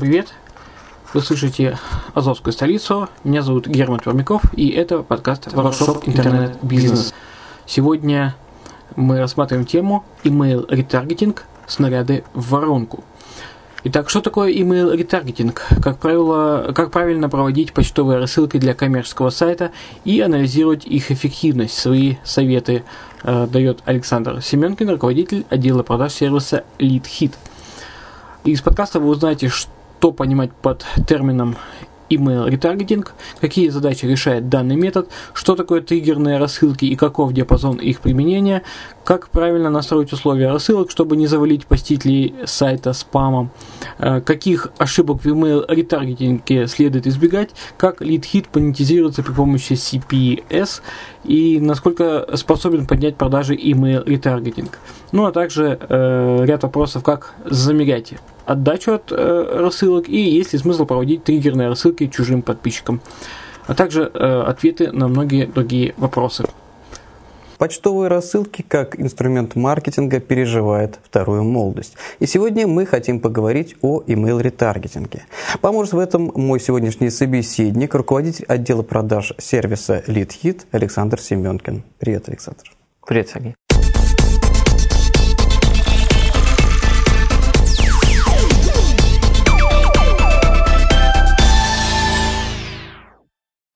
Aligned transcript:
Всем 0.00 0.08
привет! 0.08 0.32
Вы 1.12 1.20
слышите 1.20 1.78
Азовскую 2.14 2.54
столицу. 2.54 3.10
Меня 3.22 3.42
зовут 3.42 3.66
Герман 3.66 4.00
Пермяков, 4.00 4.40
и 4.54 4.70
это 4.70 5.02
подкаст 5.02 5.52
«Воркшоп 5.52 6.08
Интернет-бизнес». 6.08 7.12
Сегодня 7.66 8.34
мы 8.96 9.18
рассматриваем 9.18 9.66
тему 9.66 10.06
email 10.24 10.64
ретаргетинг 10.70 11.44
снаряды 11.66 12.24
в 12.32 12.48
воронку. 12.48 13.04
Итак, 13.84 14.08
что 14.08 14.22
такое 14.22 14.50
email 14.54 14.96
ретаргетинг? 14.96 15.66
Как 15.82 15.98
правило, 15.98 16.72
как 16.74 16.90
правильно 16.92 17.28
проводить 17.28 17.74
почтовые 17.74 18.18
рассылки 18.18 18.56
для 18.56 18.72
коммерческого 18.72 19.28
сайта 19.28 19.70
и 20.06 20.22
анализировать 20.22 20.86
их 20.86 21.10
эффективность. 21.10 21.76
Свои 21.76 22.14
советы 22.24 22.84
э, 23.22 23.46
дает 23.48 23.82
Александр 23.84 24.40
Семенкин, 24.40 24.88
руководитель 24.88 25.44
отдела 25.50 25.82
продаж 25.82 26.14
сервиса 26.14 26.64
LeadHit. 26.78 27.34
Из 28.44 28.62
подкаста 28.62 28.98
вы 28.98 29.08
узнаете, 29.08 29.50
что 29.50 29.70
что 30.00 30.12
понимать 30.12 30.50
под 30.62 30.86
термином 31.06 31.56
email 32.10 32.48
ретаргетинг, 32.48 33.14
какие 33.40 33.68
задачи 33.68 34.04
решает 34.04 34.48
данный 34.48 34.76
метод, 34.76 35.08
что 35.32 35.56
такое 35.56 35.80
триггерные 35.80 36.38
рассылки 36.38 36.84
и 36.84 36.96
каков 36.96 37.32
диапазон 37.32 37.76
их 37.76 38.00
применения, 38.00 38.62
как 39.04 39.30
правильно 39.30 39.70
настроить 39.70 40.12
условия 40.12 40.50
рассылок, 40.50 40.90
чтобы 40.90 41.16
не 41.16 41.26
завалить 41.26 41.66
посетителей 41.66 42.34
сайта 42.44 42.92
спамом, 42.92 43.50
э, 43.98 44.20
каких 44.20 44.68
ошибок 44.78 45.22
в 45.22 45.26
email 45.26 45.64
ретаргетинге 45.68 46.66
следует 46.66 47.06
избегать, 47.06 47.50
как 47.76 48.02
лид-хит 48.02 48.48
монетизируется 48.54 49.22
при 49.22 49.32
помощи 49.32 49.72
CPS 49.72 50.82
и 51.24 51.58
насколько 51.60 52.28
способен 52.36 52.86
поднять 52.86 53.16
продажи 53.16 53.54
email 53.54 54.04
ретаргетинг. 54.04 54.78
Ну 55.12 55.26
а 55.26 55.32
также 55.32 55.78
э, 55.80 56.44
ряд 56.44 56.62
вопросов, 56.62 57.02
как 57.02 57.34
замерять 57.44 58.14
отдачу 58.50 58.94
от 58.94 59.12
э, 59.12 59.58
рассылок 59.58 60.08
и 60.08 60.20
есть 60.20 60.52
ли 60.52 60.58
смысл 60.58 60.84
проводить 60.84 61.24
триггерные 61.24 61.68
рассылки 61.68 61.99
чужим 62.08 62.42
подписчикам, 62.42 63.00
а 63.66 63.74
также 63.74 64.10
э, 64.12 64.42
ответы 64.46 64.92
на 64.92 65.08
многие 65.08 65.46
другие 65.46 65.94
вопросы. 65.96 66.44
Почтовые 67.60 68.08
рассылки 68.08 68.62
как 68.62 68.98
инструмент 68.98 69.54
маркетинга 69.54 70.18
переживают 70.18 70.98
вторую 71.04 71.44
молодость. 71.44 71.94
И 72.18 72.24
сегодня 72.24 72.66
мы 72.66 72.86
хотим 72.86 73.20
поговорить 73.20 73.76
о 73.82 74.00
email-ретаргетинге. 74.00 75.24
Поможет 75.60 75.92
в 75.92 75.98
этом 75.98 76.32
мой 76.34 76.58
сегодняшний 76.58 77.10
собеседник, 77.10 77.94
руководитель 77.94 78.46
отдела 78.46 78.82
продаж 78.82 79.34
сервиса 79.36 80.02
LeadHit 80.06 80.62
Александр 80.70 81.20
Семенкин. 81.20 81.82
Привет, 81.98 82.30
Александр. 82.30 82.64
Привет, 83.06 83.28
Сергей. 83.28 83.54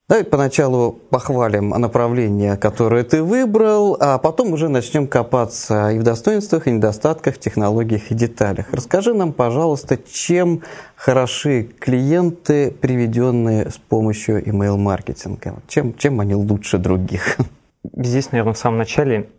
Давай 0.06 0.22
поначалу 0.22 0.92
похвалим 1.08 1.70
направление, 1.70 2.58
которое 2.58 3.04
ты 3.04 3.22
выбрал, 3.22 3.96
а 3.98 4.18
потом 4.18 4.52
уже 4.52 4.68
начнем 4.68 5.06
копаться 5.06 5.92
и 5.92 5.98
в 5.98 6.02
достоинствах, 6.02 6.66
и 6.66 6.72
недостатках, 6.72 7.38
технологиях 7.38 8.10
и 8.10 8.14
деталях. 8.14 8.66
Расскажи 8.70 9.14
нам, 9.14 9.32
пожалуйста, 9.32 9.96
чем 9.96 10.60
хороши 10.94 11.62
клиенты, 11.62 12.70
приведенные 12.70 13.70
с 13.70 13.78
помощью 13.78 14.46
email-маркетинга? 14.46 15.54
Чем, 15.68 15.96
чем 15.96 16.20
они 16.20 16.34
лучше 16.34 16.76
других? 16.76 17.38
Здесь, 17.96 18.30
наверное, 18.30 18.52
в 18.52 18.58
самом 18.58 18.76
начале 18.76 19.30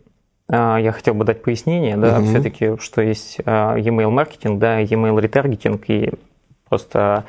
а, 0.48 0.78
я 0.78 0.90
хотел 0.90 1.14
бы 1.14 1.24
дать 1.24 1.42
пояснение, 1.44 1.96
да, 1.96 2.18
угу. 2.18 2.26
все-таки, 2.26 2.76
что 2.80 3.02
есть 3.02 3.38
а, 3.44 3.78
email 3.78 4.10
маркетинг, 4.10 4.58
да, 4.58 4.82
email 4.82 5.20
ретаргетинг 5.20 5.88
и 5.88 6.12
просто 6.68 7.24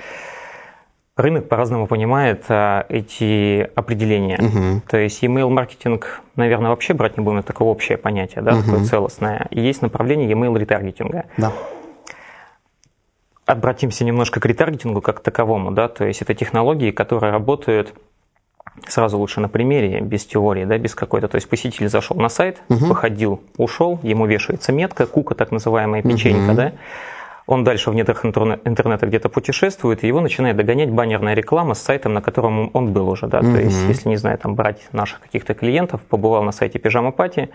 рынок 1.17 1.49
по-разному 1.49 1.87
понимает 1.87 2.45
а, 2.47 2.85
эти 2.89 3.69
определения. 3.75 4.37
Угу. 4.39 4.81
То 4.87 4.97
есть 4.97 5.23
email 5.23 5.49
маркетинг, 5.49 6.21
наверное, 6.35 6.69
вообще 6.69 6.93
брать 6.93 7.17
не 7.17 7.23
будем, 7.23 7.39
это 7.39 7.47
такое 7.47 7.67
общее 7.67 7.97
понятие, 7.97 8.43
да, 8.43 8.53
угу. 8.53 8.63
такое 8.63 8.83
целостное. 8.85 9.47
И 9.49 9.59
есть 9.59 9.81
направление 9.81 10.31
email 10.31 10.57
ретаргетинга. 10.57 11.25
Да. 11.37 11.51
Обратимся 13.45 14.05
немножко 14.05 14.39
к 14.39 14.45
ретаргетингу 14.45 15.01
как 15.01 15.21
таковому, 15.21 15.71
да, 15.71 15.87
то 15.87 16.05
есть 16.05 16.21
это 16.21 16.33
технологии, 16.33 16.91
которые 16.91 17.31
работают 17.31 17.93
сразу 18.87 19.17
лучше 19.17 19.39
на 19.39 19.49
примере, 19.49 20.01
без 20.01 20.25
теории, 20.25 20.65
да, 20.65 20.77
без 20.77 20.93
какой-то. 20.93 21.27
То 21.27 21.35
есть 21.35 21.49
посетитель 21.49 21.89
зашел 21.89 22.15
на 22.17 22.29
сайт, 22.29 22.61
угу. 22.69 22.89
походил, 22.89 23.41
ушел, 23.57 23.99
ему 24.03 24.25
вешается 24.27 24.71
метка, 24.71 25.07
кука, 25.07 25.33
так 25.33 25.51
называемая 25.51 26.03
печенька, 26.03 26.51
угу. 26.51 26.57
да, 26.57 26.73
он 27.47 27.63
дальше 27.63 27.89
в 27.89 27.95
недрах 27.95 28.25
интернета 28.25 29.07
где-то 29.07 29.29
путешествует, 29.29 30.03
и 30.03 30.07
его 30.07 30.19
начинает 30.19 30.57
догонять 30.57 30.91
баннерная 30.91 31.33
реклама 31.33 31.73
с 31.73 31.81
сайтом, 31.81 32.13
на 32.13 32.21
котором 32.21 32.69
он 32.73 32.91
был 32.91 33.09
уже. 33.09 33.27
Да? 33.27 33.39
Mm-hmm. 33.39 33.53
То 33.53 33.61
есть, 33.61 33.88
если, 33.88 34.09
не 34.09 34.17
знаю, 34.17 34.38
там 34.38 34.53
брать 34.53 34.88
наших 34.91 35.21
каких-то 35.21 35.53
клиентов, 35.53 36.01
побывал 36.01 36.44
на 36.44 36.51
сайте 36.51 36.77
Пижама 36.77 37.11
Пати, 37.11 37.49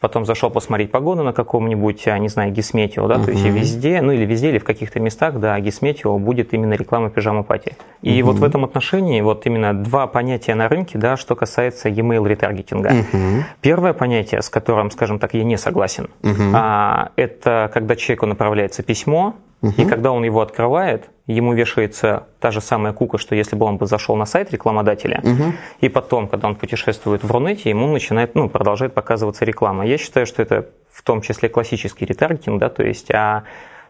потом 0.00 0.24
зашел 0.24 0.50
посмотреть 0.50 0.90
погоду 0.90 1.22
на 1.22 1.32
каком-нибудь, 1.32 2.06
не 2.06 2.28
знаю, 2.28 2.52
Гисметио, 2.52 3.06
да, 3.06 3.16
uh-huh. 3.16 3.24
то 3.24 3.30
есть 3.30 3.44
и 3.44 3.50
везде, 3.50 4.00
ну 4.00 4.12
или 4.12 4.24
везде, 4.24 4.50
или 4.50 4.58
в 4.58 4.64
каких-то 4.64 5.00
местах, 5.00 5.38
да, 5.38 5.58
Гисметио 5.60 6.18
будет 6.18 6.54
именно 6.54 6.74
реклама 6.74 7.10
пижама 7.10 7.42
пати. 7.42 7.76
И 8.02 8.20
uh-huh. 8.20 8.24
вот 8.24 8.36
в 8.36 8.44
этом 8.44 8.64
отношении 8.64 9.20
вот 9.20 9.46
именно 9.46 9.74
два 9.74 10.06
понятия 10.06 10.54
на 10.54 10.68
рынке, 10.68 10.98
да, 10.98 11.16
что 11.16 11.34
касается 11.34 11.88
e-mail 11.88 12.26
ретаргетинга. 12.26 12.90
Uh-huh. 12.90 13.42
Первое 13.60 13.92
понятие, 13.92 14.42
с 14.42 14.48
которым, 14.48 14.90
скажем 14.90 15.18
так, 15.18 15.34
я 15.34 15.44
не 15.44 15.56
согласен, 15.56 16.08
uh-huh. 16.22 16.52
а, 16.54 17.10
это 17.16 17.70
когда 17.72 17.96
человеку 17.96 18.26
направляется 18.26 18.82
письмо, 18.82 19.34
Угу. 19.62 19.74
И 19.76 19.84
когда 19.84 20.12
он 20.12 20.24
его 20.24 20.40
открывает, 20.40 21.10
ему 21.28 21.52
вешается 21.52 22.26
та 22.40 22.50
же 22.50 22.60
самая 22.60 22.92
кука, 22.92 23.18
что 23.18 23.34
если 23.34 23.54
бы 23.54 23.66
он 23.66 23.76
бы 23.76 23.86
зашел 23.86 24.16
на 24.16 24.24
сайт 24.24 24.50
рекламодателя, 24.50 25.20
угу. 25.22 25.52
и 25.80 25.88
потом, 25.88 26.26
когда 26.26 26.48
он 26.48 26.56
путешествует 26.56 27.22
в 27.22 27.30
Рунете, 27.30 27.68
ему 27.68 27.86
начинает, 27.86 28.34
ну, 28.34 28.48
продолжает 28.48 28.94
показываться 28.94 29.44
реклама. 29.44 29.86
Я 29.86 29.98
считаю, 29.98 30.26
что 30.26 30.42
это 30.42 30.66
в 30.90 31.02
том 31.02 31.20
числе 31.20 31.48
классический 31.48 32.06
ретаргетинг, 32.06 32.58
да, 32.58 32.70
то 32.70 32.82
есть 32.82 33.10
а 33.12 33.44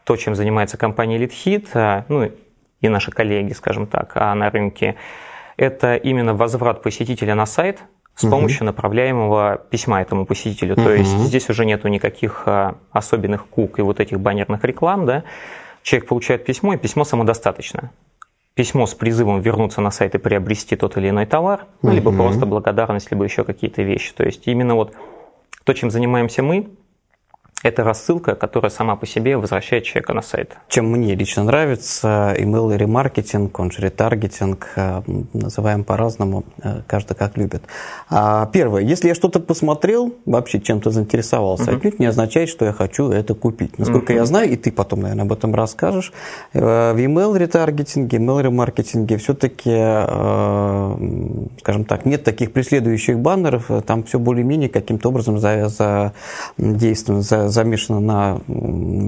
то, 0.04 0.16
чем 0.16 0.34
занимается 0.34 0.76
компания 0.76 1.18
LeadHit, 1.18 1.68
а, 1.74 2.04
ну, 2.08 2.30
и 2.80 2.88
наши 2.88 3.10
коллеги, 3.10 3.52
скажем 3.52 3.86
так, 3.86 4.12
а 4.14 4.34
на 4.34 4.50
рынке, 4.50 4.96
это 5.56 5.94
именно 5.96 6.34
возврат 6.34 6.82
посетителя 6.82 7.34
на 7.34 7.46
сайт 7.46 7.80
с 8.16 8.24
угу. 8.24 8.32
помощью 8.32 8.66
направляемого 8.66 9.62
письма 9.70 10.02
этому 10.02 10.26
посетителю. 10.26 10.74
Угу. 10.74 10.82
То 10.82 10.92
есть 10.92 11.10
здесь 11.10 11.48
уже 11.50 11.64
нету 11.64 11.86
никаких 11.86 12.42
а, 12.46 12.78
особенных 12.90 13.46
кук 13.46 13.78
и 13.78 13.82
вот 13.82 14.00
этих 14.00 14.18
баннерных 14.18 14.64
реклам, 14.64 15.06
да, 15.06 15.22
Человек 15.82 16.08
получает 16.08 16.44
письмо, 16.44 16.74
и 16.74 16.76
письмо 16.76 17.04
самодостаточно. 17.04 17.90
Письмо 18.54 18.86
с 18.86 18.94
призывом 18.94 19.40
вернуться 19.40 19.80
на 19.80 19.90
сайт 19.90 20.14
и 20.14 20.18
приобрести 20.18 20.74
тот 20.74 20.96
или 20.96 21.10
иной 21.10 21.26
товар, 21.26 21.66
ну, 21.82 21.92
либо 21.92 22.12
просто 22.12 22.44
благодарность, 22.44 23.10
либо 23.10 23.24
еще 23.24 23.44
какие-то 23.44 23.82
вещи. 23.82 24.12
То 24.12 24.24
есть 24.24 24.48
именно 24.48 24.74
вот 24.74 24.94
то, 25.64 25.72
чем 25.74 25.90
занимаемся 25.90 26.42
мы, 26.42 26.68
это 27.62 27.82
рассылка, 27.82 28.36
которая 28.36 28.70
сама 28.70 28.94
по 28.94 29.04
себе 29.06 29.36
возвращает 29.36 29.82
человека 29.84 30.14
на 30.14 30.22
сайт. 30.22 30.56
Чем 30.68 30.90
мне 30.92 31.14
лично 31.16 31.42
нравится, 31.42 32.34
email 32.38 32.76
ремаркетинг, 32.76 33.58
он 33.58 33.72
же 33.72 33.82
ретаргетинг, 33.82 34.68
э, 34.76 35.02
называем 35.32 35.82
по-разному, 35.82 36.44
э, 36.62 36.82
каждый 36.86 37.16
как 37.16 37.36
любит. 37.36 37.62
А 38.08 38.46
первое, 38.46 38.82
если 38.82 39.08
я 39.08 39.14
что-то 39.14 39.40
посмотрел, 39.40 40.14
вообще 40.24 40.60
чем-то 40.60 40.90
заинтересовался, 40.90 41.72
uh-huh. 41.72 41.76
отнюдь 41.78 41.98
не 41.98 42.06
означает, 42.06 42.48
что 42.48 42.64
я 42.64 42.72
хочу 42.72 43.10
это 43.10 43.34
купить. 43.34 43.76
Насколько 43.76 44.12
uh-huh. 44.12 44.16
я 44.16 44.24
знаю, 44.24 44.50
и 44.50 44.56
ты 44.56 44.70
потом, 44.70 45.00
наверное, 45.00 45.24
об 45.24 45.32
этом 45.32 45.52
расскажешь, 45.52 46.12
э, 46.52 46.60
в 46.92 46.96
email 46.96 47.36
ретаргетинге, 47.36 48.18
email 48.18 48.40
ремаркетинге 48.40 49.16
все-таки, 49.16 49.70
скажем 51.60 51.84
так, 51.84 52.04
нет 52.04 52.22
таких 52.22 52.52
преследующих 52.52 53.18
баннеров, 53.18 53.68
там 53.84 54.04
все 54.04 54.18
более-менее 54.18 54.68
каким-то 54.68 55.08
образом 55.08 55.38
задействовано, 55.38 57.22
за, 57.22 57.47
замешана 57.50 58.00
на 58.00 58.40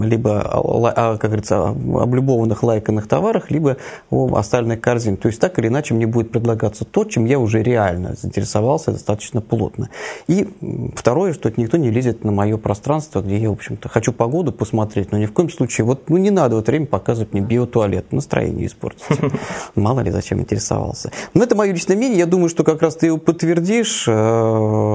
либо, 0.05 0.43
а, 0.43 1.17
как 1.17 1.31
говорится, 1.31 1.69
облюбованных 1.69 2.63
лайканных 2.63 3.07
товарах, 3.07 3.51
либо 3.51 3.77
о 4.11 4.37
остальных 4.37 4.81
корзин. 4.81 5.17
То 5.17 5.29
есть 5.29 5.41
так 5.41 5.59
или 5.59 5.69
иначе 5.69 5.95
мне 5.95 6.07
будет 6.07 6.33
предлагаться 6.33 6.85
то, 6.85 7.05
чем 7.05 7.25
я 7.25 7.39
уже 7.39 7.63
реально 7.63 8.15
заинтересовался 8.15 8.93
достаточно 8.93 9.41
плотно. 9.41 9.91
И 10.29 10.49
второе, 10.95 11.33
что 11.33 11.53
никто 11.57 11.77
не 11.77 11.91
лезет 11.91 12.25
на 12.25 12.33
мое 12.33 12.57
пространство, 12.57 13.21
где 13.21 13.37
я, 13.39 13.51
в 13.51 13.55
общем-то, 13.55 13.89
хочу 13.89 14.13
погоду 14.13 14.53
посмотреть, 14.53 15.13
но 15.13 15.19
ни 15.19 15.27
в 15.27 15.33
коем 15.33 15.51
случае, 15.51 15.85
вот, 15.85 16.09
ну, 16.09 16.17
не 16.17 16.31
надо 16.31 16.57
в 16.57 16.61
это 16.61 16.71
время 16.71 16.87
показывать 16.87 17.33
мне 17.33 17.43
биотуалет, 17.43 18.13
настроение 18.13 18.67
испортится. 18.67 19.15
Мало 19.75 20.01
ли, 20.01 20.11
зачем 20.11 20.41
интересовался. 20.41 21.11
Но 21.35 21.43
это 21.43 21.55
мое 21.55 21.73
личное 21.73 21.97
мнение, 21.97 22.19
я 22.19 22.27
думаю, 22.27 22.49
что 22.49 22.65
как 22.65 22.83
раз 22.83 22.97
ты 22.97 23.07
его 23.07 23.19
подтвердишь, 23.19 24.05
э, 24.09 24.13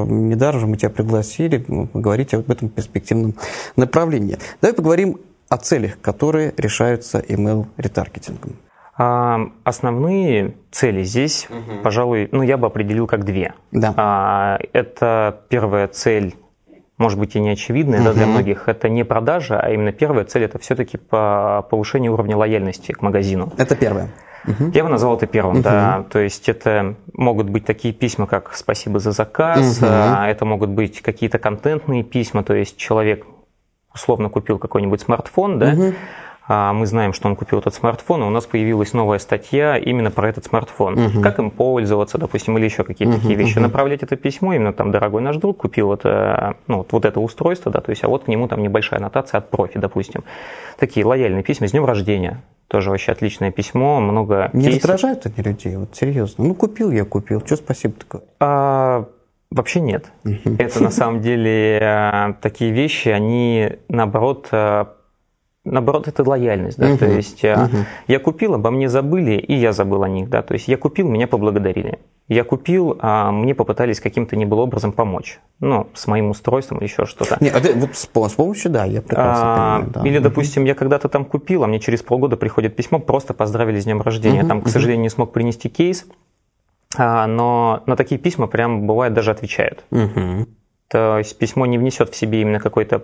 недаром 0.08 0.60
же 0.60 0.68
мы 0.68 0.78
тебя 0.78 0.90
пригласили 0.90 1.58
поговорить 1.58 2.34
об 2.34 2.50
этом 2.50 2.70
перспективном 2.70 3.35
направления. 3.76 4.40
Давай 4.62 4.74
поговорим 4.74 5.20
о 5.50 5.58
целях, 5.58 6.00
которые 6.02 6.54
решаются 6.58 7.20
email-ретаргетингом. 7.20 8.58
А, 8.98 9.50
основные 9.64 10.56
цели 10.72 11.04
здесь, 11.04 11.48
угу. 11.50 11.82
пожалуй, 11.84 12.30
ну 12.32 12.44
я 12.44 12.58
бы 12.58 12.68
определил 12.68 13.08
как 13.08 13.26
две. 13.26 13.54
Да. 13.72 13.94
А, 13.98 14.60
это 14.72 15.42
первая 15.50 15.88
цель, 15.90 16.36
может 16.98 17.20
быть 17.20 17.36
и 17.36 17.40
не 17.42 17.50
очевидная 17.50 18.00
угу. 18.00 18.06
да, 18.06 18.14
для 18.14 18.26
многих, 18.26 18.70
это 18.70 18.88
не 18.88 19.04
продажа, 19.04 19.60
а 19.60 19.70
именно 19.70 19.92
первая 19.92 20.24
цель 20.24 20.46
это 20.46 20.60
все-таки 20.60 20.98
по 20.98 21.68
повышению 21.70 22.14
уровня 22.14 22.38
лояльности 22.38 22.94
к 22.94 23.02
магазину. 23.02 23.52
Это 23.58 23.76
первое. 23.76 24.10
Угу. 24.48 24.72
Я 24.74 24.84
бы 24.84 24.90
назвал 24.90 25.18
это 25.18 25.28
первым, 25.28 25.56
угу. 25.56 25.64
да. 25.64 26.06
То 26.10 26.20
есть 26.20 26.50
это 26.50 26.96
могут 27.14 27.50
быть 27.50 27.66
такие 27.66 27.94
письма, 27.94 28.28
как 28.28 28.54
«Спасибо 28.54 29.00
за 29.00 29.12
заказ», 29.12 29.78
угу. 29.78 29.88
это 29.88 30.46
могут 30.46 30.70
быть 30.70 31.02
какие-то 31.02 31.40
контентные 31.40 32.04
письма, 32.04 32.44
то 32.44 32.54
есть 32.54 32.78
человек 32.78 33.26
условно 33.94 34.30
купил 34.30 34.60
какой-нибудь 34.60 35.02
смартфон, 35.02 35.58
да, 35.58 35.70
угу. 35.70 35.94
мы 36.48 36.86
знаем, 36.86 37.14
что 37.14 37.30
он 37.30 37.36
купил 37.36 37.60
этот 37.60 37.74
смартфон, 37.74 38.22
и 38.24 38.26
у 38.26 38.30
нас 38.30 38.46
появилась 38.46 38.94
новая 38.94 39.20
статья 39.20 39.78
именно 39.78 40.12
про 40.12 40.30
этот 40.30 40.46
смартфон. 40.46 41.00
Угу. 41.00 41.22
Как 41.22 41.40
им 41.40 41.50
пользоваться, 41.50 42.18
допустим, 42.18 42.58
или 42.58 42.66
еще 42.66 42.84
какие-то 42.84 43.16
угу, 43.16 43.22
такие 43.22 43.38
вещи. 43.38 43.54
Угу. 43.58 43.62
Направлять 43.62 44.04
это 44.04 44.16
письмо, 44.18 44.54
именно 44.54 44.74
там, 44.74 44.92
дорогой 44.92 45.22
наш 45.22 45.38
друг 45.38 45.58
купил 45.58 45.94
это, 45.94 46.56
ну, 46.68 46.80
вот, 46.80 46.92
вот 46.92 47.06
это 47.06 47.20
устройство, 47.20 47.72
да, 47.72 47.80
то 47.80 47.90
есть, 47.90 48.04
а 48.04 48.10
вот 48.10 48.26
к 48.26 48.28
нему 48.28 48.48
там 48.48 48.62
небольшая 48.62 49.00
аннотация 49.00 49.38
от 49.38 49.50
профи, 49.50 49.80
допустим. 49.80 50.24
Такие 50.78 51.06
лояльные 51.06 51.44
письма 51.44 51.68
с 51.68 51.72
днем 51.72 51.86
рождения. 51.86 52.44
Тоже 52.68 52.90
вообще 52.90 53.12
отличное 53.12 53.52
письмо, 53.52 54.00
много 54.00 54.50
Не 54.54 54.66
кейсов. 54.66 54.90
раздражают 54.90 55.26
они 55.26 55.50
людей, 55.50 55.76
вот 55.76 55.96
серьезно. 55.96 56.46
Ну, 56.46 56.56
купил 56.56 56.92
я, 56.92 57.06
купил. 57.06 57.42
Что 57.46 57.58
спасибо 57.58 57.94
такое? 57.94 58.24
А, 58.40 59.06
вообще 59.52 59.82
нет. 59.82 60.12
Это 60.24 60.82
на 60.82 60.90
самом 60.90 61.22
деле 61.22 61.80
а, 61.82 62.34
такие 62.42 62.72
вещи, 62.72 63.10
они 63.10 63.74
наоборот 63.88 64.48
а, 64.52 64.96
наоборот, 65.66 66.08
это 66.08 66.28
лояльность, 66.28 66.78
да, 66.78 66.92
uh-huh. 66.92 66.98
то 66.98 67.06
есть 67.06 67.44
uh-huh. 67.44 67.86
я 68.08 68.20
купил, 68.20 68.54
обо 68.54 68.70
мне 68.70 68.88
забыли, 68.88 69.34
и 69.34 69.54
я 69.54 69.74
забыл 69.74 70.04
о 70.04 70.10
них, 70.10 70.30
да, 70.30 70.42
то 70.42 70.54
есть 70.54 70.68
я 70.68 70.78
купил, 70.78 71.10
меня 71.10 71.28
поблагодарили. 71.28 72.00
Я 72.28 72.44
купил, 72.44 72.98
а 73.02 73.32
мне 73.32 73.54
попытались 73.54 74.00
каким-то 74.00 74.36
не 74.36 74.46
было 74.46 74.62
образом 74.62 74.92
помочь, 74.92 75.40
ну, 75.60 75.88
с 75.94 76.08
моим 76.08 76.32
устройством 76.32 76.80
или 76.80 76.86
еще 76.86 77.06
что-то. 77.06 77.38
Не, 77.40 77.50
это, 77.50 77.72
вот 77.78 77.96
с, 77.96 78.10
с 78.10 78.36
помощью, 78.36 78.72
да, 78.72 78.86
я 78.86 79.04
прекрасно 79.04 79.44
а, 79.44 79.76
понимаю, 79.76 79.92
да. 79.94 80.10
Или, 80.10 80.18
допустим, 80.20 80.64
я 80.66 80.74
когда-то 80.74 81.08
там 81.08 81.26
купил, 81.26 81.64
а 81.64 81.68
мне 81.68 81.80
через 81.80 82.02
полгода 82.02 82.36
приходит 82.36 82.76
письмо, 82.76 82.98
просто 82.98 83.36
поздравили 83.36 83.80
с 83.80 83.84
днем 83.84 84.02
рождения. 84.02 84.42
Uh-huh. 84.42 84.48
Там, 84.48 84.62
к 84.64 84.70
сожалению, 84.70 85.04
не 85.04 85.10
смог 85.10 85.34
принести 85.34 85.70
кейс, 85.70 86.08
а, 86.98 87.28
но 87.28 87.84
на 87.86 87.96
такие 87.96 88.20
письма 88.20 88.48
прям 88.48 88.88
бывает 88.88 89.14
даже 89.14 89.30
отвечают. 89.30 89.84
Uh-huh. 89.92 90.48
То 90.88 91.18
есть 91.18 91.38
письмо 91.38 91.66
не 91.66 91.78
внесет 91.78 92.10
в 92.10 92.16
себе 92.16 92.42
именно 92.42 92.60
какой-то 92.60 93.00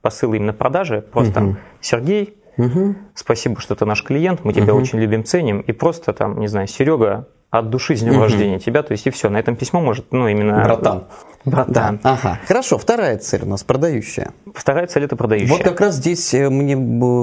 посыл 0.00 0.34
именно 0.34 0.52
продажи, 0.52 1.02
просто 1.02 1.42
угу. 1.42 1.56
Сергей, 1.80 2.36
угу. 2.56 2.94
спасибо, 3.14 3.60
что 3.60 3.74
ты 3.74 3.84
наш 3.84 4.04
клиент, 4.04 4.44
мы 4.44 4.52
тебя 4.52 4.72
угу. 4.74 4.82
очень 4.82 5.00
любим, 5.00 5.24
ценим, 5.24 5.60
и 5.60 5.72
просто 5.72 6.12
там, 6.12 6.38
не 6.38 6.46
знаю, 6.46 6.68
Серега, 6.68 7.26
от 7.58 7.70
души 7.70 7.96
с 7.96 8.00
днем 8.00 8.14
угу. 8.14 8.22
рождения 8.22 8.58
тебя, 8.58 8.82
то 8.82 8.92
есть 8.92 9.06
и 9.06 9.10
все, 9.10 9.30
на 9.30 9.38
этом 9.38 9.54
письмо 9.56 9.80
может, 9.80 10.12
ну 10.12 10.26
именно... 10.28 10.64
Братан. 10.64 11.04
Братан. 11.44 12.00
Да. 12.02 12.12
Ага. 12.12 12.40
Хорошо, 12.48 12.78
вторая 12.78 13.18
цель 13.18 13.42
у 13.42 13.46
нас 13.46 13.62
продающая. 13.62 14.32
Вторая 14.54 14.86
цель 14.86 15.04
это 15.04 15.14
продающая. 15.14 15.48
Вот 15.48 15.62
как 15.62 15.80
раз 15.80 15.96
здесь 15.96 16.32
э, 16.32 16.48
мне 16.48 16.74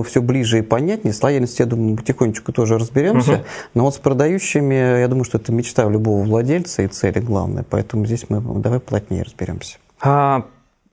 все 0.04 0.22
ближе 0.22 0.60
и 0.60 0.62
понятнее. 0.62 1.14
С 1.14 1.24
лояльностью, 1.24 1.66
я 1.66 1.70
думаю, 1.70 1.98
потихонечку 1.98 2.52
тоже 2.54 2.78
разберемся. 2.78 3.34
Угу. 3.34 3.44
Но 3.74 3.84
вот 3.86 3.96
с 3.96 3.98
продающими, 3.98 5.00
я 5.00 5.08
думаю, 5.08 5.24
что 5.24 5.38
это 5.38 5.52
мечта 5.52 5.90
любого 5.90 6.24
владельца 6.24 6.84
и 6.84 6.88
цели 6.88 7.20
главная. 7.20 7.66
Поэтому 7.68 8.06
здесь 8.06 8.30
мы 8.30 8.42
давай 8.62 8.80
плотнее 8.80 9.24
разберемся. 9.24 9.78
А, 10.02 10.46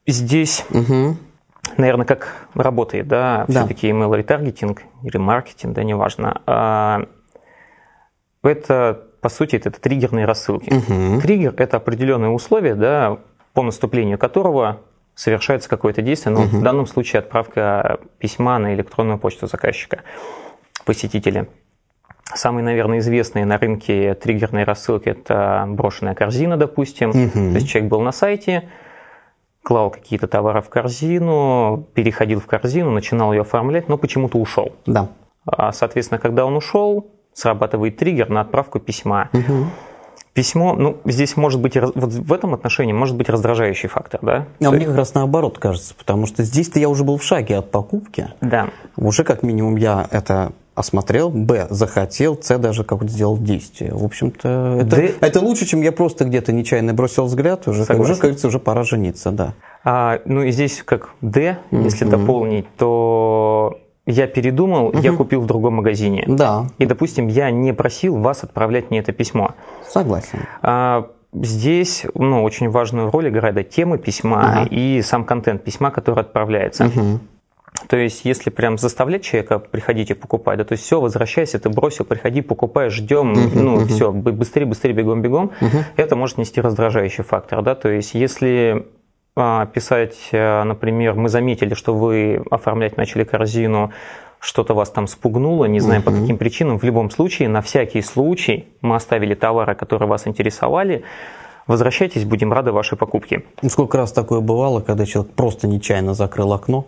здесь, 0.07 0.64
угу. 0.71 1.16
наверное, 1.76 2.07
как 2.07 2.47
работает, 2.54 3.09
да, 3.09 3.45
да. 3.47 3.61
все-таки 3.61 3.90
email 3.90 4.16
ретаргетинг 4.16 4.83
или 5.02 5.18
маркетинг, 5.18 5.75
да, 5.75 5.85
неважно. 5.85 6.40
А, 6.47 7.02
это, 8.42 9.08
по 9.21 9.29
сути, 9.29 9.57
это, 9.57 9.71
триггерные 9.71 10.25
рассылки. 10.25 10.73
Угу. 10.73 11.21
Триггер– 11.21 11.55
это 11.57 11.79
определенные 11.79 12.31
условия, 12.31 12.75
да, 12.75 13.19
по 13.53 13.63
наступлению 13.63 14.19
которого 14.19 14.81
совершается 15.15 15.69
какое-то 15.69 16.01
действие, 16.01 16.35
ну, 16.35 16.43
угу. 16.43 16.59
в 16.59 16.63
данном 16.63 16.87
случае 16.87 17.21
отправка 17.21 17.99
письма 18.19 18.59
на 18.59 18.75
электронную 18.75 19.19
почту 19.19 19.47
заказчика, 19.47 20.03
посетителя. 20.85 21.49
Самые, 22.35 22.63
наверное, 22.63 22.99
известные 22.99 23.45
на 23.47 23.59
рынке 23.59 24.15
триггерные 24.15 24.65
рассылки– 24.65 25.09
это 25.11 25.65
брошенная 25.69 26.15
корзина, 26.15 26.57
допустим. 26.57 27.11
Угу. 27.11 27.31
То 27.33 27.55
есть 27.55 27.69
человек 27.69 27.91
был 27.91 28.01
на 28.03 28.13
сайте, 28.13 28.69
клал 29.63 29.91
какие-то 29.91 30.29
товары 30.29 30.61
в 30.61 30.69
корзину, 30.69 31.87
переходил 31.95 32.41
в 32.41 32.47
корзину, 32.47 32.91
начинал 32.91 33.33
ее 33.33 33.41
оформлять, 33.41 33.89
но 33.89 33.99
почему-то 33.99 34.39
ушел. 34.39 34.73
Да. 34.87 35.09
А, 35.47 35.73
соответственно, 35.73 36.19
когда 36.19 36.45
он 36.45 36.55
ушел, 36.55 37.11
срабатывает 37.38 37.97
триггер 37.97 38.28
на 38.28 38.40
отправку 38.40 38.80
письма. 38.80 39.30
Угу. 39.33 39.66
Письмо, 40.35 40.75
ну, 40.75 40.99
здесь 41.04 41.37
может 41.37 41.61
быть, 41.61 41.76
вот 41.76 42.12
в 42.12 42.33
этом 42.33 42.54
отношении 42.54 42.92
может 42.92 43.16
быть 43.16 43.28
раздражающий 43.28 43.88
фактор, 43.88 44.21
да? 44.23 44.47
А 44.64 44.71
мне 44.71 44.87
как 44.87 44.97
раз 44.97 45.14
наоборот 45.14 45.59
кажется, 45.59 45.95
потому 45.97 46.26
что 46.26 46.45
здесь-то 46.45 46.78
я 46.78 46.88
уже 46.88 47.02
был 47.02 47.16
в 47.16 47.25
шаге 47.25 47.59
от 47.59 47.71
покупки. 47.71 48.28
Да. 48.40 48.68
Уже 48.97 49.25
как 49.25 49.42
минимум 49.42 49.76
я 49.76 50.07
это 50.11 50.52
осмотрел, 50.76 51.30
б, 51.30 51.66
захотел, 51.71 52.38
с, 52.40 52.57
даже 52.57 52.85
как-то 52.85 53.09
сделал 53.09 53.37
действие. 53.37 53.92
В 53.92 54.04
общем-то, 54.04 54.78
это, 54.80 54.97
Д... 54.97 55.14
это 55.21 55.40
лучше, 55.40 55.66
чем 55.66 55.83
я 55.83 55.90
просто 55.90 56.25
где-то 56.25 56.52
нечаянно 56.52 56.95
бросил 56.95 57.25
взгляд, 57.25 57.66
уже, 57.66 57.85
как, 57.85 57.99
уже, 57.99 58.14
говорится, 58.14 58.47
уже 58.47 58.61
пора 58.61 58.85
жениться, 58.85 59.33
да. 59.33 59.54
А, 59.83 60.21
ну 60.25 60.42
и 60.42 60.52
здесь 60.52 60.83
как 60.85 61.11
Д, 61.21 61.59
если 61.73 62.07
mm-hmm. 62.07 62.11
дополнить, 62.11 62.66
то 62.76 63.80
я 64.09 64.27
передумал, 64.27 64.87
угу. 64.87 64.99
я 64.99 65.12
купил 65.12 65.43
в 65.43 65.47
другом 65.47 65.75
магазине. 65.75 66.25
Да. 66.27 66.67
И, 66.79 66.87
допустим, 66.87 67.29
я 67.29 67.50
не 67.50 67.75
просил 67.75 68.17
вас 68.17 68.43
отправлять 68.43 68.91
мне 68.91 69.00
это 69.00 69.12
письмо. 69.12 69.55
Согласен. 69.87 70.41
А, 70.62 71.11
здесь 71.35 72.07
ну, 72.15 72.43
очень 72.43 72.71
важную 72.71 73.11
роль 73.11 73.29
играет 73.29 73.69
тема 73.69 73.99
письма 73.99 74.62
угу. 74.62 74.75
и 74.75 75.03
сам 75.03 75.25
контент 75.25 75.62
письма, 75.62 75.91
который 75.91 76.21
отправляется. 76.21 76.87
Угу. 76.87 77.21
То 77.87 77.99
есть, 77.99 78.25
если 78.25 78.49
прям 78.49 78.79
заставлять 78.79 79.23
человека 79.23 79.59
приходить 79.59 80.11
и 80.11 80.15
покупать, 80.15 80.57
да, 80.57 80.65
то 80.65 80.73
есть 80.73 80.85
все, 80.85 81.00
возвращайся, 81.00 81.59
ты 81.59 81.69
бросил, 81.69 82.07
приходи, 82.07 82.41
покупай, 82.41 82.88
ждем, 82.88 83.35
uh-huh, 83.35 83.50
ну 83.55 83.77
uh-huh. 83.77 83.87
все, 83.87 84.11
быстрее, 84.11 84.67
быстрее, 84.67 84.95
бегом, 84.95 85.23
бегом, 85.23 85.53
uh-huh. 85.61 85.85
это 85.97 86.17
может 86.17 86.38
нести 86.38 86.61
раздражающий 86.61 87.23
фактор, 87.25 87.62
да, 87.62 87.75
то 87.75 87.88
есть, 87.88 88.15
если 88.15 88.87
писать, 89.73 90.16
э, 90.33 90.62
например, 90.64 91.14
мы 91.14 91.28
заметили, 91.28 91.75
что 91.75 91.95
вы 91.95 92.42
оформлять 92.50 92.97
начали 92.97 93.25
корзину, 93.25 93.92
что-то 94.40 94.75
вас 94.75 94.90
там 94.90 95.07
спугнуло, 95.07 95.64
не 95.64 95.80
знаем 95.80 96.02
uh-huh. 96.02 96.04
по 96.04 96.12
каким 96.12 96.38
причинам. 96.38 96.78
В 96.78 96.85
любом 96.85 97.11
случае, 97.11 97.49
на 97.49 97.61
всякий 97.61 98.02
случай 98.02 98.68
мы 98.80 98.97
оставили 98.97 99.35
товары, 99.35 99.75
которые 99.75 100.09
вас 100.09 100.26
интересовали. 100.26 101.02
Возвращайтесь, 101.66 102.25
будем 102.25 102.52
рады 102.52 102.73
вашей 102.73 102.97
покупке. 102.97 103.45
Ну, 103.62 103.68
сколько 103.68 103.99
раз 103.99 104.12
такое 104.12 104.40
бывало, 104.40 104.80
когда 104.80 105.04
человек 105.04 105.33
просто 105.33 105.66
нечаянно 105.66 106.14
закрыл 106.14 106.52
окно 106.52 106.87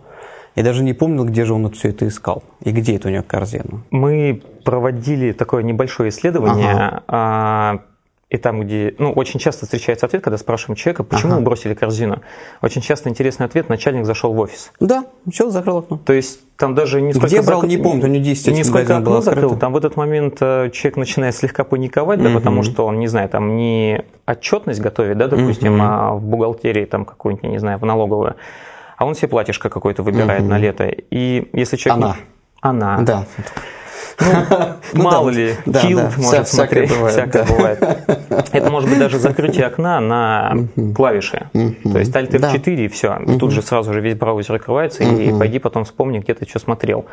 и 0.55 0.63
даже 0.63 0.83
не 0.83 0.93
помнил, 0.93 1.25
где 1.25 1.45
же 1.45 1.53
он 1.53 1.69
все 1.71 1.89
это 1.89 2.07
искал 2.07 2.43
и 2.61 2.71
где 2.71 2.95
это 2.95 3.09
у 3.09 3.11
него 3.11 3.23
корзина. 3.25 3.83
Мы 3.91 4.41
проводили 4.65 5.33
такое 5.33 5.63
небольшое 5.63 6.09
исследование. 6.09 6.73
Ага 6.73 7.03
а, 7.07 7.79
и 8.31 8.37
там, 8.37 8.61
где, 8.61 8.95
ну, 8.97 9.11
очень 9.11 9.41
часто 9.41 9.65
встречается 9.65 10.05
ответ, 10.05 10.23
когда 10.23 10.37
спрашиваем 10.37 10.77
человека, 10.77 11.03
почему 11.03 11.33
ага. 11.33 11.41
бросили 11.41 11.73
корзину. 11.73 12.21
Очень 12.61 12.81
часто 12.81 13.09
интересный 13.09 13.45
ответ, 13.45 13.67
начальник 13.67 14.05
зашел 14.05 14.33
в 14.33 14.39
офис. 14.39 14.71
Да, 14.79 15.03
все, 15.29 15.49
закрыл 15.49 15.79
окно. 15.79 15.99
То 16.05 16.13
есть 16.13 16.39
там 16.55 16.73
даже 16.73 17.01
не 17.01 17.11
сколько... 17.11 17.27
Где 17.27 17.41
брал, 17.41 17.59
зак... 17.59 17.69
не 17.69 17.77
помню, 17.77 18.07
него 18.07 18.23
10 18.23 18.53
Не 18.53 18.63
сколько 18.63 18.95
окно 18.95 19.19
закрыл, 19.19 19.57
там 19.57 19.73
в 19.73 19.77
этот 19.77 19.97
момент 19.97 20.37
э, 20.39 20.69
человек 20.71 20.95
начинает 20.95 21.35
слегка 21.35 21.65
паниковать, 21.65 22.23
да, 22.23 22.29
угу. 22.29 22.37
потому 22.37 22.63
что 22.63 22.85
он, 22.85 22.99
не 22.99 23.07
знаю, 23.07 23.27
там 23.27 23.57
не 23.57 24.05
отчетность 24.25 24.79
готовит, 24.79 25.17
да, 25.17 25.27
допустим, 25.27 25.73
угу. 25.73 25.83
а 25.83 26.13
в 26.13 26.23
бухгалтерии 26.23 26.85
там 26.85 27.03
какую-нибудь, 27.03 27.49
не 27.49 27.59
знаю, 27.59 27.79
в 27.79 27.85
налоговую, 27.85 28.37
а 28.95 29.05
он 29.05 29.13
себе 29.13 29.27
платьишко 29.27 29.67
какое-то 29.69 30.03
выбирает 30.03 30.43
угу. 30.43 30.51
на 30.51 30.57
лето. 30.57 30.85
И 30.87 31.49
если 31.51 31.75
человек... 31.75 32.01
Она. 32.01 32.15
Она. 32.61 33.01
Да. 33.01 33.25
Ну, 34.93 35.03
мало 35.03 35.29
ли, 35.29 35.55
килл 35.81 36.01
может 36.17 36.47
смотреть, 36.47 36.91
всякое 36.91 37.45
бывает. 37.45 37.83
Это 38.51 38.69
может 38.69 38.89
быть 38.89 38.99
даже 38.99 39.19
закрытие 39.19 39.65
окна 39.65 39.99
на 39.99 40.53
клавиши. 40.95 41.49
То 41.53 41.99
есть 41.99 42.15
Alt 42.15 42.31
F4 42.31 42.85
и 42.85 42.87
все. 42.87 43.17
И 43.27 43.37
тут 43.37 43.51
же 43.51 43.61
сразу 43.61 43.93
же 43.93 44.01
весь 44.01 44.15
браузер 44.15 44.55
открывается, 44.55 45.03
и 45.03 45.37
пойди 45.37 45.59
потом 45.59 45.85
вспомни, 45.85 46.19
где 46.19 46.33
ты 46.33 46.47
что 46.47 46.59
смотрел. 46.59 47.05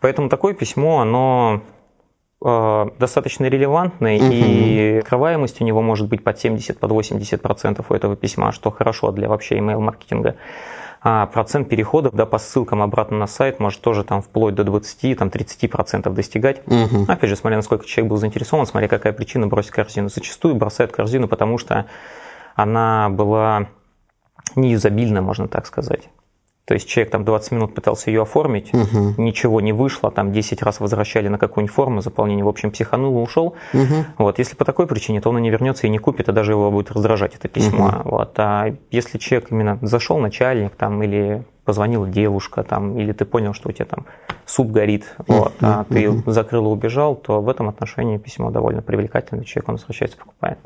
Поэтому 0.00 0.28
такое 0.28 0.54
письмо, 0.54 1.00
оно 1.00 1.62
э, 2.44 2.86
достаточно 2.98 3.46
релевантный, 3.46 4.18
и 4.18 4.98
открываемость 4.98 5.60
у 5.60 5.64
него 5.64 5.82
может 5.82 6.08
быть 6.08 6.22
под 6.22 6.38
70, 6.38 6.78
под 6.78 6.90
80 6.90 7.40
процентов 7.40 7.86
у 7.90 7.94
этого 7.94 8.14
письма, 8.14 8.52
что 8.52 8.70
хорошо 8.70 9.10
для 9.10 9.28
вообще 9.28 9.58
email-маркетинга 9.58 10.36
а 11.08 11.26
процент 11.26 11.68
переходов 11.68 12.16
да, 12.16 12.26
по 12.26 12.36
ссылкам 12.36 12.82
обратно 12.82 13.16
на 13.16 13.28
сайт 13.28 13.60
может 13.60 13.80
тоже 13.80 14.02
там 14.02 14.22
вплоть 14.22 14.56
до 14.56 14.64
20-30% 14.64 16.12
достигать. 16.12 16.62
Угу. 16.66 17.04
Опять 17.06 17.30
же, 17.30 17.36
смотря 17.36 17.58
насколько 17.58 17.86
человек 17.86 18.10
был 18.10 18.16
заинтересован, 18.16 18.66
смотря 18.66 18.88
какая 18.88 19.12
причина 19.12 19.46
бросить 19.46 19.70
корзину. 19.70 20.08
Зачастую 20.08 20.56
бросают 20.56 20.90
корзину, 20.90 21.28
потому 21.28 21.58
что 21.58 21.86
она 22.56 23.08
была 23.08 23.68
неюзабильна, 24.56 25.22
можно 25.22 25.46
так 25.46 25.66
сказать. 25.66 26.08
То 26.66 26.74
есть 26.74 26.88
человек 26.88 27.12
там 27.12 27.24
20 27.24 27.52
минут 27.52 27.74
пытался 27.74 28.10
ее 28.10 28.22
оформить, 28.22 28.74
угу. 28.74 29.14
ничего 29.18 29.60
не 29.60 29.72
вышло, 29.72 30.10
там 30.10 30.32
10 30.32 30.62
раз 30.62 30.80
возвращали 30.80 31.28
на 31.28 31.38
какую-нибудь 31.38 31.72
форму 31.74 32.00
заполнения, 32.00 32.42
в 32.42 32.48
общем, 32.48 32.72
психанул 32.72 33.20
и 33.20 33.22
ушел. 33.22 33.54
Угу. 33.72 33.94
Вот, 34.18 34.38
если 34.40 34.56
по 34.56 34.64
такой 34.64 34.88
причине, 34.88 35.20
то 35.20 35.30
он 35.30 35.38
и 35.38 35.40
не 35.40 35.50
вернется 35.50 35.86
и 35.86 35.90
не 35.90 35.98
купит, 35.98 36.28
а 36.28 36.32
даже 36.32 36.52
его 36.52 36.72
будет 36.72 36.90
раздражать 36.90 37.36
это 37.36 37.46
письмо. 37.46 37.86
Угу. 37.86 38.10
Вот, 38.10 38.32
а 38.38 38.74
если 38.90 39.18
человек 39.18 39.52
именно 39.52 39.78
зашел, 39.80 40.18
начальник 40.18 40.74
там 40.74 41.00
или 41.04 41.44
позвонила 41.66 42.08
девушка, 42.08 42.62
там, 42.62 42.96
или 42.96 43.12
ты 43.12 43.24
понял, 43.24 43.52
что 43.52 43.68
у 43.68 43.72
тебя 43.72 43.84
там 43.84 44.06
суп 44.46 44.70
горит, 44.70 45.16
вот, 45.26 45.52
а 45.60 45.84
ты 45.84 46.22
закрыл 46.26 46.66
и 46.66 46.68
убежал, 46.68 47.16
то 47.16 47.42
в 47.42 47.48
этом 47.48 47.68
отношении 47.68 48.16
письмо 48.16 48.50
довольно 48.50 48.80
привлекательное, 48.80 49.44
человек 49.44 49.68
он 49.68 49.74
возвращается, 49.74 50.16
покупает. 50.16 50.58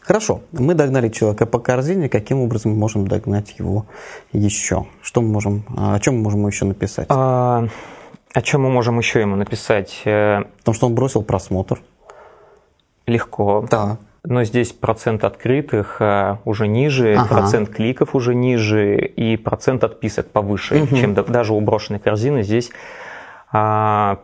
Хорошо, 0.00 0.40
мы 0.52 0.74
догнали 0.74 1.08
человека 1.08 1.44
по 1.44 1.58
корзине, 1.58 2.08
каким 2.08 2.40
образом 2.40 2.72
мы 2.72 2.78
можем 2.78 3.06
догнать 3.08 3.56
его 3.58 3.86
еще? 4.32 4.86
Что 5.02 5.20
мы 5.20 5.28
можем, 5.28 5.64
о 5.76 5.98
чем 5.98 6.16
мы 6.16 6.22
можем 6.22 6.46
еще 6.46 6.64
написать? 6.64 7.06
А, 7.10 7.66
о 8.32 8.42
чем 8.42 8.62
мы 8.62 8.70
можем 8.70 8.96
еще 8.98 9.20
ему 9.20 9.34
написать? 9.34 10.02
Э, 10.04 10.38
о 10.38 10.62
том, 10.62 10.74
что 10.74 10.86
он 10.86 10.94
бросил 10.94 11.22
просмотр. 11.22 11.82
Легко. 13.06 13.66
Да 13.68 13.98
но 14.24 14.42
здесь 14.44 14.72
процент 14.72 15.22
открытых 15.22 15.98
а, 16.00 16.38
уже 16.44 16.66
ниже, 16.66 17.14
ага. 17.14 17.28
процент 17.28 17.68
кликов 17.68 18.14
уже 18.14 18.34
ниже 18.34 18.96
и 18.98 19.36
процент 19.36 19.84
отписок 19.84 20.30
повыше, 20.30 20.82
угу. 20.82 20.96
чем 20.96 21.14
даже 21.14 21.52
у 21.52 21.60
брошенной 21.60 22.00
корзины. 22.00 22.42
Здесь 22.42 22.70
а, 23.52 24.20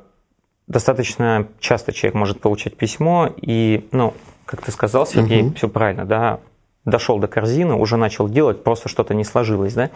достаточно 0.66 1.46
часто 1.60 1.92
человек 1.92 2.14
может 2.14 2.40
получать 2.40 2.76
письмо 2.76 3.28
и, 3.36 3.88
ну, 3.92 4.14
как 4.46 4.62
ты 4.62 4.72
сказал, 4.72 5.06
Сергей, 5.06 5.42
угу. 5.42 5.54
все 5.54 5.68
правильно, 5.68 6.06
да, 6.06 6.40
дошел 6.86 7.18
до 7.18 7.28
корзины, 7.28 7.74
уже 7.74 7.98
начал 7.98 8.26
делать, 8.28 8.64
просто 8.64 8.88
что-то 8.88 9.12
не 9.12 9.24
сложилось, 9.24 9.74
да. 9.74 9.90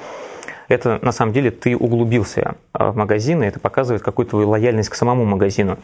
Это 0.68 0.98
на 1.02 1.12
самом 1.12 1.32
деле 1.32 1.50
ты 1.50 1.76
углубился 1.76 2.56
а, 2.72 2.90
в 2.92 2.96
магазин, 2.96 3.42
и 3.42 3.46
это 3.46 3.58
показывает 3.58 4.02
какую-то 4.02 4.30
твою 4.30 4.50
лояльность 4.50 4.90
к 4.90 4.94
самому 4.94 5.24
магазину. 5.24 5.78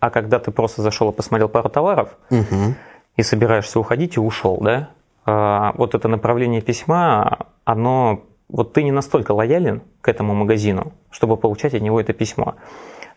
А 0.00 0.10
когда 0.10 0.38
ты 0.38 0.50
просто 0.50 0.82
зашел 0.82 1.10
и 1.10 1.14
посмотрел 1.14 1.48
пару 1.48 1.68
товаров 1.68 2.16
угу. 2.30 2.74
и 3.16 3.22
собираешься 3.22 3.80
уходить 3.80 4.16
и 4.16 4.20
ушел, 4.20 4.58
да, 4.60 4.90
а, 5.24 5.72
вот 5.76 5.94
это 5.94 6.08
направление 6.08 6.60
письма, 6.60 7.46
оно, 7.64 8.24
вот 8.48 8.72
ты 8.72 8.82
не 8.82 8.92
настолько 8.92 9.32
лоялен 9.32 9.82
к 10.00 10.08
этому 10.08 10.34
магазину, 10.34 10.92
чтобы 11.10 11.36
получать 11.36 11.74
от 11.74 11.82
него 11.82 12.00
это 12.00 12.12
письмо. 12.12 12.56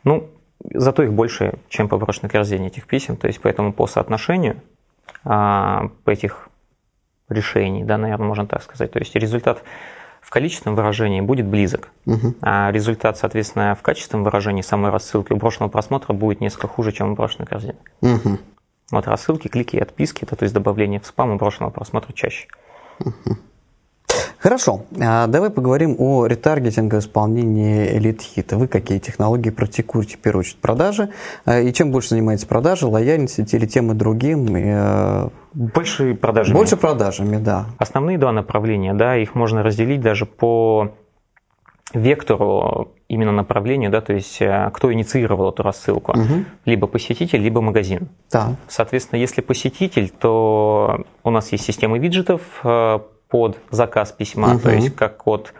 Ну, 0.04 0.30
зато 0.74 1.04
их 1.04 1.14
больше, 1.14 1.60
чем 1.70 1.88
по 1.90 1.98
брошенной 1.98 2.30
корзине 2.30 2.68
этих 2.68 2.88
писем, 2.88 3.18
то 3.18 3.28
есть 3.28 3.40
поэтому 3.42 3.74
по 3.74 3.88
соотношению 3.88 4.62
а, 5.24 5.90
этих 6.06 6.50
решений, 7.30 7.84
да, 7.84 7.98
наверное, 7.98 8.28
можно 8.28 8.48
так 8.48 8.64
сказать, 8.64 8.92
то 8.92 9.00
есть 9.00 9.16
результат 9.16 9.62
в 10.30 10.32
количественном 10.32 10.76
выражении 10.76 11.22
будет 11.22 11.48
близок, 11.48 11.90
угу. 12.06 12.36
а 12.44 12.70
результат, 12.72 13.18
соответственно, 13.18 13.74
в 13.74 13.82
качественном 13.82 14.24
выражении 14.24 14.62
самой 14.62 14.92
рассылки 14.92 15.34
у 15.34 15.38
брошенного 15.38 15.72
просмотра 15.72 16.14
будет 16.14 16.40
несколько 16.40 16.68
хуже, 16.68 16.92
чем 16.92 17.14
у 17.14 17.16
брошенной 17.16 17.48
корзины. 17.48 17.78
Угу. 18.02 18.38
Вот 18.92 19.08
рассылки, 19.08 19.48
клики 19.48 19.78
и 19.78 19.80
отписки, 19.80 20.26
это 20.26 20.36
то 20.36 20.44
есть 20.44 20.54
добавление 20.54 21.00
в 21.00 21.08
спам 21.08 21.32
у 21.32 21.38
брошенного 21.38 21.72
просмотра 21.72 22.14
чаще. 22.14 22.48
Угу. 23.00 23.38
Хорошо, 24.40 24.84
а 24.98 25.28
давай 25.28 25.50
поговорим 25.50 25.98
о 26.00 26.26
ретаргетинге 26.26 27.00
исполнении 27.00 27.98
элит-хита. 27.98 28.58
Вы 28.58 28.68
какие 28.68 28.98
технологии 28.98 29.50
практикуете, 29.50 30.16
в 30.16 30.20
первую 30.20 30.42
очередь, 30.42 30.62
продажи? 30.62 31.10
А, 31.44 31.60
и 31.60 31.74
чем 31.74 31.92
больше 31.92 32.10
занимаетесь 32.10 32.46
продажи, 32.46 32.88
лояльности 32.88 33.44
или 33.54 33.66
тем 33.66 33.92
и 33.92 33.96
другим? 33.96 34.56
Э, 34.56 35.30
больше 35.54 36.16
продажами. 36.16 36.56
Больше 36.56 36.78
продажами, 36.78 37.36
да. 37.36 37.66
Основные 37.80 38.18
два 38.18 38.32
направления, 38.32 38.94
да, 38.94 39.18
их 39.18 39.36
можно 39.36 39.62
разделить 39.62 40.00
даже 40.00 40.26
по 40.26 40.94
вектору 41.94 42.94
именно 43.10 43.34
направлению, 43.34 43.92
да, 43.92 44.00
то 44.00 44.14
есть 44.14 44.42
э, 44.42 44.70
кто 44.74 44.94
инициировал 44.94 45.50
эту 45.50 45.64
рассылку, 45.64 46.14
угу. 46.14 46.46
либо 46.64 46.88
посетитель, 46.88 47.42
либо 47.42 47.60
магазин. 47.60 48.08
Да. 48.32 48.56
Соответственно, 48.70 49.20
если 49.20 49.42
посетитель, 49.42 50.10
то 50.10 51.04
у 51.24 51.30
нас 51.30 51.52
есть 51.52 51.66
система 51.66 51.98
виджетов, 51.98 52.42
э, 52.64 53.00
под 53.30 53.58
заказ 53.70 54.12
письма, 54.12 54.56
угу. 54.56 54.60
то 54.60 54.72
есть 54.72 54.96
как 54.96 55.28
от 55.28 55.54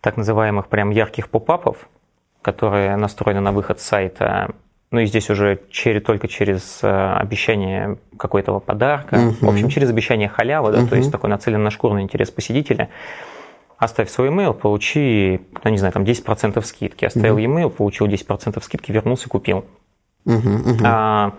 так 0.00 0.16
называемых 0.16 0.68
прям 0.68 0.90
ярких 0.90 1.28
попапов, 1.28 1.88
которые 2.42 2.96
настроены 2.96 3.40
на 3.40 3.50
выход 3.50 3.80
сайта. 3.80 4.50
Ну 4.92 5.00
и 5.00 5.06
здесь 5.06 5.30
уже 5.30 5.58
через, 5.70 6.02
только 6.04 6.28
через 6.28 6.78
э, 6.82 7.14
обещание 7.14 7.98
какого-то 8.16 8.60
подарка, 8.60 9.16
uh 9.16 9.34
в 9.40 9.48
общем, 9.48 9.68
через 9.68 9.90
обещание 9.90 10.28
халявы, 10.28 10.70
да, 10.70 10.82
uh 10.82 10.88
то 10.88 10.94
есть 10.94 11.10
такой 11.10 11.28
нацелен 11.28 11.64
на 11.64 11.70
шкурный 11.70 12.02
интерес 12.02 12.30
посетителя. 12.30 12.88
Оставь 13.78 14.08
свой 14.08 14.28
email, 14.28 14.54
получи, 14.54 15.40
ну 15.64 15.70
не 15.70 15.78
знаю, 15.78 15.92
там 15.92 16.04
10% 16.04 16.62
скидки. 16.64 17.04
Оставил 17.04 17.36
uh 17.36 17.42
e-mail, 17.42 17.70
получил 17.70 18.06
10% 18.06 18.62
скидки, 18.62 18.92
вернулся, 18.92 19.28
купил. 19.28 19.64
uh 20.24 20.80
А, 20.84 21.32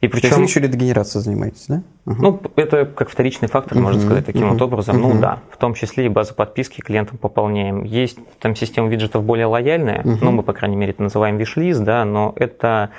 И 0.00 0.08
причем... 0.08 0.30
То 0.30 0.40
есть 0.40 0.50
еще 0.50 0.60
редегенерацией 0.60 1.22
занимаетесь, 1.22 1.66
да? 1.68 1.82
Угу. 2.04 2.22
Ну, 2.22 2.40
это 2.56 2.84
как 2.84 3.08
вторичный 3.08 3.48
фактор, 3.48 3.78
можно 3.78 3.98
угу, 3.98 4.06
сказать, 4.06 4.26
таким 4.26 4.44
угу, 4.44 4.52
вот 4.52 4.62
образом. 4.62 5.00
Угу. 5.00 5.14
Ну 5.14 5.20
да, 5.20 5.40
в 5.50 5.56
том 5.56 5.74
числе 5.74 6.06
и 6.06 6.08
база 6.08 6.34
подписки 6.34 6.80
клиентам 6.80 7.16
пополняем. 7.18 7.82
Есть 7.82 8.18
там 8.38 8.54
система 8.54 8.88
виджетов 8.88 9.24
более 9.24 9.46
лояльная, 9.46 10.00
угу. 10.00 10.18
ну, 10.20 10.30
мы, 10.32 10.42
по 10.42 10.52
крайней 10.52 10.76
мере, 10.76 10.92
это 10.92 11.02
называем 11.02 11.38
виш-лист, 11.38 11.82
да, 11.82 12.04
но 12.04 12.32
это... 12.36 12.90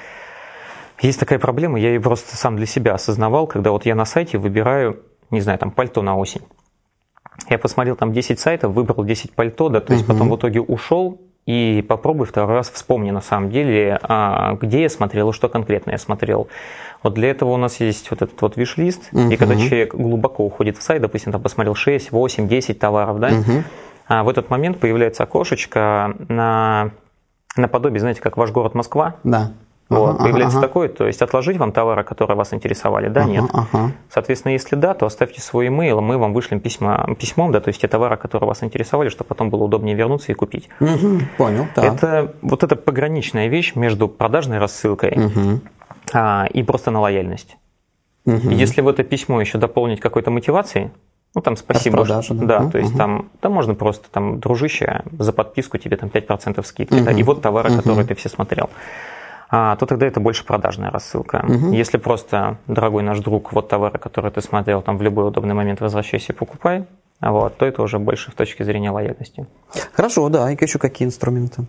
Есть 1.00 1.20
такая 1.20 1.38
проблема, 1.38 1.80
я 1.80 1.90
ее 1.90 2.02
просто 2.02 2.36
сам 2.36 2.56
для 2.56 2.66
себя 2.66 2.96
осознавал, 2.96 3.46
когда 3.46 3.70
вот 3.70 3.86
я 3.86 3.94
на 3.94 4.06
сайте 4.06 4.40
выбираю, 4.40 5.04
не 5.30 5.42
знаю, 5.42 5.60
там, 5.60 5.70
пальто 5.70 6.02
на 6.02 6.18
осень. 6.18 6.42
Я 7.52 7.60
посмотрел 7.60 7.96
там 7.96 8.14
10 8.14 8.40
сайтов, 8.40 8.74
выбрал 8.74 9.04
10 9.04 9.34
пальто, 9.34 9.70
да, 9.70 9.80
то 9.80 9.94
есть 9.94 10.06
угу. 10.06 10.14
потом 10.14 10.32
в 10.32 10.36
итоге 10.38 10.60
ушел, 10.60 11.22
и 11.48 11.82
попробуй 11.82 12.28
второй 12.28 12.56
раз 12.56 12.70
вспомни 12.70 13.10
на 13.10 13.22
самом 13.22 13.50
деле, 13.50 13.98
а, 14.04 14.58
где 14.62 14.84
я 14.84 14.90
смотрел 14.90 15.30
и 15.30 15.34
что 15.34 15.48
конкретно 15.48 15.92
я 15.92 15.98
смотрел. 15.98 16.50
Вот 17.02 17.14
для 17.14 17.32
этого 17.32 17.52
у 17.52 17.58
нас 17.58 17.80
есть 17.80 18.12
вот 18.12 18.22
этот 18.22 18.40
вот 18.42 18.58
виш-лист, 18.58 19.10
uh-huh. 19.14 19.34
и 19.34 19.38
когда 19.38 19.56
человек 19.56 19.96
глубоко 19.96 20.46
уходит 20.46 20.78
в 20.78 20.82
сайт, 20.82 21.02
допустим, 21.02 21.32
там 21.32 21.42
посмотрел 21.42 21.74
6, 21.74 22.12
8, 22.12 22.48
10 22.48 22.80
товаров, 22.80 23.20
да, 23.20 23.30
uh-huh. 23.30 23.64
а 24.08 24.24
в 24.24 24.30
этот 24.30 24.50
момент 24.50 24.80
появляется 24.80 25.24
окошечко 25.24 26.16
на 26.28 26.92
наподобие, 27.56 28.02
знаете, 28.02 28.22
как 28.22 28.36
ваш 28.36 28.52
город 28.52 28.76
Москва. 28.76 29.16
Да. 29.24 29.54
Вот, 29.90 30.16
ага, 30.16 30.24
появляется 30.24 30.58
ага. 30.58 30.68
такое, 30.68 30.90
то 30.90 31.08
есть 31.08 31.22
отложить 31.22 31.58
вам 31.58 31.72
товары, 31.72 32.04
которые 32.04 32.36
вас 32.36 32.54
интересовали, 32.54 33.08
да, 33.08 33.22
ага, 33.22 33.30
нет. 33.30 33.46
Ага. 33.54 33.92
Соответственно, 34.10 34.52
если 34.52 34.76
да, 34.76 34.94
то 34.94 35.06
оставьте 35.06 35.40
свой 35.40 35.68
имейл, 35.68 36.02
мы 36.02 36.18
вам 36.18 36.34
вышлем 36.34 36.60
письма, 36.60 37.16
письмом, 37.18 37.54
да, 37.54 37.62
то 37.62 37.70
есть 37.70 37.80
те 37.80 37.88
товары, 37.88 38.18
которые 38.18 38.50
вас 38.50 38.64
интересовали, 38.64 39.08
чтобы 39.08 39.30
потом 39.30 39.50
было 39.50 39.64
удобнее 39.64 39.96
вернуться 39.96 40.32
и 40.34 40.36
купить. 40.36 40.68
Угу, 40.82 41.20
понял, 41.38 41.68
да. 41.76 41.86
Это 41.86 42.34
вот 42.42 42.64
эта 42.64 42.76
пограничная 42.76 43.48
вещь 43.48 43.76
между 43.76 44.10
продажной 44.10 44.60
рассылкой 44.60 45.12
угу. 45.12 45.62
а, 46.12 46.48
и 46.52 46.64
просто 46.64 46.92
на 46.92 47.00
лояльность. 47.00 47.56
Угу. 48.26 48.50
Если 48.50 48.82
в 48.82 48.90
это 48.90 49.04
письмо 49.04 49.40
еще 49.40 49.58
дополнить 49.58 50.02
какой-то 50.02 50.32
мотивацией, 50.32 50.92
ну, 51.34 51.42
там 51.42 51.56
спасибо. 51.56 51.98
Продажи, 51.98 52.34
да, 52.34 52.60
да 52.60 52.70
то 52.70 52.78
есть 52.78 52.92
угу. 52.92 52.98
там, 52.98 53.30
там 53.40 53.54
можно 53.54 53.74
просто, 53.74 54.10
там, 54.12 54.40
дружище, 54.40 55.04
за 55.18 55.32
подписку 55.32 55.78
тебе 55.78 55.96
там 55.96 56.10
5% 56.10 56.62
скидки, 56.66 56.94
угу. 56.94 57.06
да, 57.06 57.12
и 57.12 57.24
вот 57.24 57.42
товары, 57.42 57.70
угу. 57.70 57.78
которые 57.78 58.06
ты 58.06 58.16
все 58.16 58.28
смотрел 58.28 58.70
то 59.50 59.78
тогда 59.88 60.06
это 60.06 60.20
больше 60.20 60.46
продажная 60.46 60.92
рассылка. 60.92 61.46
Угу. 61.48 61.72
Если 61.72 61.98
просто, 61.98 62.58
дорогой 62.68 63.04
наш 63.04 63.20
друг, 63.20 63.54
вот 63.54 63.70
товары, 63.70 63.98
которые 63.98 64.32
ты 64.32 64.42
смотрел, 64.42 64.82
там 64.82 64.98
в 64.98 65.02
любой 65.02 65.28
удобный 65.28 65.54
момент 65.54 65.80
возвращайся 65.82 66.34
и 66.34 66.36
покупай, 66.36 66.86
вот, 67.22 67.58
то 67.58 67.66
это 67.66 67.82
уже 67.82 67.98
больше 67.98 68.32
в 68.32 68.36
точке 68.36 68.64
зрения 68.64 68.92
лояльности. 68.92 69.48
Хорошо, 69.94 70.30
да, 70.30 70.52
и 70.52 70.58
еще 70.60 70.80
какие 70.80 71.08
инструменты? 71.08 71.66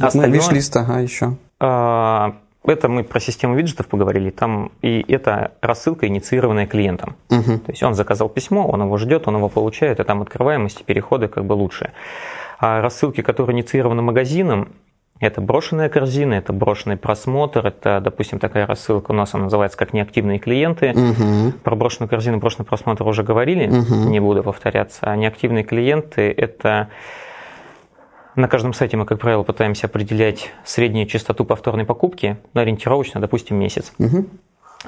Остальное, 0.00 0.28
ну, 0.28 0.34
виш-лист, 0.34 0.76
ага, 0.76 1.00
еще. 1.00 1.36
А, 1.60 2.36
это 2.64 2.88
мы 2.88 3.04
про 3.04 3.20
систему 3.20 3.56
виджетов 3.56 3.88
поговорили, 3.88 4.30
там 4.30 4.70
и 4.82 5.04
это 5.08 5.52
рассылка, 5.60 6.06
инициированная 6.06 6.66
клиентом. 6.66 7.16
Угу. 7.30 7.58
То 7.58 7.72
есть 7.72 7.82
он 7.82 7.94
заказал 7.94 8.28
письмо, 8.28 8.66
он 8.66 8.82
его 8.82 8.96
ждет, 8.96 9.28
он 9.28 9.36
его 9.36 9.48
получает, 9.48 10.00
и 10.00 10.04
там 10.04 10.22
открываемость 10.22 10.80
и 10.80 10.84
переходы 10.84 11.28
как 11.28 11.44
бы 11.44 11.54
лучше. 11.54 11.92
А 12.58 12.80
рассылки, 12.80 13.22
которые 13.22 13.54
инициированы 13.56 14.02
магазином, 14.02 14.68
это 15.20 15.40
брошенная 15.40 15.88
корзина, 15.88 16.34
это 16.34 16.52
брошенный 16.52 16.96
просмотр, 16.96 17.66
это, 17.66 18.00
допустим, 18.00 18.38
такая 18.38 18.66
рассылка 18.66 19.10
у 19.10 19.14
нас, 19.14 19.34
она 19.34 19.44
называется 19.44 19.76
как 19.76 19.92
неактивные 19.92 20.38
клиенты. 20.38 20.90
Угу. 20.90 21.58
Про 21.64 21.76
брошенную 21.76 22.08
корзину, 22.08 22.38
брошенный 22.38 22.66
просмотр 22.66 23.06
уже 23.06 23.22
говорили, 23.22 23.68
угу. 23.68 24.08
не 24.08 24.20
буду 24.20 24.42
повторяться. 24.42 25.00
А 25.02 25.16
неактивные 25.16 25.64
клиенты– 25.64 26.30
это 26.36 26.88
на 28.36 28.46
каждом 28.46 28.72
сайте 28.72 28.96
мы, 28.96 29.04
как 29.04 29.18
правило, 29.18 29.42
пытаемся 29.42 29.88
определять 29.88 30.52
среднюю 30.64 31.06
частоту 31.06 31.44
повторной 31.44 31.84
покупки, 31.84 32.38
ну, 32.54 32.60
ориентировочно, 32.60 33.20
допустим, 33.20 33.56
месяц. 33.56 33.92
Угу. 33.98 34.26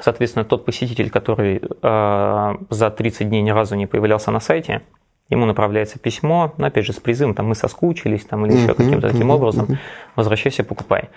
Соответственно, 0.01 0.45
тот 0.45 0.65
посетитель, 0.65 1.11
который 1.11 1.61
э, 1.61 2.55
за 2.71 2.91
30 2.91 3.29
дней 3.29 3.43
ни 3.43 3.51
разу 3.51 3.75
не 3.75 3.87
появлялся 3.87 4.31
на 4.31 4.39
сайте, 4.39 4.83
ему 5.31 5.47
направляется 5.47 5.99
письмо, 5.99 6.53
ну, 6.59 6.67
опять 6.67 6.85
же, 6.85 6.93
с 6.93 7.01
призывом, 7.01 7.35
там, 7.35 7.47
мы 7.47 7.55
соскучились, 7.55 8.25
там, 8.25 8.45
или 8.47 8.57
еще 8.57 8.75
каким-то 8.75 9.09
таким 9.09 9.31
образом, 9.31 9.79
возвращайся, 10.17 10.65
покупай. 10.65 11.09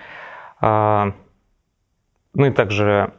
А, 0.62 1.14
ну 2.34 2.46
и 2.46 2.52
также 2.52 3.12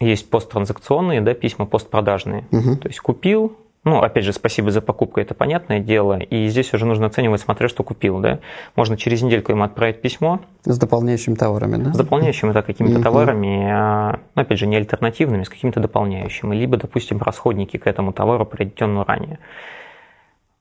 есть 0.00 0.28
посттранзакционные, 0.28 1.20
да, 1.20 1.34
письма 1.34 1.66
постпродажные. 1.66 2.44
То 2.50 2.88
есть 2.88 3.00
купил, 3.00 3.56
ну, 3.84 4.00
опять 4.00 4.24
же, 4.24 4.32
спасибо 4.32 4.70
за 4.70 4.80
покупку, 4.80 5.18
это 5.20 5.34
понятное 5.34 5.80
дело. 5.80 6.18
И 6.18 6.46
здесь 6.46 6.72
уже 6.72 6.86
нужно 6.86 7.06
оценивать, 7.06 7.40
смотря 7.40 7.68
что 7.68 7.82
купил, 7.82 8.20
да. 8.20 8.38
Можно 8.76 8.96
через 8.96 9.22
недельку 9.22 9.50
ему 9.50 9.64
отправить 9.64 10.00
письмо. 10.00 10.40
С 10.64 10.78
дополняющими 10.78 11.34
товарами, 11.34 11.82
да? 11.82 11.92
С 11.92 11.96
дополняющими, 11.96 12.52
да, 12.52 12.62
какими-то 12.62 13.00
uh 13.00 13.02
товарами, 13.02 13.68
а, 13.68 14.20
ну, 14.36 14.42
опять 14.42 14.58
же, 14.58 14.68
не 14.68 14.76
альтернативными, 14.76 15.42
с 15.42 15.48
какими-то 15.48 15.80
дополняющими. 15.80 16.54
Либо, 16.54 16.76
допустим, 16.76 17.20
расходники 17.20 17.76
к 17.76 17.88
этому 17.88 18.12
товару, 18.12 18.46
приобретенному 18.46 19.04
ранее. 19.04 19.40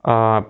А, 0.04 0.46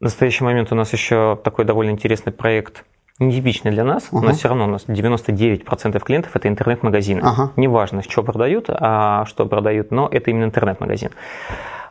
в 0.00 0.04
настоящий 0.04 0.44
момент 0.44 0.72
у 0.72 0.74
нас 0.74 0.92
еще 0.92 1.38
такой 1.42 1.64
довольно 1.64 1.90
интересный 1.90 2.32
проект, 2.32 2.84
нетипичный 3.18 3.70
для 3.70 3.84
нас, 3.84 4.08
uh-huh. 4.10 4.20
но 4.20 4.32
все 4.32 4.48
равно 4.48 4.64
у 4.64 4.68
нас 4.68 4.86
99% 4.86 6.00
клиентов 6.00 6.34
это 6.34 6.48
интернет-магазины. 6.48 7.20
Uh-huh. 7.20 7.50
Неважно, 7.56 8.02
что 8.02 8.22
продают, 8.22 8.66
а 8.68 9.24
что 9.26 9.46
продают, 9.46 9.90
но 9.90 10.08
это 10.10 10.30
именно 10.30 10.44
интернет-магазин. 10.44 11.10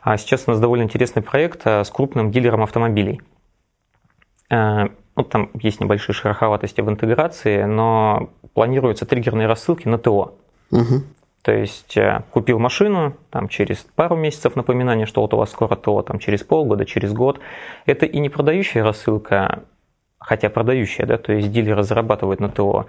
А 0.02 0.16
сейчас 0.16 0.44
у 0.46 0.50
нас 0.50 0.60
довольно 0.60 0.82
интересный 0.82 1.22
проект 1.22 1.62
а, 1.64 1.84
с 1.84 1.90
крупным 1.90 2.30
дилером 2.30 2.62
автомобилей. 2.62 3.20
А, 4.50 4.90
ну, 5.16 5.22
там 5.22 5.50
есть 5.54 5.80
небольшие 5.80 6.14
шероховатости 6.14 6.80
в 6.80 6.88
интеграции, 6.88 7.64
но 7.64 8.30
планируются 8.54 9.06
триггерные 9.06 9.46
рассылки 9.46 9.86
на 9.86 9.98
ТО. 9.98 10.34
Угу. 10.70 11.02
То 11.42 11.52
есть 11.52 11.96
э, 11.96 12.22
купил 12.30 12.60
машину, 12.60 13.16
там 13.30 13.48
через 13.48 13.78
пару 13.78 14.14
месяцев 14.14 14.54
напоминание, 14.54 15.06
что 15.06 15.22
вот 15.22 15.34
у 15.34 15.36
вас 15.36 15.50
скоро 15.50 15.74
то, 15.74 16.02
там 16.02 16.20
через 16.20 16.44
полгода, 16.44 16.84
через 16.84 17.12
год. 17.12 17.40
Это 17.84 18.06
и 18.06 18.18
не 18.20 18.28
продающая 18.28 18.84
рассылка, 18.84 19.64
хотя 20.20 20.50
продающая, 20.50 21.04
да, 21.04 21.18
то 21.18 21.32
есть 21.32 21.50
дилеры 21.50 21.82
зарабатывают 21.82 22.38
на 22.38 22.48
ТО. 22.48 22.86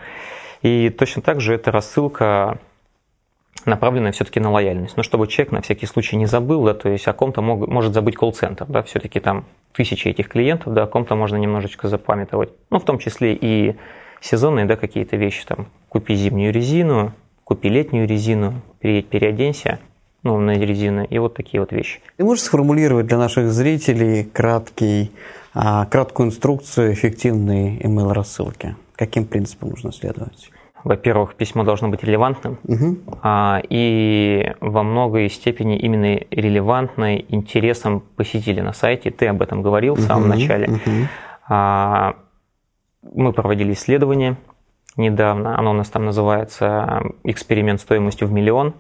И 0.62 0.92
точно 0.92 1.24
так 1.24 1.42
же 1.42 1.56
это 1.56 1.72
рассылка 1.72 2.60
направленная 3.66 4.12
все-таки 4.12 4.40
на 4.40 4.52
лояльность. 4.52 4.98
Но 4.98 5.04
чтобы 5.04 5.28
человек 5.28 5.52
на 5.52 5.62
всякий 5.62 5.88
случай 5.88 6.16
не 6.16 6.28
забыл, 6.28 6.64
да, 6.64 6.76
то 6.76 6.90
есть 6.90 7.08
о 7.08 7.14
ком-то 7.14 7.42
мог, 7.42 7.68
может 7.68 7.94
забыть 7.94 8.16
колл-центр, 8.16 8.66
да, 8.68 8.84
все-таки 8.84 9.20
там 9.20 9.46
тысячи 9.72 10.08
этих 10.08 10.30
клиентов, 10.30 10.74
да, 10.74 10.84
о 10.84 10.88
ком-то 10.88 11.16
можно 11.16 11.38
немножечко 11.38 11.88
запамятовать. 11.88 12.52
Ну, 12.70 12.80
в 12.80 12.86
том 12.86 13.00
числе 13.00 13.34
и 13.34 13.76
сезонные, 14.22 14.66
да, 14.66 14.76
какие-то 14.76 15.18
вещи, 15.18 15.44
там, 15.46 15.68
купи 15.90 16.14
зимнюю 16.16 16.54
резину, 16.54 17.14
купи 17.44 17.70
летнюю 17.70 18.08
резину, 18.08 18.62
переоденься, 18.80 19.80
ну, 20.24 20.40
на 20.40 20.52
резину, 20.52 21.04
и 21.04 21.18
вот 21.20 21.36
такие 21.36 21.60
вот 21.60 21.72
вещи. 21.72 22.00
Ты 22.18 22.24
можешь 22.24 22.46
сформулировать 22.46 23.08
для 23.08 23.18
наших 23.18 23.52
зрителей 23.52 24.24
краткий, 24.24 25.12
а, 25.54 25.86
краткую 25.86 26.28
инструкцию 26.30 26.94
эффективной 26.94 27.78
email 27.78 28.14
рассылки? 28.14 28.76
Каким 28.96 29.26
принципам 29.26 29.70
нужно 29.70 29.92
следовать? 29.92 30.50
Во-первых, 30.84 31.36
письмо 31.36 31.64
должно 31.64 31.88
быть 31.88 32.04
релевантным, 32.04 32.58
угу. 32.64 32.98
а, 33.22 33.62
и 33.70 34.54
во 34.60 34.84
многой 34.84 35.30
степени 35.30 35.78
именно 35.78 36.20
релевантной 36.30 37.26
интересам 37.30 38.02
посетителя 38.16 38.64
на 38.64 38.74
сайте. 38.74 39.10
Ты 39.10 39.28
об 39.28 39.42
этом 39.42 39.62
говорил 39.62 39.94
угу. 39.94 40.02
в 40.02 40.06
самом 40.06 40.28
начале. 40.28 40.68
Угу. 40.68 40.92
А, 41.50 42.16
мы 43.14 43.32
проводили 43.32 43.74
исследование 43.74 44.38
недавно. 44.98 45.58
Оно 45.58 45.72
у 45.72 45.74
нас 45.74 45.90
там 45.90 46.06
называется 46.06 47.02
«Эксперимент 47.24 47.82
стоимостью 47.82 48.28
в 48.28 48.32
миллион». 48.32 48.76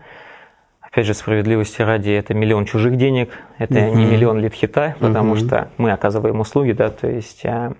Опять 0.81 1.07
же, 1.07 1.15
справедливости 1.15 1.81
ради, 1.81 2.11
это 2.11 2.35
миллион 2.35 2.65
чужих 2.65 2.97
денег, 2.97 3.31
это 3.57 3.79
uh-huh. 3.79 3.95
не 3.95 4.05
миллион 4.05 4.39
LeadHit 4.39 4.83
а, 4.83 4.95
потому 4.99 5.33
uh-huh. 5.33 5.47
что 5.47 5.67
мы 5.77 5.91
оказываем 5.91 6.39
услуги, 6.39 6.73
да, 6.73 6.91
то 6.91 7.07
есть, 7.07 7.43
а, 7.47 7.73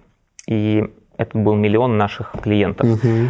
и 0.48 0.84
это 1.16 1.38
был 1.38 1.54
миллион 1.54 1.96
наших 1.96 2.34
клиентов. 2.42 2.88
Uh-huh. 2.88 3.30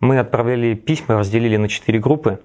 Мы 0.00 0.18
отправляли 0.18 0.72
письма, 0.72 1.18
разделили 1.18 1.58
на 1.58 1.68
четыре 1.68 1.98
группы. 1.98 2.40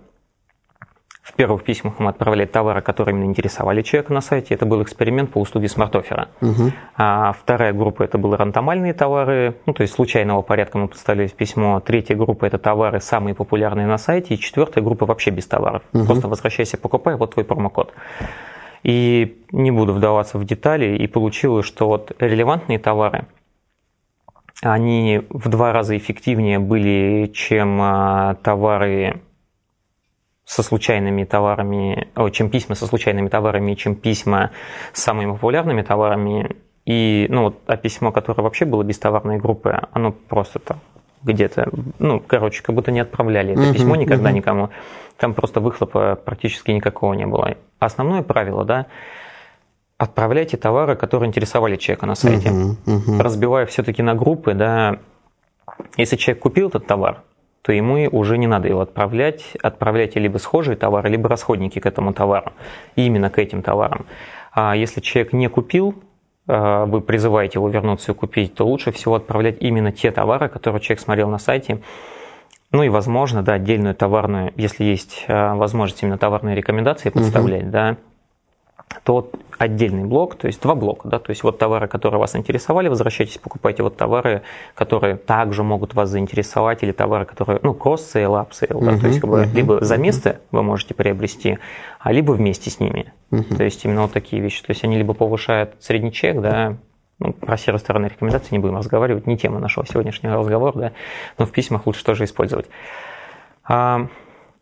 В 1.34 1.36
первых 1.36 1.64
письмах 1.64 1.96
мы 1.98 2.12
отправляли 2.12 2.46
товары, 2.46 2.82
которые 2.84 3.16
именно 3.16 3.28
интересовали 3.28 3.82
человека 3.82 4.14
на 4.14 4.22
сайте. 4.22 4.54
Это 4.54 4.68
был 4.68 4.84
эксперимент 4.84 5.32
по 5.32 5.40
услуге 5.40 5.68
smart 5.68 5.93
offer 5.93 6.18
а. 6.18 6.28
Угу. 6.42 6.72
А 6.96 7.32
вторая 7.32 7.74
группа 7.74 8.04
это 8.04 8.20
были 8.20 8.36
рандомальные 8.36 8.94
товары, 8.94 9.56
ну, 9.66 9.74
то 9.74 9.82
есть 9.82 9.96
случайного 9.96 10.44
порядка 10.44 10.78
мы 10.78 10.88
представляли 10.88 11.28
письмо. 11.30 11.80
Третья 11.80 12.16
группа 12.16 12.46
это 12.46 12.60
товары 12.60 13.00
самые 13.02 13.34
популярные 13.34 13.88
на 13.88 13.98
сайте. 13.98 14.36
И 14.36 14.38
четвертая 14.38 14.84
группа 14.84 15.08
вообще 15.08 15.32
без 15.32 15.48
товаров. 15.48 15.82
Угу. 15.94 16.06
Просто 16.06 16.28
возвращайся, 16.28 16.78
покупай, 16.78 17.16
вот 17.16 17.34
твой 17.34 17.46
промокод. 17.46 17.94
И 18.84 19.44
не 19.52 19.72
буду 19.72 19.94
вдаваться 19.94 20.38
в 20.38 20.46
детали, 20.46 20.98
и 20.98 21.08
получилось, 21.08 21.66
что 21.66 21.88
вот 21.88 22.12
релевантные 22.20 22.78
товары, 22.78 23.26
они 24.62 25.24
в 25.32 25.50
два 25.50 25.74
раза 25.74 25.98
эффективнее 25.98 26.60
были, 26.60 27.32
чем 27.34 27.80
а, 27.82 28.36
товары 28.44 29.22
со 30.54 30.62
случайными 30.62 31.24
товарами, 31.24 32.10
о, 32.14 32.30
чем 32.30 32.52
письма 32.52 32.76
со 32.76 32.86
случайными 32.86 33.28
товарами, 33.28 33.74
чем 33.74 33.96
письма 33.96 34.52
с 34.94 35.02
самыми 35.02 35.32
популярными 35.32 35.82
товарами. 35.82 36.58
И, 36.86 37.26
ну, 37.30 37.46
вот, 37.46 37.62
а 37.66 37.76
письмо, 37.76 38.12
которое 38.12 38.44
вообще 38.44 38.66
было 38.66 38.84
без 38.84 39.00
товарной 39.00 39.40
группы, 39.40 39.80
оно 39.92 40.12
просто 40.12 40.60
там 40.60 40.80
где-то. 41.24 41.70
Ну, 41.98 42.20
короче, 42.20 42.62
как 42.62 42.76
будто 42.76 42.92
не 42.92 43.00
отправляли 43.00 43.54
это 43.54 43.64
uh-huh, 43.64 43.74
письмо 43.74 43.96
никогда 43.96 44.30
uh-huh. 44.30 44.34
никому. 44.34 44.70
Там 45.18 45.34
просто 45.34 45.60
выхлопа 45.60 46.16
практически 46.24 46.70
никакого 46.70 47.14
не 47.14 47.26
было. 47.26 47.56
Основное 47.80 48.22
правило, 48.22 48.64
да, 48.64 48.86
отправляйте 49.98 50.58
товары, 50.58 50.96
которые 50.96 51.30
интересовали 51.30 51.78
человека 51.78 52.06
на 52.06 52.14
сайте. 52.14 52.50
Uh-huh, 52.50 52.76
uh-huh. 52.86 53.22
Разбивая 53.22 53.66
все-таки 53.66 54.04
на 54.04 54.14
группы, 54.14 54.54
да, 54.54 55.00
если 55.98 56.16
человек 56.16 56.44
купил 56.44 56.68
этот 56.68 56.86
товар, 56.86 57.24
то 57.64 57.72
ему 57.72 58.08
уже 58.12 58.38
не 58.38 58.46
надо 58.46 58.68
его 58.68 58.82
отправлять. 58.82 59.54
Отправляйте 59.64 60.20
либо 60.20 60.38
схожие 60.38 60.76
товары, 60.76 61.10
либо 61.10 61.30
расходники 61.30 61.80
к 61.80 61.86
этому 61.86 62.14
товару, 62.14 62.52
именно 62.96 63.30
к 63.30 63.40
этим 63.40 63.62
товарам. 63.62 64.06
А 64.52 64.76
если 64.76 65.00
человек 65.00 65.32
не 65.32 65.48
купил, 65.48 65.96
а, 66.46 66.86
вы 66.86 67.00
призываете 67.00 67.60
его 67.60 67.70
вернуться 67.70 68.12
и 68.12 68.16
купить, 68.16 68.54
то 68.54 68.68
лучше 68.68 68.92
всего 68.92 69.16
отправлять 69.16 69.58
именно 69.62 69.94
те 69.94 70.12
товары, 70.12 70.50
которые 70.50 70.82
человек 70.82 71.00
смотрел 71.00 71.30
на 71.30 71.40
сайте. 71.40 71.80
Ну 72.72 72.84
и, 72.84 72.90
возможно, 72.90 73.44
да, 73.44 73.54
отдельную 73.54 73.96
товарную, 73.96 74.52
если 74.58 74.84
есть 74.84 75.24
а, 75.30 75.56
возможность 75.56 76.04
именно 76.04 76.18
товарные 76.18 76.56
рекомендации 76.56 77.10
подставлять, 77.10 77.64
угу. 77.64 77.72
да, 77.72 77.98
то 79.04 79.32
отдельный 79.58 80.06
блок, 80.06 80.36
то 80.36 80.48
есть 80.48 80.62
два 80.62 80.76
блока, 80.76 81.08
да, 81.08 81.20
то 81.20 81.32
есть 81.32 81.44
вот 81.44 81.58
товары, 81.58 81.88
которые 81.88 82.20
вас 82.20 82.36
интересовали, 82.36 82.88
возвращайтесь, 82.88 83.38
покупайте 83.38 83.84
вот 83.84 83.98
товары, 83.98 84.44
которые 84.76 85.16
также 85.16 85.64
могут 85.64 85.94
вас 85.94 86.10
заинтересовать, 86.10 86.84
или 86.84 86.92
товары, 86.92 87.26
которые, 87.26 87.60
ну, 87.64 87.74
cross-sale, 87.74 88.36
upsale, 88.36 88.80
да, 88.80 88.92
uh-huh, 88.92 89.00
то 89.00 89.08
есть 89.08 89.20
как 89.20 89.30
бы, 89.30 89.42
uh-huh, 89.42 89.54
либо 89.54 89.84
за 89.84 89.98
место 89.98 90.40
вы 90.52 90.64
можете 90.64 90.94
приобрести, 90.94 91.58
а 92.00 92.12
либо 92.12 92.32
вместе 92.34 92.70
с 92.70 92.80
ними. 92.80 93.14
Uh-huh. 93.32 93.56
То 93.56 93.64
есть 93.64 93.84
именно 93.86 94.04
вот 94.04 94.12
такие 94.12 94.42
вещи. 94.42 94.62
То 94.64 94.72
есть 94.72 94.84
они 94.84 94.98
либо 94.98 95.14
повышают 95.14 95.76
средний 95.80 96.12
чек, 96.12 96.40
да, 96.42 96.78
ну, 97.20 97.34
про 97.34 97.58
сервис-стороны 97.58 98.08
рекомендации 98.08 98.50
не 98.52 98.60
будем 98.60 98.78
разговаривать, 98.78 99.28
не 99.28 99.38
тема 99.38 99.60
нашего 99.60 99.86
сегодняшнего 99.86 100.36
разговора, 100.36 100.78
да, 100.78 100.92
но 101.38 101.46
в 101.46 101.52
письмах 101.52 101.86
лучше 101.86 102.04
тоже 102.04 102.26
использовать. 102.26 102.68
А, 103.64 104.08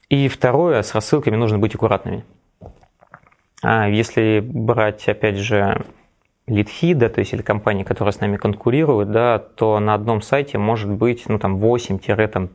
и 0.10 0.28
второе, 0.28 0.82
с 0.84 0.94
рассылками 0.94 1.36
нужно 1.36 1.58
быть 1.58 1.74
аккуратными. 1.74 2.24
А 3.62 3.88
если 3.88 4.42
брать, 4.44 5.08
опять 5.08 5.38
же, 5.38 5.84
лидхи, 6.48 6.94
да, 6.94 7.10
то 7.10 7.20
есть 7.20 7.34
или 7.34 7.42
компании, 7.42 7.84
которые 7.84 8.14
с 8.14 8.20
нами 8.20 8.38
конкурируют, 8.38 9.12
да, 9.12 9.40
то 9.40 9.80
на 9.80 9.94
одном 9.94 10.22
сайте 10.22 10.58
может 10.58 10.90
быть 10.90 11.24
ну, 11.28 11.40
там 11.40 11.58
8-12 11.58 12.50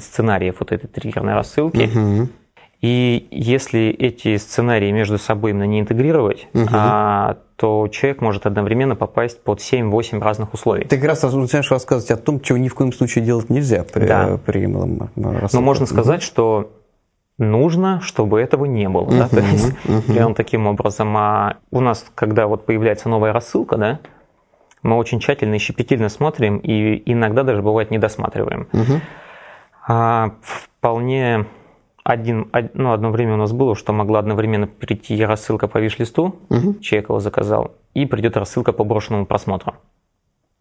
сценариев 0.00 0.56
вот 0.60 0.72
этой 0.72 0.86
триггерной 0.86 1.34
рассылки. 1.34 1.88
Угу. 1.88 2.28
И 2.82 3.28
если 3.30 3.90
эти 3.90 4.36
сценарии 4.38 4.90
между 4.90 5.16
собой 5.16 5.52
именно 5.52 5.66
не 5.66 5.80
интегрировать, 5.80 6.48
угу. 6.52 6.66
а, 6.72 7.38
то 7.54 7.86
человек 7.86 8.20
может 8.20 8.44
одновременно 8.44 8.96
попасть 8.96 9.40
под 9.42 9.60
7-8 9.60 10.20
разных 10.20 10.52
условий. 10.52 10.84
Ты 10.84 10.96
как 10.96 11.10
раз 11.10 11.22
начинаешь 11.22 11.70
рассказывать 11.70 12.10
о 12.10 12.16
том, 12.16 12.40
чего 12.40 12.58
ни 12.58 12.68
в 12.68 12.74
коем 12.74 12.92
случае 12.92 13.24
делать 13.24 13.50
нельзя 13.50 13.84
при, 13.84 14.06
да. 14.06 14.38
при 14.44 14.66
рассылке. 14.66 15.10
Но 15.14 15.60
можно 15.60 15.86
сказать, 15.86 16.22
угу. 16.22 16.26
что 16.26 16.70
нужно, 17.38 18.00
чтобы 18.00 18.40
этого 18.40 18.64
не 18.64 18.88
было. 18.88 19.06
Uh-huh, 19.06 19.18
да? 19.18 19.28
То 19.28 19.40
есть, 19.40 19.74
uh-huh. 19.84 20.12
прям 20.12 20.34
таким 20.34 20.66
образом. 20.66 21.16
А 21.16 21.56
у 21.70 21.80
нас, 21.80 22.04
когда 22.14 22.46
вот 22.46 22.66
появляется 22.66 23.08
новая 23.08 23.32
рассылка, 23.32 23.76
да, 23.76 24.00
мы 24.82 24.96
очень 24.96 25.20
тщательно 25.20 25.54
и 25.54 25.58
щепетильно 25.58 26.08
смотрим, 26.08 26.58
и 26.58 27.02
иногда 27.10 27.42
даже 27.42 27.62
бывает 27.62 27.90
не 27.90 27.98
досматриваем. 27.98 28.68
Uh-huh. 28.72 29.00
А, 29.86 30.32
вполне 30.42 31.46
один, 32.04 32.50
ну, 32.74 32.92
одно 32.92 33.10
время 33.10 33.34
у 33.34 33.36
нас 33.36 33.52
было, 33.52 33.76
что 33.76 33.92
могла 33.92 34.18
одновременно 34.18 34.66
прийти 34.66 35.24
рассылка 35.24 35.68
по 35.68 35.78
виш-листу, 35.78 36.36
uh-huh. 36.48 36.80
человек 36.80 37.08
его 37.08 37.20
заказал, 37.20 37.72
и 37.94 38.06
придет 38.06 38.36
рассылка 38.36 38.72
по 38.72 38.84
брошенному 38.84 39.26
просмотру. 39.26 39.74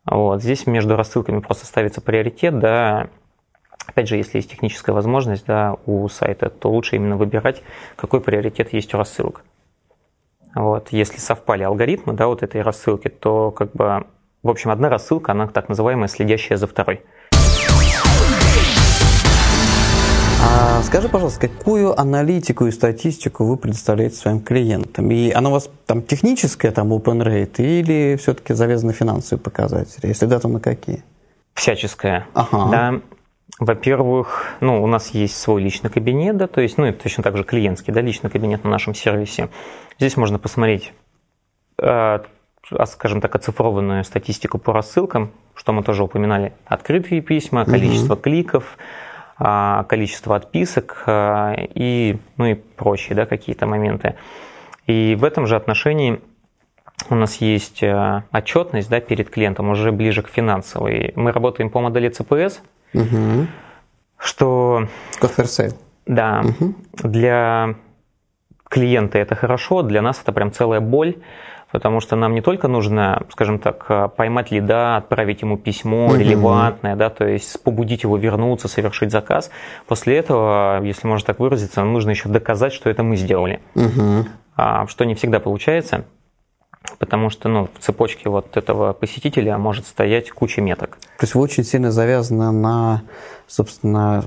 Вот. 0.06 0.42
Здесь 0.42 0.66
между 0.68 0.96
рассылками 0.96 1.40
просто 1.40 1.66
ставится 1.66 2.02
приоритет, 2.02 2.58
да, 2.60 3.10
Опять 3.88 4.08
же, 4.08 4.18
если 4.18 4.38
есть 4.38 4.52
техническая 4.52 4.94
возможность 4.94 5.46
да, 5.46 5.76
у 5.86 6.08
сайта, 6.08 6.50
то 6.50 6.70
лучше 6.70 6.96
именно 6.96 7.18
выбирать, 7.18 7.64
какой 7.96 8.22
приоритет 8.22 8.74
есть 8.74 8.94
у 8.94 8.98
рассылок. 8.98 9.44
Вот. 10.56 10.90
Если 10.92 11.18
совпали 11.18 11.64
алгоритмы 11.64 12.14
да, 12.14 12.28
вот 12.28 12.44
этой 12.44 12.62
рассылки, 12.62 13.08
то 13.08 13.52
как 13.52 13.72
бы, 13.74 14.06
в 14.44 14.50
общем, 14.50 14.70
одна 14.70 14.90
рассылка, 14.90 15.32
она 15.32 15.48
так 15.48 15.70
называемая 15.70 16.08
следящая 16.08 16.58
за 16.58 16.68
второй. 16.68 17.02
А 20.44 20.82
скажи, 20.84 21.08
пожалуйста, 21.08 21.48
какую 21.48 22.00
аналитику 22.00 22.66
и 22.66 22.72
статистику 22.72 23.46
вы 23.46 23.58
предоставляете 23.58 24.16
своим 24.16 24.42
клиентам? 24.42 25.12
И 25.12 25.32
она 25.32 25.50
у 25.50 25.52
вас 25.54 25.70
там 25.86 26.02
техническая, 26.02 26.72
там 26.72 26.92
open 26.92 27.24
rate, 27.24 27.62
или 27.62 28.18
все-таки 28.18 28.54
завязаны 28.54 28.92
финансовые 28.92 29.42
показатели? 29.42 30.08
Если 30.08 30.26
да, 30.26 30.40
то 30.40 30.48
на 30.48 30.60
какие? 30.60 31.04
Всяческая. 31.54 32.26
Ага. 32.34 32.72
Да. 32.72 33.02
Во-первых, 33.60 34.56
ну, 34.60 34.82
у 34.84 34.88
нас 34.88 35.10
есть 35.10 35.40
свой 35.40 35.62
личный 35.62 35.90
кабинет, 35.90 36.38
да, 36.38 36.48
то 36.48 36.62
есть, 36.62 36.78
ну, 36.78 36.88
и 36.88 36.92
точно 36.92 37.24
так 37.24 37.38
же 37.38 37.44
клиентский, 37.44 37.94
да, 37.94 38.02
личный 38.02 38.30
кабинет 38.30 38.64
на 38.64 38.70
нашем 38.70 38.96
сервисе. 38.96 39.50
Здесь 40.00 40.18
можно 40.18 40.40
посмотреть, 40.40 40.94
э, 41.78 42.20
скажем 42.86 43.22
так, 43.22 43.36
оцифрованную 43.36 44.04
статистику 44.04 44.58
по 44.58 44.74
рассылкам, 44.74 45.32
что 45.54 45.74
мы 45.74 45.84
тоже 45.84 46.04
упоминали, 46.04 46.54
открытые 46.66 47.22
письма, 47.22 47.66
количество 47.66 48.14
угу. 48.16 48.24
кликов, 48.24 48.78
э, 49.40 49.84
количество 49.88 50.36
отписок 50.36 51.04
э, 51.06 51.68
и, 51.76 52.18
ну, 52.38 52.46
и 52.46 52.54
прочие, 52.56 53.16
да, 53.16 53.26
какие-то 53.26 53.68
моменты. 53.68 54.16
И 54.88 55.16
в 55.20 55.24
этом 55.24 55.46
же 55.46 55.56
отношении 55.56 56.20
у 57.10 57.16
нас 57.16 57.38
есть 57.38 57.84
э, 57.84 58.24
отчетность 58.32 58.90
да, 58.90 59.00
перед 59.00 59.30
клиентом 59.30 59.70
уже 59.70 59.92
ближе 59.92 60.22
к 60.22 60.30
финансовой. 60.30 61.14
Мы 61.16 61.32
работаем 61.32 61.70
по 61.70 61.80
модели 61.80 62.10
CPS, 62.10 62.60
Угу. 62.94 63.48
Что... 64.18 64.88
Cost 65.20 65.76
Да. 66.06 66.44
Угу. 66.44 66.76
Для 67.04 67.76
клиента 68.70 69.18
это 69.18 69.36
хорошо, 69.36 69.82
для 69.82 70.02
нас 70.02 70.22
это 70.22 70.32
прям 70.32 70.52
целая 70.52 70.80
боль, 70.80 71.16
потому 71.72 72.00
что 72.00 72.16
нам 72.16 72.34
не 72.34 72.42
только 72.42 72.68
нужно, 72.68 73.24
скажем 73.30 73.60
так, 73.60 74.16
поймать 74.16 74.52
лида, 74.52 74.98
отправить 74.98 75.42
ему 75.42 75.58
письмо 75.58 76.08
угу. 76.08 76.16
релевантное, 76.16 76.96
да, 76.96 77.10
то 77.10 77.28
есть 77.28 77.62
побудить 77.64 78.04
его 78.04 78.18
вернуться, 78.18 78.68
совершить 78.68 79.12
заказ. 79.12 79.52
После 79.88 80.18
этого, 80.18 80.82
если 80.84 81.08
можно 81.08 81.26
так 81.26 81.40
выразиться, 81.40 81.82
нам 81.82 81.94
нужно 81.94 82.12
еще 82.12 82.30
доказать, 82.30 82.74
что 82.74 82.90
это 82.90 83.04
мы 83.04 83.18
сделали. 83.18 83.60
Угу. 83.76 84.26
А, 84.56 84.88
что 84.88 85.06
не 85.06 85.16
всегда 85.16 85.40
получается 85.40 86.06
потому 87.00 87.30
что 87.30 87.50
ну, 87.50 87.70
в 87.74 87.80
цепочке 87.80 88.30
вот 88.30 88.58
этого 88.58 88.94
посетителя 88.94 89.58
может 89.58 89.88
стоять 89.88 90.32
куча 90.32 90.62
меток. 90.62 90.98
То 91.18 91.24
есть 91.24 91.36
вы 91.36 91.42
очень 91.42 91.64
сильно 91.64 91.92
завязаны 91.92 92.52
на, 92.52 93.04
собственно, 93.48 94.24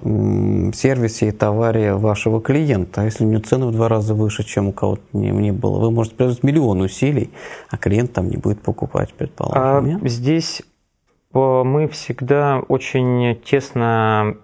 сервисе 0.74 1.28
и 1.28 1.32
товаре 1.32 1.94
вашего 1.94 2.40
клиента. 2.40 3.02
А 3.02 3.04
если 3.04 3.24
у 3.24 3.28
него 3.28 3.42
цены 3.42 3.66
в 3.66 3.72
два 3.72 3.88
раза 3.88 4.14
выше, 4.14 4.44
чем 4.44 4.68
у 4.68 4.72
кого-то 4.72 5.02
не, 5.12 5.30
не 5.30 5.52
было, 5.52 5.78
вы 5.78 5.90
можете 5.90 6.16
приложить 6.16 6.42
миллион 6.42 6.80
усилий, 6.80 7.30
а 7.70 7.76
клиент 7.76 8.12
там 8.12 8.28
не 8.28 8.36
будет 8.36 8.62
покупать, 8.62 9.12
предположим. 9.14 10.00
А 10.02 10.08
здесь 10.08 10.62
э, 11.34 11.38
мы 11.38 11.88
всегда 11.88 12.60
очень 12.68 13.40
тесно 13.44 14.36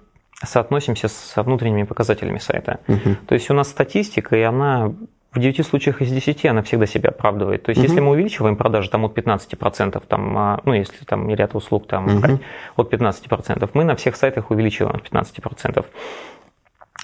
соотносимся 0.43 1.09
со 1.09 1.43
внутренними 1.43 1.85
показателями 1.85 2.39
сайта. 2.39 2.81
Угу. 2.89 3.17
То 3.27 3.35
есть 3.35 3.51
у 3.51 3.55
нас 3.55 3.69
статистика, 3.69 4.37
и 4.37 4.43
она 4.43 4.93
в 5.33 5.39
9 5.39 5.65
случаях 5.65 6.03
из 6.03 6.11
10 6.11 6.47
она 6.47 6.63
всегда 6.63 6.87
себя 6.87 7.11
оправдывает. 7.11 7.63
То 7.63 7.71
есть, 7.71 7.81
угу. 7.81 7.89
если 7.89 8.01
мы 8.01 8.11
увеличиваем 8.13 8.57
продажи 8.57 8.91
там, 8.91 9.05
от 9.05 9.17
15%, 9.17 10.03
там, 10.07 10.39
а, 10.39 10.61
ну, 10.65 10.73
если 10.73 11.05
там 11.05 11.33
ряд 11.33 11.55
услуг 11.55 11.87
там, 11.87 12.19
угу. 12.19 12.41
от 12.77 12.93
15%, 12.93 13.71
мы 13.75 13.85
на 13.85 13.95
всех 13.95 14.17
сайтах 14.17 14.51
увеличиваем 14.51 14.97
от 14.97 15.09
15%. 15.09 15.85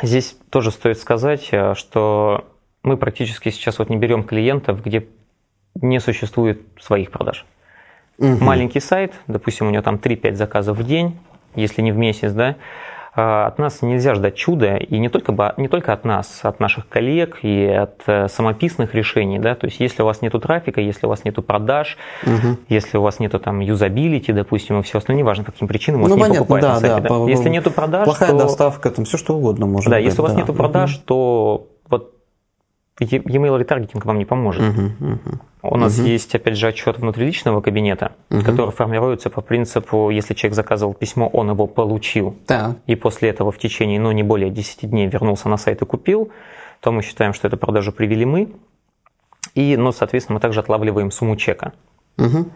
Здесь 0.03 0.37
тоже 0.51 0.73
стоит 0.73 0.99
сказать, 0.99 1.49
э, 1.53 1.75
что 1.75 2.45
мы 2.83 2.97
практически 2.97 3.51
сейчас 3.51 3.79
вот 3.79 3.89
не 3.91 3.97
берем 3.97 4.25
клиентов, 4.25 4.85
где 4.85 5.07
не 5.75 6.01
существует 6.01 6.62
своих 6.81 7.11
продаж. 7.11 7.47
Угу. 8.19 8.45
Маленький 8.45 8.81
сайт, 8.81 9.15
допустим, 9.27 9.69
у 9.69 9.71
него 9.71 9.83
там 9.83 9.97
3-5 9.97 10.35
заказов 10.35 10.79
в 10.79 10.85
день, 10.85 11.19
если 11.55 11.81
не 11.81 11.93
в 11.93 11.97
месяц, 11.97 12.33
да, 12.33 12.57
от 13.16 13.59
нас 13.59 13.81
нельзя 13.81 14.14
ждать 14.14 14.35
чуда, 14.35 14.76
и 14.76 14.98
не 14.98 15.09
только, 15.09 15.55
не 15.57 15.68
только 15.68 15.92
от 15.92 16.05
нас, 16.05 16.40
от 16.42 16.61
наших 16.61 16.88
коллег 16.88 17.38
и 17.42 17.64
от 17.64 18.02
э, 18.07 18.29
самописных 18.29 18.94
решений. 18.94 19.38
Да? 19.38 19.55
То 19.55 19.66
есть, 19.66 19.81
если 19.81 20.02
у 20.02 20.05
вас 20.05 20.20
нет 20.20 20.35
трафика, 20.42 20.81
если 20.81 21.07
у 21.07 21.09
вас 21.09 21.24
нет 21.24 21.35
продаж, 21.46 21.96
угу. 22.22 22.59
если 22.68 22.98
у 22.98 23.02
вас 23.02 23.18
нет 23.18 23.33
там 23.42 23.61
юзабилити, 23.61 24.33
допустим, 24.33 24.81
и 24.81 24.83
все 24.83 24.98
остальное, 24.98 25.22
неважно 25.22 25.44
по 25.44 25.52
каким 25.52 25.66
причинам, 25.66 26.00
у 26.00 26.02
вас 26.05 26.11
ну, 26.11 26.16
не 26.16 26.22
понятно, 26.22 26.40
покупают 26.40 26.62
да, 26.62 26.74
на 26.74 26.81
сайте. 26.81 27.09
Да, 27.09 27.09
да. 27.09 27.31
Если 27.31 27.48
нет 27.48 27.74
продаж, 27.74 28.05
плохая 28.05 28.31
то... 28.31 28.38
доставка, 28.38 28.90
там 28.90 29.05
все 29.07 29.16
что 29.16 29.37
угодно 29.37 29.66
может 29.66 29.90
да, 29.90 29.96
быть. 29.96 30.05
Если 30.05 30.20
у 30.20 30.22
вас 30.22 30.33
да. 30.35 30.42
нет 30.42 30.55
продаж, 30.55 30.96
угу. 30.96 31.02
то 31.07 31.66
вот 31.88 32.15
e-mail 33.01 33.59
ретаргетинг 33.59 34.05
вам 34.05 34.19
не 34.19 34.25
поможет. 34.25 34.63
Угу, 34.63 35.13
угу. 35.13 35.41
У 35.63 35.77
нас 35.77 35.99
угу. 35.99 36.07
есть, 36.07 36.35
опять 36.35 36.57
же, 36.57 36.69
отчет 36.69 36.99
внутриличного 36.99 37.61
кабинета, 37.61 38.13
угу. 38.31 38.43
который 38.43 38.71
формируется 38.71 39.31
по 39.31 39.41
принципу, 39.41 40.11
если 40.11 40.35
человек 40.35 40.55
заказывал 40.55 40.95
письмо, 40.95 41.29
он 41.29 41.51
его 41.51 41.67
получил, 41.67 42.37
да. 42.47 42.77
и 42.87 42.95
после 42.95 43.31
этого 43.31 43.53
в 43.53 43.59
течение, 43.59 44.01
ну, 44.01 44.13
не 44.13 44.23
более 44.23 44.51
10 44.51 44.89
дней 44.91 45.07
вернулся 45.09 45.49
на 45.49 45.57
сайт 45.57 45.83
и 45.83 45.85
купил, 45.85 46.31
то 46.81 46.93
мы 46.93 47.03
считаем, 47.03 47.33
что 47.33 47.49
эту 47.49 47.57
продажу 47.57 47.93
привели 47.93 48.25
мы, 48.25 48.53
и, 49.55 49.77
ну, 49.77 49.93
соответственно, 49.93 50.35
мы 50.35 50.41
также 50.41 50.61
отлавливаем 50.61 51.11
сумму 51.11 51.37
чека. 51.37 51.73
Угу. 52.19 52.47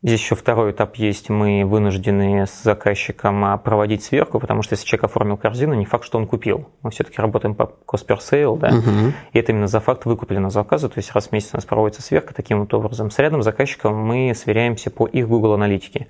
Здесь 0.00 0.20
еще 0.20 0.36
второй 0.36 0.70
этап 0.70 0.94
есть. 0.94 1.28
Мы 1.28 1.64
вынуждены 1.64 2.46
с 2.46 2.62
заказчиком 2.62 3.44
а, 3.44 3.56
проводить 3.56 4.04
сверку, 4.04 4.38
потому 4.38 4.62
что 4.62 4.74
если 4.74 4.86
человек 4.86 5.04
оформил 5.04 5.36
корзину, 5.36 5.74
не 5.74 5.86
факт, 5.86 6.04
что 6.04 6.18
он 6.18 6.28
купил. 6.28 6.68
Мы 6.82 6.90
все-таки 6.92 7.20
работаем 7.20 7.56
по 7.56 7.74
cost 7.84 8.06
per 8.06 8.18
sale, 8.18 8.56
да, 8.56 8.68
угу. 8.68 9.12
и 9.32 9.38
это 9.38 9.50
именно 9.50 9.66
за 9.66 9.80
факт 9.80 10.04
выкупленного 10.04 10.50
заказа. 10.50 10.88
То 10.88 10.98
есть 10.98 11.12
раз 11.12 11.28
в 11.28 11.32
месяц 11.32 11.50
у 11.52 11.56
нас 11.56 11.64
проводится 11.64 12.02
сверка 12.02 12.32
таким 12.32 12.60
вот 12.60 12.72
образом. 12.74 13.10
С 13.10 13.18
рядом 13.18 13.42
заказчиком 13.42 13.96
мы 13.96 14.32
сверяемся 14.36 14.90
по 14.90 15.06
их 15.06 15.26
Google 15.26 15.54
аналитике. 15.54 16.06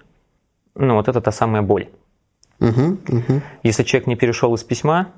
Ну, 0.74 0.96
вот 0.96 1.09
это 1.09 1.22
та 1.22 1.33
самая 1.33 1.62
боль. 1.62 1.88
Угу, 2.61 2.98
угу. 3.09 3.42
Если 3.62 3.85
человек 3.85 4.07
не 4.07 4.16
перешел 4.16 4.55
из 4.55 4.64
письма, 4.64 5.12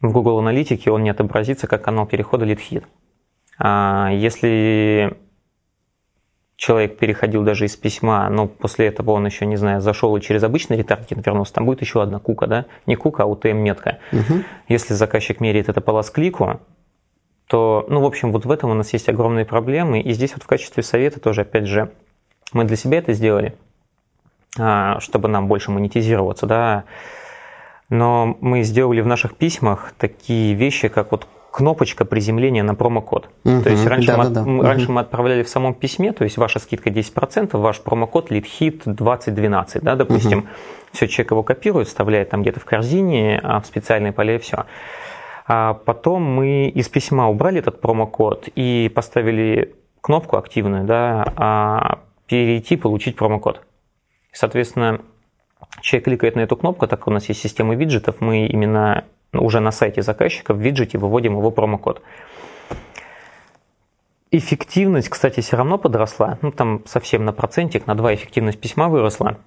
в 0.00 0.10
Google 0.10 0.38
аналитике 0.38 0.90
он 0.90 1.02
не 1.02 1.10
отобразится 1.10 1.66
как 1.66 1.82
канал 1.82 2.06
перехода 2.06 2.46
лид-хит. 2.46 2.84
А 3.58 4.10
если 4.10 5.16
человек 6.56 6.98
переходил 6.98 7.42
даже 7.42 7.66
из 7.66 7.76
письма, 7.76 8.28
но 8.30 8.46
после 8.46 8.86
этого 8.86 9.10
он 9.10 9.26
еще, 9.26 9.46
не 9.46 9.56
знаю, 9.56 9.80
зашел 9.80 10.16
и 10.16 10.20
через 10.20 10.42
обычный 10.42 10.76
ретаргетинг 10.76 11.26
вернулся, 11.26 11.52
там 11.52 11.66
будет 11.66 11.80
еще 11.80 12.02
одна 12.02 12.18
кука, 12.18 12.46
да? 12.46 12.66
Не 12.86 12.96
кука, 12.96 13.24
а 13.24 13.26
UTM-метка. 13.26 13.98
Угу. 14.12 14.44
Если 14.68 14.94
заказчик 14.94 15.40
меряет 15.40 15.68
это 15.68 15.80
по 15.80 15.90
лаз-клику, 15.90 16.60
то, 17.46 17.84
ну, 17.88 18.00
в 18.00 18.04
общем, 18.04 18.32
вот 18.32 18.46
в 18.46 18.50
этом 18.50 18.70
у 18.70 18.74
нас 18.74 18.92
есть 18.92 19.08
огромные 19.08 19.44
проблемы. 19.44 20.00
И 20.00 20.12
здесь 20.12 20.32
вот 20.32 20.42
в 20.42 20.46
качестве 20.46 20.82
совета 20.82 21.20
тоже, 21.20 21.42
опять 21.42 21.66
же, 21.66 21.90
мы 22.52 22.64
для 22.64 22.76
себя 22.76 22.98
это 22.98 23.12
сделали, 23.12 23.54
а, 24.58 24.98
чтобы 25.00 25.28
нам 25.28 25.48
больше 25.48 25.70
монетизироваться, 25.70 26.46
да. 26.46 26.84
Но 27.90 28.38
мы 28.40 28.62
сделали 28.62 29.00
в 29.00 29.06
наших 29.06 29.36
письмах 29.36 29.92
такие 29.98 30.54
вещи, 30.54 30.88
как 30.88 31.10
вот 31.10 31.26
кнопочка 31.54 32.04
приземления 32.04 32.64
на 32.64 32.74
промокод. 32.74 33.28
Угу, 33.44 33.62
то 33.62 33.70
есть 33.70 33.86
раньше, 33.86 34.08
да, 34.08 34.16
мы, 34.16 34.24
да, 34.24 34.42
да. 34.42 34.62
раньше 34.62 34.86
угу. 34.86 34.94
мы 34.94 35.02
отправляли 35.02 35.44
в 35.44 35.48
самом 35.48 35.74
письме, 35.74 36.12
то 36.12 36.24
есть 36.24 36.36
ваша 36.36 36.58
скидка 36.58 36.90
10%, 36.90 37.56
ваш 37.56 37.80
промокод 37.80 38.32
LeadHit 38.32 38.82
2012, 38.86 39.80
да, 39.80 39.94
допустим. 39.94 40.38
Угу. 40.38 40.46
Все, 40.90 41.06
человек 41.06 41.30
его 41.30 41.42
копирует, 41.44 41.86
вставляет 41.86 42.30
там 42.30 42.42
где-то 42.42 42.58
в 42.58 42.64
корзине, 42.64 43.38
а 43.40 43.60
в 43.60 43.66
специальное 43.66 44.10
поле 44.10 44.34
и 44.34 44.38
все. 44.38 44.64
А 45.46 45.74
потом 45.74 46.24
мы 46.24 46.66
из 46.70 46.88
письма 46.88 47.28
убрали 47.28 47.60
этот 47.60 47.80
промокод 47.80 48.48
и 48.56 48.90
поставили 48.92 49.76
кнопку 50.00 50.36
активную, 50.38 50.84
да, 50.84 51.24
а 51.36 52.00
перейти, 52.26 52.74
получить 52.74 53.14
промокод. 53.14 53.60
Соответственно, 54.32 55.02
человек 55.82 56.06
кликает 56.06 56.34
на 56.34 56.40
эту 56.40 56.56
кнопку, 56.56 56.88
так 56.88 56.98
как 56.98 57.06
у 57.06 57.12
нас 57.12 57.28
есть 57.28 57.40
система 57.40 57.76
виджетов, 57.76 58.16
мы 58.18 58.46
именно 58.46 59.04
уже 59.40 59.60
на 59.60 59.70
сайте 59.70 60.02
заказчика 60.02 60.54
в 60.54 60.58
виджете 60.58 60.98
выводим 60.98 61.36
его 61.36 61.50
промокод. 61.50 62.02
Эффективность, 64.30 65.08
кстати, 65.08 65.40
все 65.40 65.56
равно 65.56 65.78
подросла, 65.78 66.38
ну 66.42 66.50
там 66.50 66.82
совсем 66.86 67.24
на 67.24 67.32
процентик, 67.32 67.86
на 67.86 67.94
2 67.94 68.14
эффективность 68.14 68.60
письма 68.60 68.88
выросла, 68.88 69.38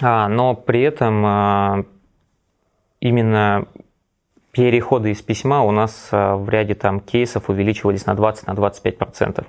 а, 0.00 0.28
но 0.28 0.54
при 0.54 0.82
этом 0.82 1.24
а, 1.24 1.84
именно 3.00 3.66
переходы 4.50 5.12
из 5.12 5.22
письма 5.22 5.62
у 5.62 5.70
нас 5.70 6.08
а, 6.10 6.36
в 6.36 6.48
ряде 6.48 6.74
там 6.74 7.00
кейсов 7.00 7.48
увеличивались 7.48 8.06
на 8.06 8.14
20-25%. 8.14 9.38
На 9.38 9.46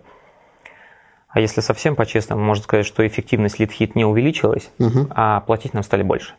а 1.32 1.39
если 1.39 1.62
совсем 1.62 1.95
по-честному, 1.95 2.43
можно 2.43 2.63
сказать, 2.63 2.86
что 2.86 3.08
эффективность 3.08 3.58
лид-хит 3.58 3.95
не 3.95 4.04
увеличилась, 4.04 4.69
угу. 4.80 5.08
а 5.12 5.39
платить 5.41 5.74
нам 5.74 5.84
стали 5.84 6.04
больше. 6.04 6.34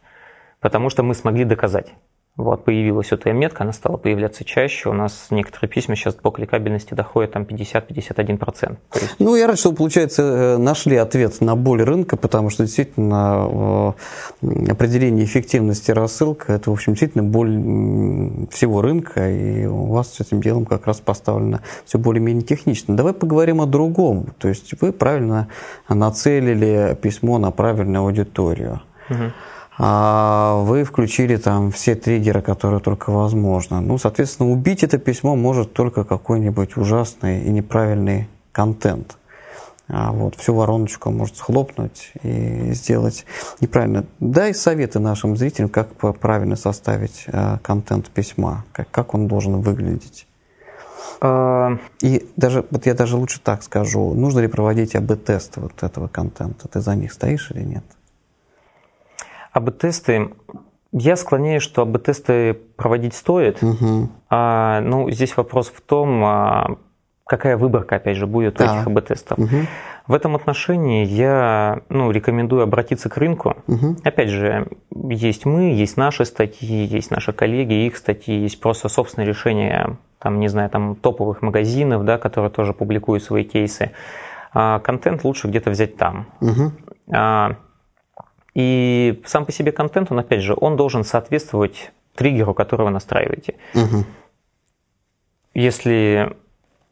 Потому 0.61 0.91
что 0.91 1.03
мы 1.03 1.15
смогли 1.15 1.45
доказать. 1.45 1.95
Вот, 2.35 2.65
появилась 2.65 3.13
эта 3.13 3.31
метка, 3.35 3.63
она 3.63 3.73
стала 3.73 3.99
появляться 3.99 4.43
чаще. 4.43 4.89
У 4.89 4.95
нас 4.95 5.27
некоторые 5.29 5.69
письма 5.69 5.97
сейчас 5.97 6.15
по 6.15 6.31
кликабельности 6.31 6.95
доходят 6.95 7.33
там 7.33 7.43
50-51%. 7.43 8.79
Есть... 8.95 9.17
Ну, 9.19 9.37
я 9.37 9.47
рад, 9.47 9.59
что, 9.59 9.73
получается, 9.73 10.23
э, 10.23 10.57
нашли 10.57 10.97
ответ 10.97 11.43
на 11.43 11.57
боль 11.57 11.83
рынка, 11.83 12.17
потому 12.17 12.49
что 12.49 12.65
действительно 12.65 13.95
э, 14.41 14.71
определение 14.71 15.27
эффективности 15.27 15.91
рассылка– 15.91 16.53
это, 16.55 16.71
в 16.71 16.73
общем, 16.73 16.95
действительно 16.95 17.23
боль 17.23 18.47
всего 18.51 18.81
рынка, 18.81 19.29
и 19.31 19.67
у 19.67 19.89
вас 19.89 20.15
с 20.15 20.21
этим 20.21 20.41
делом 20.41 20.65
как 20.65 20.87
раз 20.87 21.01
поставлено 21.01 21.61
все 21.85 21.99
более-менее 21.99 22.45
технично. 22.45 22.97
Давай 22.97 23.13
поговорим 23.13 23.61
о 23.61 23.67
другом. 23.67 24.29
То 24.39 24.49
есть 24.49 24.73
вы 24.81 24.95
правильно 24.95 25.49
нацелили 25.87 26.97
письмо 27.01 27.37
на 27.37 27.51
правильную 27.51 28.05
аудиторию. 28.05 28.81
Угу 29.11 29.33
а 29.79 30.63
вы 30.65 30.85
включили 30.85 31.37
там 31.37 31.71
все 31.71 31.95
триггеры, 31.95 32.43
которые 32.43 32.81
только 32.81 33.11
возможно. 33.11 33.81
Ну, 33.81 33.99
соответственно, 33.99 34.51
убить 34.51 34.83
это 34.83 34.99
письмо 34.99 35.35
может 35.35 35.73
только 35.73 36.05
какой-нибудь 36.05 36.77
ужасный 36.77 37.43
и 37.45 37.51
неправильный 37.51 38.29
контент. 38.53 39.17
А 39.89 40.13
вот 40.13 40.37
всю 40.37 40.55
вороночку 40.55 41.11
может 41.11 41.37
схлопнуть 41.37 42.13
и 42.23 42.73
сделать 42.73 43.27
неправильно. 43.61 44.07
Дай 44.21 44.55
советы 44.55 45.01
нашим 45.01 45.37
зрителям, 45.37 45.69
как 45.69 45.89
правильно 46.19 46.57
составить 46.57 47.25
э, 47.27 47.59
контент 47.63 48.09
письма, 48.09 48.65
как, 48.73 48.91
как 48.91 49.15
он 49.15 49.27
должен 49.27 49.61
выглядеть. 49.61 50.27
А, 51.21 51.79
и 52.01 52.27
даже, 52.37 52.65
вот 52.71 52.87
я 52.87 52.95
даже 52.95 53.17
лучше 53.17 53.41
так 53.41 53.63
скажу, 53.63 54.15
нужно 54.15 54.41
ли 54.41 54.49
проводить 54.49 54.95
АБ-тест 54.95 55.57
вот 55.57 55.83
этого 55.83 56.09
контента? 56.09 56.69
Ты 56.69 56.81
за 56.81 56.95
них 56.95 57.13
стоишь 57.13 57.51
или 57.51 57.63
нет? 57.63 57.85
АБ-тесты, 59.53 60.31
я 60.93 61.17
склоняюсь, 61.17 61.63
что 61.63 61.83
АБ-тесты 61.83 62.55
проводить 62.77 63.15
стоит. 63.15 63.63
Угу. 63.63 64.09
А, 64.31 64.81
ну, 64.81 65.11
здесь 65.11 65.37
вопрос 65.37 65.69
в 65.69 65.81
том, 65.81 66.25
а, 66.25 66.77
какая 67.27 67.57
выборка, 67.57 67.97
опять 67.97 68.17
же, 68.17 68.27
будет 68.27 68.57
да. 68.57 68.65
у 68.65 68.77
этих 68.77 68.87
АБ-тестов. 68.87 69.39
Угу. 69.39 69.57
В 70.09 70.15
этом 70.15 70.35
отношении 70.35 71.07
я 71.07 71.81
ну, 71.89 72.11
рекомендую 72.11 72.63
обратиться 72.63 73.09
к 73.09 73.17
рынку. 73.17 73.57
Угу. 73.69 73.99
Опять 74.05 74.31
же, 74.31 74.67
есть 74.91 75.47
мы, 75.47 75.73
есть 75.73 75.97
наши 75.97 76.25
статьи, 76.25 76.85
есть 76.85 77.11
наши 77.11 77.33
коллеги, 77.33 77.87
их 77.87 77.97
статьи, 77.97 78.35
есть 78.35 78.61
просто 78.61 78.89
собственное 78.89 79.27
решение, 79.27 79.97
там, 80.19 80.41
не 80.41 80.49
знаю, 80.49 80.71
там 80.71 80.97
топовых 80.97 81.41
магазинов, 81.41 82.05
да, 82.05 82.19
которые 82.19 82.51
тоже 82.51 82.73
публикуют 82.73 83.23
свои 83.23 83.45
кейсы. 83.45 83.93
А 84.53 84.81
контент 84.81 85.25
лучше 85.25 85.49
где-то 85.49 85.71
взять 85.71 85.97
там. 85.97 86.27
Угу. 86.41 86.73
А, 87.15 87.57
и 88.55 89.23
сам 89.27 89.47
по 89.47 89.53
себе 89.53 89.73
контент, 89.73 90.13
он 90.13 90.19
опять 90.19 90.43
же, 90.43 90.55
он 90.57 90.77
должен 90.77 91.05
соответствовать 91.05 91.93
триггеру, 92.15 92.55
который 92.55 92.83
вы 92.83 92.91
настраиваете. 92.91 93.57
Угу. 93.75 94.05
Если 95.55 96.37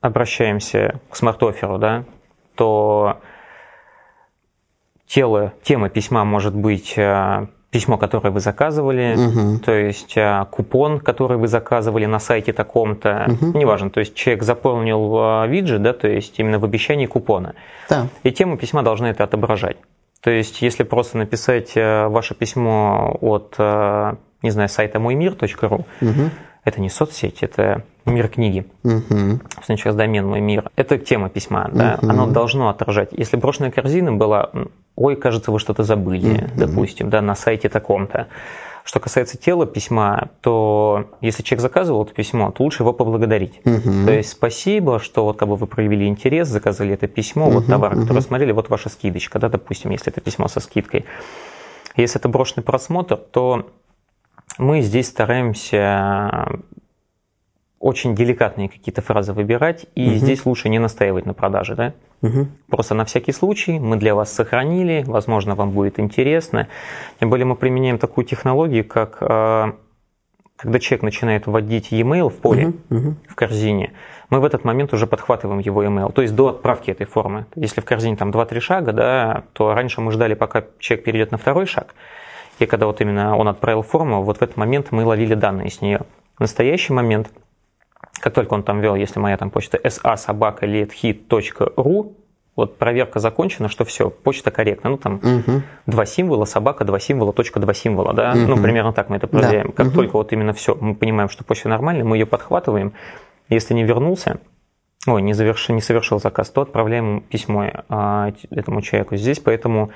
обращаемся 0.00 1.00
к 1.10 1.16
smart 1.16 1.42
offer 1.42 1.68
у, 1.68 1.78
да, 1.78 2.04
то 2.54 3.20
тело, 5.06 5.52
тема 5.62 5.88
письма 5.88 6.24
может 6.24 6.54
быть 6.54 6.94
э, 6.96 7.46
письмо, 7.70 7.98
которое 7.98 8.30
вы 8.30 8.40
заказывали, 8.40 9.14
угу. 9.16 9.58
то 9.60 9.72
есть 9.72 10.16
э, 10.16 10.46
купон, 10.50 11.00
который 11.00 11.36
вы 11.36 11.48
заказывали 11.48 12.06
на 12.06 12.18
сайте 12.18 12.52
таком-то, 12.52 13.26
угу. 13.28 13.58
неважно, 13.58 13.90
то 13.90 14.00
есть 14.00 14.14
человек 14.14 14.42
заполнил 14.42 15.44
э, 15.44 15.48
виджет, 15.48 15.82
да, 15.82 15.92
то 15.92 16.08
есть 16.08 16.38
именно 16.38 16.58
в 16.58 16.64
обещании 16.64 17.06
купона. 17.06 17.54
Да. 17.88 18.08
И 18.22 18.30
тема 18.30 18.56
письма 18.56 18.82
должна 18.82 19.10
это 19.10 19.24
отображать. 19.24 19.76
То 20.22 20.30
есть, 20.30 20.60
если 20.60 20.82
просто 20.82 21.18
написать 21.18 21.76
э, 21.76 22.06
ваше 22.08 22.34
письмо 22.34 23.16
от, 23.20 23.54
э, 23.58 24.12
не 24.42 24.50
знаю, 24.50 24.68
сайта 24.68 25.00
моймир.ру, 25.00 25.86
угу. 26.00 26.30
это 26.64 26.80
не 26.80 26.90
соцсеть, 26.90 27.42
это 27.42 27.84
мир 28.04 28.28
книги. 28.28 28.66
Угу. 28.84 29.40
Сейчас 29.66 29.94
домен 29.94 30.26
мой 30.26 30.40
мир. 30.40 30.70
Это 30.76 30.98
тема 30.98 31.30
письма, 31.30 31.70
да, 31.72 31.98
угу. 32.00 32.10
оно 32.10 32.26
должно 32.26 32.68
отражать. 32.68 33.10
Если 33.12 33.36
брошенная 33.36 33.70
корзина 33.70 34.12
была, 34.12 34.50
ой, 34.94 35.16
кажется, 35.16 35.52
вы 35.52 35.58
что-то 35.58 35.84
забыли, 35.84 36.44
угу. 36.44 36.50
допустим, 36.54 37.08
да, 37.08 37.22
на 37.22 37.34
сайте 37.34 37.70
таком-то. 37.70 38.26
Что 38.90 38.98
касается 38.98 39.38
тела 39.38 39.66
письма, 39.66 40.30
то 40.40 41.10
если 41.20 41.44
человек 41.44 41.62
заказывал 41.62 42.02
это 42.02 42.12
письмо, 42.12 42.50
то 42.50 42.64
лучше 42.64 42.82
его 42.82 42.92
поблагодарить. 42.92 43.60
Угу. 43.64 44.06
То 44.06 44.12
есть 44.12 44.30
спасибо, 44.30 44.98
что 44.98 45.26
вот 45.26 45.36
как 45.36 45.46
бы 45.46 45.54
вы 45.54 45.68
проявили 45.68 46.06
интерес, 46.06 46.48
заказали 46.48 46.94
это 46.94 47.06
письмо, 47.06 47.46
угу, 47.46 47.58
вот 47.58 47.66
товар, 47.68 47.92
угу. 47.92 48.00
который 48.00 48.20
смотрели, 48.20 48.50
вот 48.50 48.68
ваша 48.68 48.88
скидочка, 48.88 49.38
да, 49.38 49.48
допустим, 49.48 49.92
если 49.92 50.10
это 50.10 50.20
письмо 50.20 50.48
со 50.48 50.58
скидкой. 50.58 51.04
Если 51.94 52.18
это 52.18 52.28
брошенный 52.28 52.64
просмотр, 52.64 53.16
то 53.16 53.70
мы 54.58 54.80
здесь 54.80 55.06
стараемся 55.06 56.48
очень 57.80 58.14
деликатные 58.14 58.68
какие-то 58.68 59.00
фразы 59.00 59.32
выбирать, 59.32 59.86
и 59.94 60.10
угу. 60.10 60.16
здесь 60.16 60.44
лучше 60.44 60.68
не 60.68 60.78
настаивать 60.78 61.24
на 61.24 61.32
продаже, 61.32 61.74
да? 61.74 61.94
Угу. 62.20 62.46
Просто 62.68 62.94
на 62.94 63.06
всякий 63.06 63.32
случай 63.32 63.80
мы 63.80 63.96
для 63.96 64.14
вас 64.14 64.30
сохранили, 64.30 65.02
возможно, 65.06 65.54
вам 65.54 65.70
будет 65.70 65.98
интересно. 65.98 66.68
Тем 67.18 67.30
более 67.30 67.46
мы 67.46 67.56
применяем 67.56 67.98
такую 67.98 68.26
технологию, 68.26 68.86
как 68.86 69.16
а, 69.22 69.76
когда 70.56 70.78
человек 70.78 71.04
начинает 71.04 71.46
вводить 71.46 71.90
e-mail 71.90 72.28
в 72.28 72.36
поле, 72.36 72.66
угу, 72.90 72.98
угу. 72.98 73.14
в 73.26 73.34
корзине, 73.34 73.94
мы 74.28 74.40
в 74.40 74.44
этот 74.44 74.62
момент 74.62 74.92
уже 74.92 75.06
подхватываем 75.06 75.58
его 75.60 75.82
email, 75.82 76.12
то 76.12 76.20
есть 76.20 76.34
до 76.34 76.48
отправки 76.48 76.90
этой 76.90 77.06
формы. 77.06 77.46
Если 77.54 77.80
в 77.80 77.86
корзине 77.86 78.16
там 78.16 78.30
2-3 78.30 78.60
шага, 78.60 78.92
да, 78.92 79.44
то 79.54 79.72
раньше 79.72 80.02
мы 80.02 80.12
ждали, 80.12 80.34
пока 80.34 80.64
человек 80.78 81.06
перейдет 81.06 81.32
на 81.32 81.38
второй 81.38 81.64
шаг, 81.64 81.94
и 82.58 82.66
когда 82.66 82.84
вот 82.84 83.00
именно 83.00 83.38
он 83.38 83.48
отправил 83.48 83.80
форму, 83.80 84.22
вот 84.22 84.36
в 84.36 84.42
этот 84.42 84.58
момент 84.58 84.88
мы 84.90 85.06
ловили 85.06 85.32
данные 85.32 85.70
с 85.70 85.80
нее. 85.80 86.02
В 86.36 86.40
настоящий 86.40 86.92
момент– 86.92 87.30
как 88.20 88.34
только 88.34 88.54
он 88.54 88.62
там 88.62 88.80
ввел, 88.80 88.94
если 88.94 89.18
моя 89.20 89.36
там 89.36 89.50
почта 89.50 89.78
sa 89.88 90.16
собака 90.16 90.66
leadhit.ru, 90.66 92.14
вот 92.56 92.76
проверка 92.76 93.20
закончена, 93.20 93.68
что 93.68 93.84
все, 93.84 94.10
почта 94.10 94.50
корректна. 94.50 94.90
Ну, 94.90 94.98
там 94.98 95.14
угу. 95.14 95.62
два 95.86 96.04
символа, 96.04 96.44
собака, 96.44 96.84
два 96.84 96.98
символа, 96.98 97.32
точка, 97.32 97.60
два 97.60 97.72
символа, 97.72 98.12
да? 98.12 98.32
Угу. 98.32 98.38
Ну, 98.40 98.62
примерно 98.62 98.92
так 98.92 99.08
мы 99.08 99.16
это 99.16 99.26
проверяем. 99.28 99.68
Да. 99.68 99.72
Как 99.72 99.86
угу. 99.88 99.94
только 99.94 100.12
вот 100.16 100.32
именно 100.32 100.52
все, 100.52 100.76
мы 100.78 100.94
понимаем, 100.94 101.30
что 101.30 101.44
почта 101.44 101.68
нормальная, 101.68 102.04
мы 102.04 102.16
ее 102.16 102.26
подхватываем. 102.26 102.92
Если 103.48 103.72
не 103.72 103.84
вернулся, 103.84 104.40
ой, 105.06 105.22
не, 105.22 105.32
завершил, 105.32 105.74
не 105.74 105.80
совершил 105.80 106.20
заказ, 106.20 106.50
то 106.50 106.60
отправляем 106.60 107.22
письмо 107.22 107.70
а, 107.88 108.32
этому 108.50 108.82
человеку 108.82 109.16
здесь, 109.16 109.38
поэтому 109.38 109.90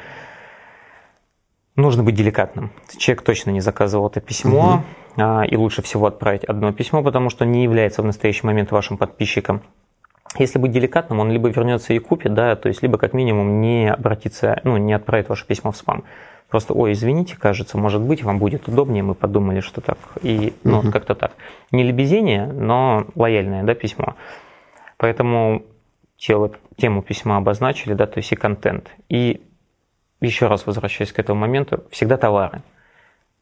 нужно 1.76 2.02
быть 2.02 2.14
деликатным. 2.14 2.70
Человек 2.96 3.22
точно 3.22 3.50
не 3.50 3.60
заказывал 3.60 4.08
это 4.08 4.20
письмо, 4.20 4.74
угу. 4.74 4.82
а, 5.16 5.44
и 5.44 5.56
лучше 5.56 5.82
всего 5.82 6.06
отправить 6.06 6.44
одно 6.44 6.72
письмо, 6.72 7.02
потому 7.02 7.30
что 7.30 7.44
не 7.44 7.62
является 7.62 8.02
в 8.02 8.04
настоящий 8.04 8.46
момент 8.46 8.70
вашим 8.70 8.96
подписчиком. 8.96 9.62
Если 10.38 10.58
быть 10.58 10.72
деликатным, 10.72 11.20
он 11.20 11.30
либо 11.30 11.48
вернется 11.48 11.94
и 11.94 11.98
купит, 11.98 12.34
да, 12.34 12.56
то 12.56 12.68
есть 12.68 12.82
либо 12.82 12.98
как 12.98 13.12
минимум 13.12 13.60
не 13.60 13.92
обратится, 13.92 14.60
ну, 14.64 14.76
не 14.76 14.92
отправит 14.92 15.28
ваше 15.28 15.46
письмо 15.46 15.70
в 15.70 15.76
спам. 15.76 16.04
Просто, 16.48 16.74
ой, 16.74 16.92
извините, 16.92 17.36
кажется, 17.36 17.78
может 17.78 18.02
быть, 18.02 18.22
вам 18.22 18.38
будет 18.38 18.68
удобнее, 18.68 19.02
мы 19.02 19.14
подумали, 19.14 19.60
что 19.60 19.80
так. 19.80 19.98
И, 20.22 20.52
ну, 20.64 20.78
угу. 20.78 20.90
как-то 20.90 21.14
так. 21.14 21.32
Не 21.70 21.84
лебезение, 21.84 22.46
но 22.46 23.06
лояльное, 23.14 23.62
да, 23.62 23.74
письмо. 23.74 24.14
Поэтому 24.96 25.62
тело, 26.16 26.52
тему 26.76 27.02
письма 27.02 27.36
обозначили, 27.36 27.94
да, 27.94 28.06
то 28.06 28.18
есть 28.18 28.32
и 28.32 28.36
контент. 28.36 28.90
И 29.08 29.42
еще 30.24 30.46
раз 30.46 30.66
возвращаясь 30.66 31.12
к 31.12 31.18
этому 31.18 31.40
моменту, 31.40 31.84
всегда 31.90 32.16
товары. 32.16 32.62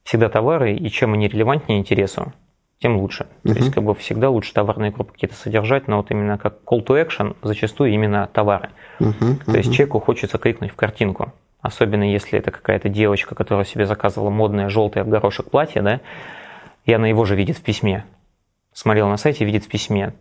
Всегда 0.05 0.29
товары, 0.29 0.75
и 0.75 0.91
чем 0.91 1.15
они 1.15 1.29
релевантнее 1.29 1.79
интересу, 1.79 2.33
тем 2.81 2.97
лучше. 2.97 3.27
Uh-huh. 3.45 3.53
То 3.53 3.59
есть 3.59 3.73
как 3.73 3.85
бы 3.85 3.95
всегда 3.95 4.29
лучше 4.29 4.53
товарные 4.53 4.91
группы 4.91 5.13
какие-то 5.13 5.37
содержать, 5.37 5.87
но 5.87 5.99
вот 5.99 6.11
именно 6.11 6.39
как 6.39 6.59
call 6.67 6.85
to 6.85 7.01
action 7.01 7.37
зачастую 7.43 7.93
именно 7.93 8.29
товары. 8.33 8.71
Uh-huh. 8.99 9.15
Uh-huh. 9.21 9.45
То 9.45 9.57
есть 9.57 9.73
человеку 9.73 10.01
хочется 10.01 10.39
кликнуть 10.39 10.73
в 10.73 10.75
картинку, 10.75 11.33
особенно 11.61 12.11
если 12.11 12.39
это 12.39 12.51
какая-то 12.51 12.89
девочка, 12.89 13.35
которая 13.35 13.65
себе 13.65 13.87
заказывала 13.87 14.31
модное 14.31 14.69
желтое 14.69 15.05
в 15.05 15.09
горошек 15.09 15.49
платье, 15.49 15.83
да, 15.83 16.01
и 16.85 16.93
она 16.93 17.07
его 17.07 17.25
же 17.25 17.37
видит 17.37 17.57
в 17.57 17.63
письме. 17.63 18.05
Смотрела 18.73 19.09
на 19.09 19.17
сайте, 19.17 19.45
видит 19.45 19.65
в 19.65 19.69
письме 19.69 20.15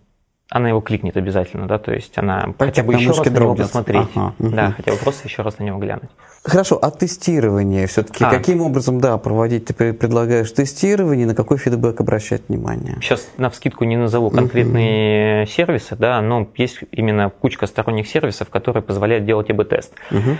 она 0.52 0.68
его 0.68 0.82
кликнет 0.82 1.16
обязательно, 1.16 1.66
да, 1.66 1.80
то 1.80 1.94
есть 1.94 2.18
она 2.18 2.54
хотя 2.60 2.84
бы 2.84 2.94
еще 2.94 3.12
раз 3.12 3.26
на 3.26 3.30
него 3.30 3.56
посмотреть, 3.56 4.08
ага, 4.14 4.34
да, 4.38 4.72
хотя 4.72 4.92
бы 4.92 4.98
просто 4.98 5.28
еще 5.30 5.44
раз 5.44 5.58
на 5.60 5.64
него 5.64 5.80
глянуть. 5.80 6.10
Хорошо, 6.44 6.78
а 6.82 6.92
тестирование 6.92 7.88
все-таки, 7.88 8.26
а. 8.26 8.30
каким 8.30 8.60
образом, 8.62 9.00
да, 9.00 9.18
проводить, 9.18 9.66
ты 9.66 9.94
предлагаешь 9.94 10.52
тестирование, 10.52 11.26
на 11.26 11.36
какой 11.36 11.58
фидбэк 11.58 12.02
обращать 12.02 12.50
внимание? 12.50 12.98
Сейчас 13.00 13.30
на 13.38 13.50
вскидку 13.50 13.86
не 13.86 13.96
назову 13.96 14.30
конкретные 14.30 15.44
угу. 15.44 15.52
сервисы, 15.52 15.96
да, 15.96 16.22
но 16.22 16.46
есть 16.58 16.80
именно 16.92 17.30
кучка 17.30 17.66
сторонних 17.66 18.08
сервисов, 18.10 18.50
которые 18.50 18.84
позволяют 18.84 19.26
делать 19.26 19.50
АБ-тест. 19.50 19.94
Угу. 20.12 20.38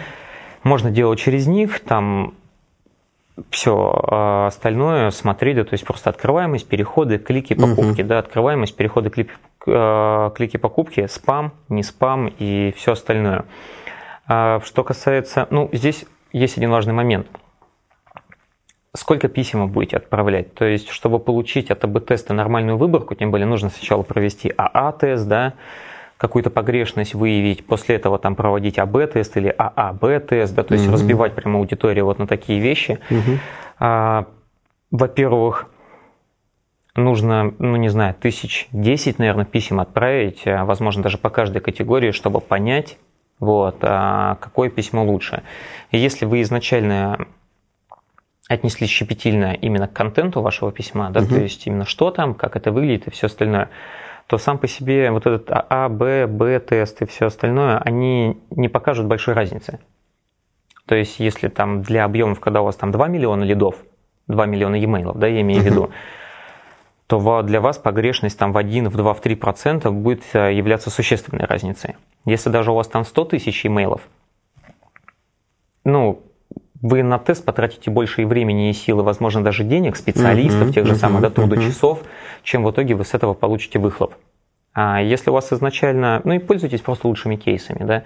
Можно 0.64 0.92
делать 0.92 1.20
через 1.20 1.48
них, 1.48 1.80
там 1.80 2.34
все 3.50 4.04
а 4.08 4.48
остальное 4.48 5.12
смотреть, 5.12 5.56
да, 5.58 5.64
то 5.64 5.74
есть 5.74 5.86
просто 5.86 6.10
открываемость, 6.10 6.68
переходы, 6.68 7.18
клики, 7.18 7.54
покупки, 7.54 8.02
uh-huh. 8.02 8.06
да, 8.06 8.20
открываемость, 8.20 8.76
переходы, 8.76 9.10
клики, 9.10 9.32
а, 9.68 10.30
клики, 10.32 10.58
покупки, 10.58 11.08
спам, 11.08 11.54
не 11.70 11.84
спам 11.84 12.28
и 12.28 12.74
все 12.78 12.94
остальное. 12.94 13.46
А 14.28 14.62
что 14.64 14.84
касается, 14.84 15.48
ну, 15.50 15.70
здесь 15.72 16.06
есть 16.32 16.58
один 16.58 16.72
важный 16.72 16.94
момент. 16.94 17.28
Сколько 18.94 19.30
писем 19.30 19.62
вы 19.62 19.68
будете 19.68 19.98
отправлять? 19.98 20.54
То 20.54 20.66
есть, 20.66 20.90
чтобы 20.90 21.20
получить 21.20 21.72
от 21.72 21.84
АБ-теста 21.84 22.34
нормальную 22.34 22.78
выборку, 22.78 23.16
тем 23.16 23.32
более 23.32 23.48
нужно 23.48 23.70
сначала 23.70 24.04
провести 24.04 24.54
АА-тест, 24.56 25.28
да, 25.28 25.54
какую-то 26.22 26.52
погрешность 26.52 27.16
выявить, 27.16 27.66
после 27.66 27.96
этого 27.96 28.20
там 28.20 28.36
проводить 28.36 28.78
АБ-тест 28.78 29.38
или 29.38 29.48
ААБ-тест, 29.58 30.54
да, 30.54 30.62
то 30.62 30.76
есть 30.76 30.86
угу. 30.86 30.94
разбивать 30.94 31.34
прямо 31.34 31.58
аудиторию 31.58 32.06
вот 32.06 32.20
на 32.20 32.28
такие 32.28 32.60
вещи. 32.60 33.00
Угу. 33.10 33.40
А, 33.80 34.28
во-первых, 34.92 35.66
нужно, 36.96 37.56
ну 37.58 37.76
не 37.76 37.90
знаю, 37.90 38.14
тысяч 38.14 38.68
десять, 38.72 39.18
наверное, 39.18 39.46
писем 39.46 39.80
отправить, 39.80 40.46
а, 40.46 40.64
возможно, 40.64 41.02
даже 41.02 41.18
по 41.18 41.32
каждой 41.32 41.60
категории, 41.60 42.12
чтобы 42.12 42.40
понять, 42.40 43.00
вот, 43.40 43.78
а 43.82 44.36
какое 44.36 44.70
письмо 44.70 45.04
лучше. 45.04 45.42
И 45.90 45.98
если 45.98 46.26
вы 46.26 46.44
изначально 46.44 47.26
отнеслись 48.48 48.92
щепетильно 48.92 49.54
именно 49.54 49.88
к 49.88 49.94
контенту 49.94 50.42
вашего 50.42 50.72
письма, 50.72 51.10
да, 51.10 51.22
угу. 51.22 51.30
то 51.30 51.42
есть 51.42 51.66
именно 51.66 51.86
что 51.86 52.12
там, 52.12 52.36
как 52.36 52.56
это 52.56 52.72
выглядит 52.72 53.08
и 53.08 53.10
все 53.10 53.26
остальное, 53.26 53.70
то 54.32 54.38
сам 54.38 54.58
по 54.58 54.66
себе 54.66 55.12
вот 55.12 55.26
этот 55.26 55.50
А, 55.50 55.90
Б, 55.90 56.26
Б 56.26 56.62
тест 56.62 57.02
и 57.02 57.06
все 57.06 57.26
остальное, 57.26 57.80
они 57.80 58.40
не 58.50 58.70
покажут 58.70 59.06
большой 59.06 59.34
разницы. 59.34 59.82
То 60.86 60.96
есть, 60.96 61.20
если 61.20 61.50
там 61.50 61.82
для 61.82 62.06
объемов, 62.06 62.40
когда 62.40 62.62
у 62.62 62.64
вас 62.64 62.78
там 62.78 62.92
2 62.92 63.10
миллиона 63.10 63.44
лидов, 63.44 63.76
2 64.30 64.46
миллиона 64.46 64.76
e-mail, 64.76 65.18
да, 65.18 65.28
я 65.28 65.42
имею 65.42 65.62
в 65.62 65.66
виду, 65.66 65.92
то 67.08 67.42
для 67.42 67.60
вас 67.60 67.78
погрешность 67.78 68.40
там 68.40 68.54
в 68.54 68.58
1, 68.58 68.88
в 68.88 68.96
2, 68.96 69.14
в 69.14 69.20
3 69.20 69.36
процента 69.36 69.92
будет 69.92 70.24
э, 70.32 70.54
являться 70.54 70.90
существенной 70.90 71.44
разницей. 71.44 71.98
Если 72.24 72.50
даже 72.50 72.72
у 72.72 72.76
вас 72.76 72.88
там 72.88 73.04
100 73.04 73.26
тысяч 73.26 73.66
имейлов, 73.66 74.08
ну, 75.84 76.24
вы 76.82 77.04
на 77.04 77.20
тест 77.20 77.46
потратите 77.46 77.92
больше 77.92 78.24
и 78.24 78.26
времени, 78.26 78.70
и 78.70 78.74
силы, 78.74 79.04
возможно, 79.04 79.44
даже 79.44 79.64
денег, 79.64 79.96
специалистов, 79.96 80.74
тех 80.74 80.86
же 80.86 80.96
самых, 80.96 81.22
да, 81.22 81.30
трудочасов, 81.30 82.00
uh-huh. 82.00 82.08
чем 82.44 82.64
в 82.64 82.72
итоге 82.72 82.96
вы 82.96 83.06
с 83.06 83.14
этого 83.14 83.34
получите 83.34 83.80
выхлоп. 83.80 84.16
А 84.74 85.02
если 85.02 85.30
у 85.30 85.34
вас 85.34 85.52
изначально, 85.54 86.22
ну 86.24 86.34
и 86.34 86.40
пользуйтесь 86.40 86.82
просто 86.82 87.08
лучшими 87.08 87.36
кейсами, 87.36 87.86
да. 87.86 88.04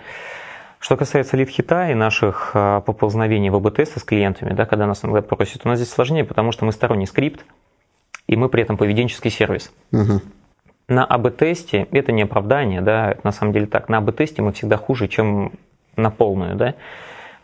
Что 0.79 0.97
касается 0.97 1.37
лид-хита 1.37 1.89
и 1.89 1.93
наших 1.95 2.51
а, 2.53 2.81
поползновений 2.81 3.49
в 3.49 3.55
АБ-тесты 3.55 3.99
с 3.99 4.03
клиентами, 4.03 4.53
да, 4.53 4.65
когда 4.65 4.85
нас 4.85 5.03
иногда 5.03 5.21
просят, 5.21 5.65
у 5.65 5.69
нас 5.69 5.79
здесь 5.79 5.91
сложнее, 5.91 6.25
потому 6.25 6.51
что 6.51 6.65
мы 6.65 6.71
сторонний 6.71 7.07
скрипт, 7.07 7.45
и 8.27 8.35
мы 8.35 8.49
при 8.49 8.61
этом 8.61 8.77
поведенческий 8.77 9.31
сервис. 9.31 9.71
На 10.87 11.05
АБ-тесте 11.05 11.87
это 11.91 12.11
не 12.11 12.23
оправдание, 12.23 12.81
да, 12.81 13.11
это 13.11 13.21
на 13.23 13.31
самом 13.31 13.53
деле 13.53 13.65
так. 13.65 13.89
На 13.89 13.97
АБ-тесте 13.97 14.41
мы 14.41 14.51
всегда 14.51 14.77
хуже, 14.77 15.07
чем 15.07 15.53
на 15.95 16.11
полную, 16.11 16.55
да 16.55 16.75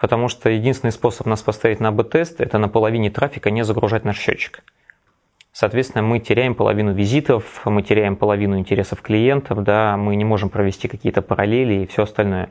потому 0.01 0.29
что 0.29 0.49
единственный 0.49 0.91
способ 0.91 1.27
нас 1.27 1.43
поставить 1.43 1.79
на 1.79 1.89
АБ-тест– 1.89 2.35
это 2.41 2.57
на 2.57 2.67
половине 2.67 3.11
трафика 3.11 3.51
не 3.51 3.63
загружать 3.63 4.03
наш 4.03 4.17
счетчик. 4.17 4.63
Соответственно, 5.53 6.01
мы 6.01 6.19
теряем 6.19 6.55
половину 6.55 6.91
визитов, 6.91 7.61
мы 7.65 7.83
теряем 7.83 8.15
половину 8.15 8.57
интересов 8.57 9.01
клиентов, 9.01 9.63
да, 9.63 9.97
мы 9.97 10.15
не 10.15 10.25
можем 10.25 10.49
провести 10.49 10.87
какие-то 10.87 11.21
параллели 11.21 11.83
и 11.83 11.85
все 11.85 12.03
остальное. 12.03 12.49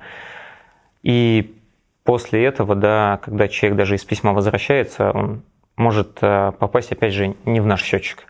И 1.02 1.56
после 2.04 2.44
этого, 2.44 2.76
да, 2.76 3.18
когда 3.20 3.48
человек 3.48 3.78
даже 3.78 3.96
из 3.96 4.04
письма 4.04 4.32
возвращается, 4.32 5.10
он 5.10 5.42
может 5.76 6.18
э, 6.20 6.52
попасть, 6.56 6.92
опять 6.92 7.14
же, 7.14 7.34
не 7.46 7.58
в 7.58 7.66
наш 7.66 7.82
счетчик. 7.82 8.29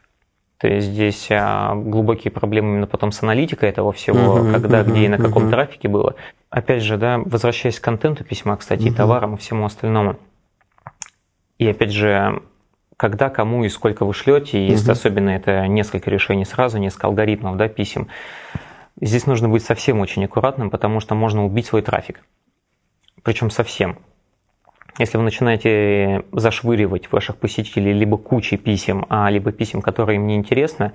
То 0.60 0.68
есть 0.68 0.88
здесь 0.88 1.28
а, 1.30 1.74
глубокие 1.74 2.30
проблемы 2.30 2.72
именно 2.72 2.86
потом 2.86 3.12
с 3.12 3.22
аналитикой 3.22 3.70
этого 3.70 3.92
всего, 3.92 4.38
uh-huh, 4.38 4.52
когда, 4.52 4.80
uh-huh, 4.80 4.90
где 4.90 5.06
и 5.06 5.08
на 5.08 5.16
каком 5.16 5.46
uh-huh. 5.46 5.50
трафике 5.50 5.88
было. 5.88 6.16
Опять 6.50 6.82
же, 6.82 6.98
да, 6.98 7.18
возвращаясь 7.24 7.80
к 7.80 7.82
контенту 7.82 8.24
письма, 8.24 8.58
кстати, 8.58 8.82
uh-huh. 8.82 8.90
и 8.90 8.94
товарам, 8.94 9.34
и 9.34 9.38
всему 9.38 9.64
остальному. 9.64 10.18
И 11.56 11.66
опять 11.66 11.92
же, 11.92 12.42
когда, 12.98 13.30
кому 13.30 13.64
и 13.64 13.70
сколько 13.70 14.04
вы 14.04 14.12
шлете, 14.12 14.66
если 14.66 14.90
uh-huh. 14.90 14.92
особенно 14.92 15.30
это 15.30 15.66
несколько 15.66 16.10
решений 16.10 16.44
сразу, 16.44 16.76
несколько 16.76 17.06
алгоритмов 17.06 17.56
да, 17.56 17.68
писем, 17.68 18.08
здесь 19.00 19.24
нужно 19.24 19.48
быть 19.48 19.64
совсем 19.64 19.98
очень 20.00 20.26
аккуратным, 20.26 20.68
потому 20.68 21.00
что 21.00 21.14
можно 21.14 21.42
убить 21.42 21.68
свой 21.68 21.80
трафик. 21.80 22.20
Причем 23.22 23.48
совсем. 23.48 23.96
Если 24.98 25.16
вы 25.16 25.24
начинаете 25.24 26.24
зашвыривать 26.32 27.10
ваших 27.12 27.36
посетителей 27.36 27.92
либо 27.92 28.16
кучей 28.16 28.56
писем, 28.56 29.06
а 29.08 29.30
либо 29.30 29.52
писем, 29.52 29.82
которые 29.82 30.16
им 30.16 30.26
не 30.26 30.36
интересны, 30.36 30.92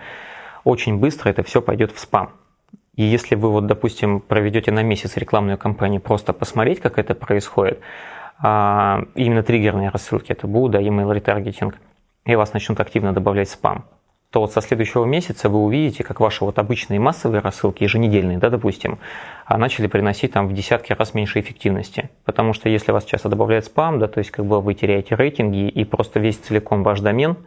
очень 0.64 0.98
быстро 0.98 1.30
это 1.30 1.44
все 1.44 1.62
пойдет 1.62 1.92
в 1.92 2.00
спам. 2.00 2.32
И 2.96 3.04
если 3.04 3.36
вы, 3.36 3.52
вот, 3.52 3.68
допустим, 3.68 4.20
проведете 4.22 4.72
на 4.72 4.84
месяц 4.84 5.18
рекламную 5.18 5.58
кампанию 5.58 6.02
просто 6.02 6.34
посмотреть, 6.34 6.80
как 6.80 6.98
это 6.98 7.14
происходит, 7.14 7.80
а, 8.42 9.04
именно 9.16 9.44
триггерные 9.44 9.90
рассылки, 9.90 10.32
это 10.32 10.48
будут, 10.48 10.72
да, 10.74 10.82
email 10.82 11.14
ретаргетинг, 11.14 11.78
и 12.26 12.36
вас 12.36 12.54
начнут 12.54 12.80
активно 12.80 13.14
добавлять 13.14 13.50
спам 13.50 13.86
то 14.36 14.42
вот 14.42 14.52
со 14.52 14.60
следующего 14.60 15.06
месяца 15.06 15.48
вы 15.48 15.60
увидите, 15.60 16.04
как 16.04 16.20
ваши 16.20 16.44
вот 16.44 16.60
обычные 16.60 17.00
массовые 17.00 17.40
рассылки, 17.40 17.84
еженедельные, 17.84 18.38
да, 18.38 18.50
допустим, 18.50 19.00
а 19.46 19.58
начали 19.60 19.86
приносить 19.88 20.34
там 20.34 20.48
в 20.48 20.54
десятки 20.54 20.92
раз 20.94 21.14
меньше 21.14 21.40
эффективности. 21.40 22.10
Потому 22.26 22.54
что 22.54 22.68
если 22.68 22.92
вас 22.92 23.06
часто 23.06 23.30
добавляет 23.30 23.66
спам, 23.66 24.00
да, 24.00 24.08
то 24.08 24.18
есть 24.18 24.32
как 24.32 24.46
бы 24.46 24.60
вы 24.60 24.74
теряете 24.74 25.16
рейтинги 25.16 25.68
и 25.70 25.86
просто 25.86 26.20
весь 26.20 26.38
целиком 26.38 26.84
ваш 26.84 27.00
домен 27.00 27.38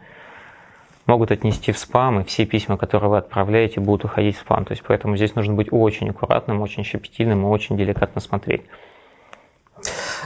могут 1.05 1.31
отнести 1.31 1.71
в 1.71 1.77
спам, 1.77 2.21
и 2.21 2.23
все 2.23 2.45
письма, 2.45 2.77
которые 2.77 3.09
вы 3.09 3.17
отправляете, 3.17 3.81
будут 3.81 4.05
уходить 4.05 4.37
в 4.37 4.41
спам. 4.41 4.63
То 4.63 4.71
есть 4.71 4.83
поэтому 4.87 5.17
здесь 5.17 5.35
нужно 5.35 5.55
быть 5.55 5.67
очень 5.71 6.09
аккуратным, 6.09 6.61
очень 6.61 6.83
щепетильным 6.83 7.41
и 7.43 7.45
очень 7.45 7.77
деликатно 7.77 8.21
смотреть. 8.21 8.61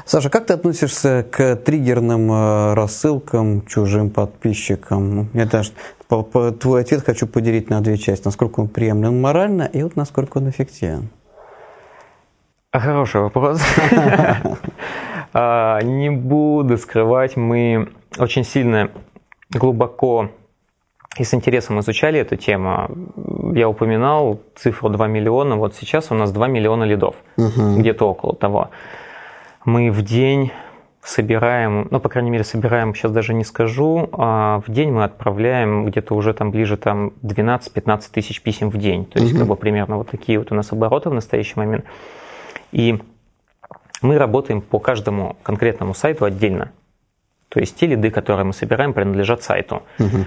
Саша, 0.06 0.30
как 0.30 0.46
ты 0.48 0.54
относишься 0.54 1.26
к 1.32 1.56
триггерным 1.56 2.32
э, 2.32 2.74
рассылкам 2.74 3.66
чужим 3.66 4.10
подписчикам? 4.10 5.30
Я 5.34 5.46
даже 5.46 5.72
твой 6.08 6.82
ответ 6.82 7.04
хочу 7.04 7.28
поделить 7.28 7.70
на 7.70 7.82
две 7.82 7.98
части. 7.98 8.26
Насколько 8.26 8.60
он 8.60 8.68
приемлем 8.68 9.22
морально 9.22 9.64
и 9.64 9.82
вот 9.82 9.96
насколько 9.96 10.40
он 10.40 10.50
эффективен. 10.50 11.10
Хороший 12.74 13.22
вопрос. 13.22 13.62
А, 15.36 15.82
не 15.82 16.12
буду 16.12 16.78
скрывать, 16.78 17.38
мы 17.38 17.90
очень 18.20 18.44
сильно 18.44 18.92
глубоко 19.50 20.30
и 21.18 21.24
с 21.24 21.34
интересом 21.34 21.80
изучали 21.80 22.20
эту 22.20 22.36
тему. 22.36 22.88
Я 23.56 23.68
упоминал 23.68 24.42
цифру 24.56 24.90
2 24.90 25.08
миллиона. 25.08 25.56
Вот 25.56 25.74
сейчас 25.74 26.12
у 26.12 26.14
нас 26.14 26.32
2 26.32 26.48
миллиона 26.50 26.84
лидов, 26.84 27.16
угу. 27.38 27.80
где-то 27.80 28.10
около 28.10 28.36
того. 28.36 28.70
Мы 29.66 29.90
в 29.90 30.04
день 30.04 30.52
собираем, 31.02 31.88
ну, 31.90 32.00
по 32.00 32.10
крайней 32.10 32.30
мере, 32.30 32.44
собираем, 32.44 32.94
сейчас 32.94 33.12
даже 33.12 33.34
не 33.34 33.44
скажу, 33.44 34.10
а 34.12 34.62
в 34.68 34.72
день 34.72 34.92
мы 34.92 35.04
отправляем 35.04 35.86
где-то 35.86 36.14
уже 36.14 36.36
там 36.36 36.52
ближе 36.52 36.78
там 36.78 37.14
12-15 37.24 38.04
тысяч 38.12 38.40
писем 38.44 38.70
в 38.70 38.78
день. 38.78 39.06
То 39.06 39.18
есть, 39.18 39.32
угу. 39.32 39.40
как 39.40 39.48
бы 39.48 39.56
примерно 39.56 39.98
вот 39.98 40.12
такие 40.12 40.38
вот 40.38 40.52
у 40.52 40.56
нас 40.56 40.72
обороты 40.72 41.10
в 41.10 41.14
настоящий 41.16 41.54
момент. 41.56 41.86
И 42.74 43.00
мы 44.02 44.18
работаем 44.18 44.62
по 44.62 44.80
каждому 44.80 45.38
конкретному 45.44 45.94
сайту 45.94 46.26
отдельно. 46.26 46.72
То 47.50 47.60
есть 47.60 47.78
те 47.78 47.86
лиды, 47.86 48.10
которые 48.10 48.46
мы 48.46 48.54
собираем, 48.54 48.94
принадлежат 48.94 49.44
сайту. 49.44 49.84
Угу. 50.00 50.26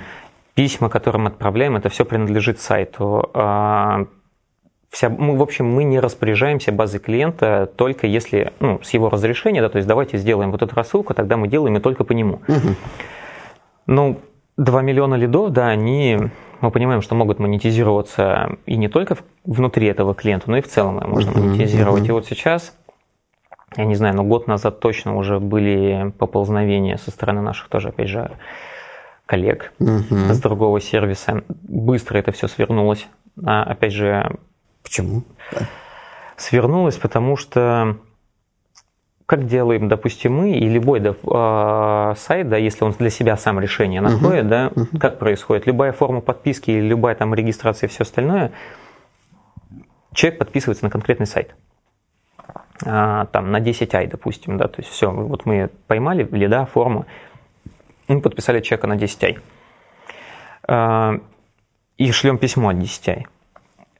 Письма, 0.55 0.88
которые 0.88 1.22
мы 1.22 1.28
отправляем, 1.28 1.76
это 1.76 1.88
все 1.88 2.05
принадлежит 2.05 2.61
сайту. 2.61 3.30
А, 3.34 4.07
вся, 4.90 5.11
мы, 5.11 5.36
в 5.36 5.42
общем, 5.42 5.66
мы 5.66 5.82
не 5.84 5.99
распоряжаемся 5.99 6.70
базой 6.72 7.01
клиента 7.01 7.70
только 7.76 8.07
если, 8.07 8.53
ну, 8.61 8.80
с 8.82 8.90
его 8.90 9.11
разрешения, 9.11 9.61
да, 9.61 9.68
то 9.68 9.76
есть 9.76 9.88
давайте 9.88 10.18
сделаем 10.18 10.53
вот 10.53 10.62
эту 10.62 10.74
рассылку, 10.74 11.14
тогда 11.14 11.36
мы 11.36 11.49
делаем 11.49 11.76
и 11.76 11.80
только 11.80 12.05
по 12.05 12.12
нему. 12.12 12.40
Угу. 12.47 12.74
Ну, 13.88 14.20
2 14.57 14.82
миллиона 14.82 15.16
лидов, 15.16 15.51
да, 15.51 15.66
они, 15.66 16.30
мы 16.61 16.70
понимаем, 16.70 17.02
что 17.02 17.14
могут 17.14 17.38
монетизироваться 17.38 18.57
и 18.66 18.76
не 18.76 18.88
только 18.88 19.16
внутри 19.44 19.86
этого 19.88 20.14
клиента, 20.14 20.50
но 20.50 20.59
и 20.59 20.62
в 20.62 20.68
целом 20.68 21.02
можно 21.09 21.32
монетизировать. 21.32 22.04
uh 22.04 22.09
И 22.09 22.12
вот 22.12 22.26
сейчас, 22.26 22.76
я 23.76 23.84
не 23.84 23.94
знаю, 23.94 24.14
но 24.14 24.24
год 24.24 24.46
назад 24.46 24.80
точно 24.80 25.16
уже 25.16 25.40
были 25.40 26.12
поползновения 26.18 26.96
со 26.96 27.11
стороны 27.11 27.42
наших 27.42 27.68
тоже, 27.68 27.88
опять 27.88 28.09
же, 28.09 28.30
коллег 29.26 29.72
uh 29.80 30.32
с 30.32 30.40
другого 30.40 30.80
сервиса. 30.80 31.42
Быстро 31.48 32.18
это 32.18 32.32
все 32.32 32.48
свернулось. 32.48 33.07
А, 33.44 33.64
опять 33.64 33.92
же, 33.92 34.38
Почему? 34.86 35.24
Свернулось, 36.36 36.96
потому 36.96 37.36
что 37.36 37.96
как 39.26 39.46
делаем, 39.46 39.88
допустим, 39.88 40.34
мы 40.36 40.52
и 40.52 40.68
любой 40.68 41.00
э, 41.00 42.14
сайт, 42.16 42.48
да, 42.48 42.56
если 42.56 42.84
он 42.84 42.92
для 42.92 43.10
себя 43.10 43.36
сам 43.36 43.58
решение 43.58 44.00
находит, 44.00 44.44
uh-huh. 44.44 44.48
да, 44.48 44.66
uh-huh. 44.68 44.98
как 44.98 45.18
происходит, 45.18 45.66
любая 45.66 45.90
форма 45.90 46.20
подписки 46.20 46.70
любая 46.70 47.16
там 47.16 47.34
регистрация 47.34 47.88
и 47.88 47.90
все 47.90 48.02
остальное, 48.02 48.52
человек 50.14 50.38
подписывается 50.38 50.84
на 50.84 50.90
конкретный 50.90 51.26
сайт. 51.26 51.56
А, 52.84 53.26
там 53.26 53.50
на 53.50 53.58
10 53.58 53.94
ай, 53.94 54.06
допустим, 54.06 54.58
да, 54.58 54.68
то 54.68 54.80
есть 54.80 54.90
все, 54.90 55.10
вот 55.10 55.44
мы 55.44 55.70
поймали 55.88 56.28
лида, 56.30 56.66
форму, 56.66 57.06
мы 58.06 58.20
подписали 58.20 58.60
человека 58.60 58.86
на 58.86 58.96
10 58.96 59.24
ай. 59.24 59.38
А, 60.68 61.18
и 61.96 62.12
шлем 62.12 62.38
письмо 62.38 62.68
от 62.68 62.78
10 62.78 63.08
ай. 63.08 63.26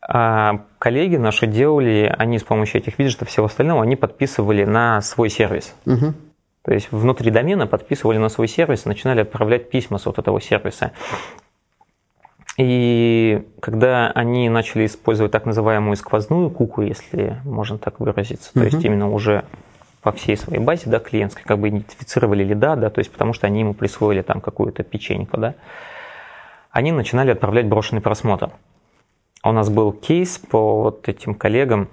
А 0.09 0.61
коллеги 0.79 1.17
наши 1.17 1.47
делали, 1.47 2.15
они 2.17 2.39
с 2.39 2.45
помощью 2.45 2.81
этих 2.81 2.99
виджетов 2.99 3.29
всего 3.29 3.47
остального, 3.47 3.83
они 3.83 3.97
подписывали 3.97 4.65
на 4.65 5.01
свой 5.01 5.31
сервис. 5.31 5.75
Угу. 5.85 6.15
То 6.63 6.75
есть 6.75 6.93
внутри 6.93 7.31
домена 7.31 7.67
подписывали 7.67 8.19
на 8.19 8.29
свой 8.29 8.49
сервис 8.49 8.85
начинали 8.85 9.21
отправлять 9.21 9.69
письма 9.71 9.99
с 9.99 10.07
вот 10.07 10.19
этого 10.19 10.41
сервиса. 10.41 10.93
И 12.57 13.47
когда 13.61 14.11
они 14.13 14.49
начали 14.49 14.87
использовать 14.87 15.33
так 15.33 15.45
называемую 15.45 15.97
сквозную 15.97 16.51
куку, 16.51 16.83
если 16.83 17.41
можно 17.45 17.77
так 17.77 18.01
выразиться, 18.01 18.53
то 18.55 18.63
есть 18.63 18.83
именно 18.85 19.11
уже 19.11 19.45
по 20.03 20.13
всей 20.13 20.37
своей 20.37 20.61
базе, 20.61 20.89
да, 20.89 21.01
клиентской, 21.01 21.43
как 21.45 21.59
бы 21.59 21.69
идентифицировали 21.69 22.45
лида, 22.45 22.77
да, 22.77 22.91
то 22.91 23.01
есть 23.01 23.11
потому 23.11 23.33
что 23.33 23.47
они 23.49 23.61
ему 23.61 23.75
присвоили 23.75 24.23
там 24.23 24.41
какую-то 24.41 24.85
печеньку, 24.85 25.37
да, 25.37 25.55
они 26.71 26.93
начинали 26.93 27.33
отправлять 27.33 27.67
брошенный 27.67 28.01
просмотр. 28.01 28.51
У 29.49 29.53
нас 29.53 29.71
был 29.71 29.93
кейс 29.93 30.39
по 30.39 30.83
вот 30.83 31.09
этим 31.09 31.35
коллегам. 31.35 31.89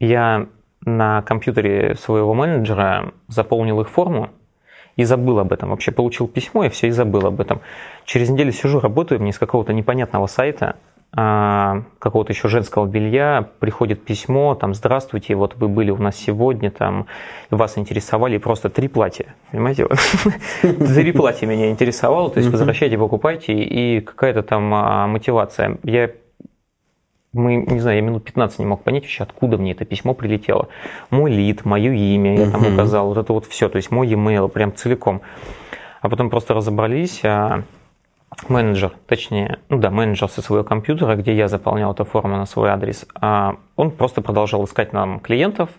Я 0.00 0.46
на 0.80 1.20
компьютере 1.22 1.94
своего 1.94 2.32
менеджера 2.32 3.12
заполнил 3.28 3.82
их 3.82 3.90
форму 3.90 4.30
и 4.96 5.04
забыл 5.04 5.40
об 5.40 5.52
этом. 5.52 5.68
Вообще 5.68 5.92
получил 5.92 6.28
письмо 6.28 6.64
и 6.64 6.68
все, 6.70 6.88
и 6.88 6.90
забыл 6.90 7.26
об 7.26 7.40
этом. 7.40 7.60
Через 8.06 8.30
неделю 8.30 8.50
сижу, 8.50 8.80
работаю, 8.80 9.20
мне 9.20 9.32
с 9.32 9.38
какого-то 9.38 9.74
непонятного 9.74 10.26
сайта 10.26 10.76
а, 11.14 11.82
какого-то 11.98 12.32
еще 12.32 12.48
женского 12.48 12.86
белья 12.86 13.46
приходит 13.58 14.02
письмо, 14.02 14.54
там, 14.54 14.72
здравствуйте, 14.72 15.34
вот 15.34 15.56
вы 15.56 15.68
были 15.68 15.90
у 15.90 15.98
нас 15.98 16.16
сегодня, 16.16 16.70
там, 16.70 17.06
вас 17.50 17.76
интересовали 17.76 18.38
просто 18.38 18.70
три 18.70 18.88
платья, 18.88 19.34
понимаете? 19.50 19.88
Три 20.62 21.12
платья 21.12 21.46
меня 21.46 21.70
интересовало, 21.70 22.30
то 22.30 22.38
есть 22.38 22.50
возвращайте, 22.50 22.96
покупайте, 22.96 23.52
и 23.52 24.00
какая-то 24.00 24.42
там 24.42 24.72
а, 24.72 25.06
мотивация. 25.06 25.76
Я 25.82 26.10
мы, 27.32 27.56
не 27.56 27.80
знаю, 27.80 27.96
я 27.96 28.02
минут 28.02 28.24
15 28.24 28.58
не 28.58 28.66
мог 28.66 28.82
понять 28.82 29.04
вообще, 29.04 29.22
откуда 29.22 29.56
мне 29.56 29.72
это 29.72 29.84
письмо 29.84 30.14
прилетело. 30.14 30.68
Мой 31.10 31.32
лид, 31.32 31.64
мое 31.64 31.92
имя, 31.92 32.38
я 32.38 32.50
там 32.50 32.74
указал, 32.74 33.08
вот 33.08 33.16
это 33.16 33.32
вот 33.32 33.46
все, 33.46 33.68
то 33.68 33.76
есть 33.76 33.90
мой 33.90 34.06
e-mail 34.06 34.48
прям 34.48 34.74
целиком. 34.74 35.22
А 36.00 36.08
потом 36.08 36.30
просто 36.30 36.52
разобрались, 36.52 37.24
а 37.24 37.62
менеджер, 38.48 38.92
точнее, 39.06 39.58
ну 39.68 39.78
да, 39.78 39.90
менеджер 39.90 40.28
со 40.28 40.42
своего 40.42 40.64
компьютера, 40.64 41.16
где 41.16 41.34
я 41.34 41.48
заполнял 41.48 41.92
эту 41.92 42.04
форму 42.04 42.36
на 42.36 42.46
свой 42.46 42.70
адрес, 42.70 43.06
а 43.14 43.56
он 43.76 43.90
просто 43.90 44.20
продолжал 44.20 44.64
искать 44.64 44.92
нам 44.92 45.20
клиентов, 45.20 45.70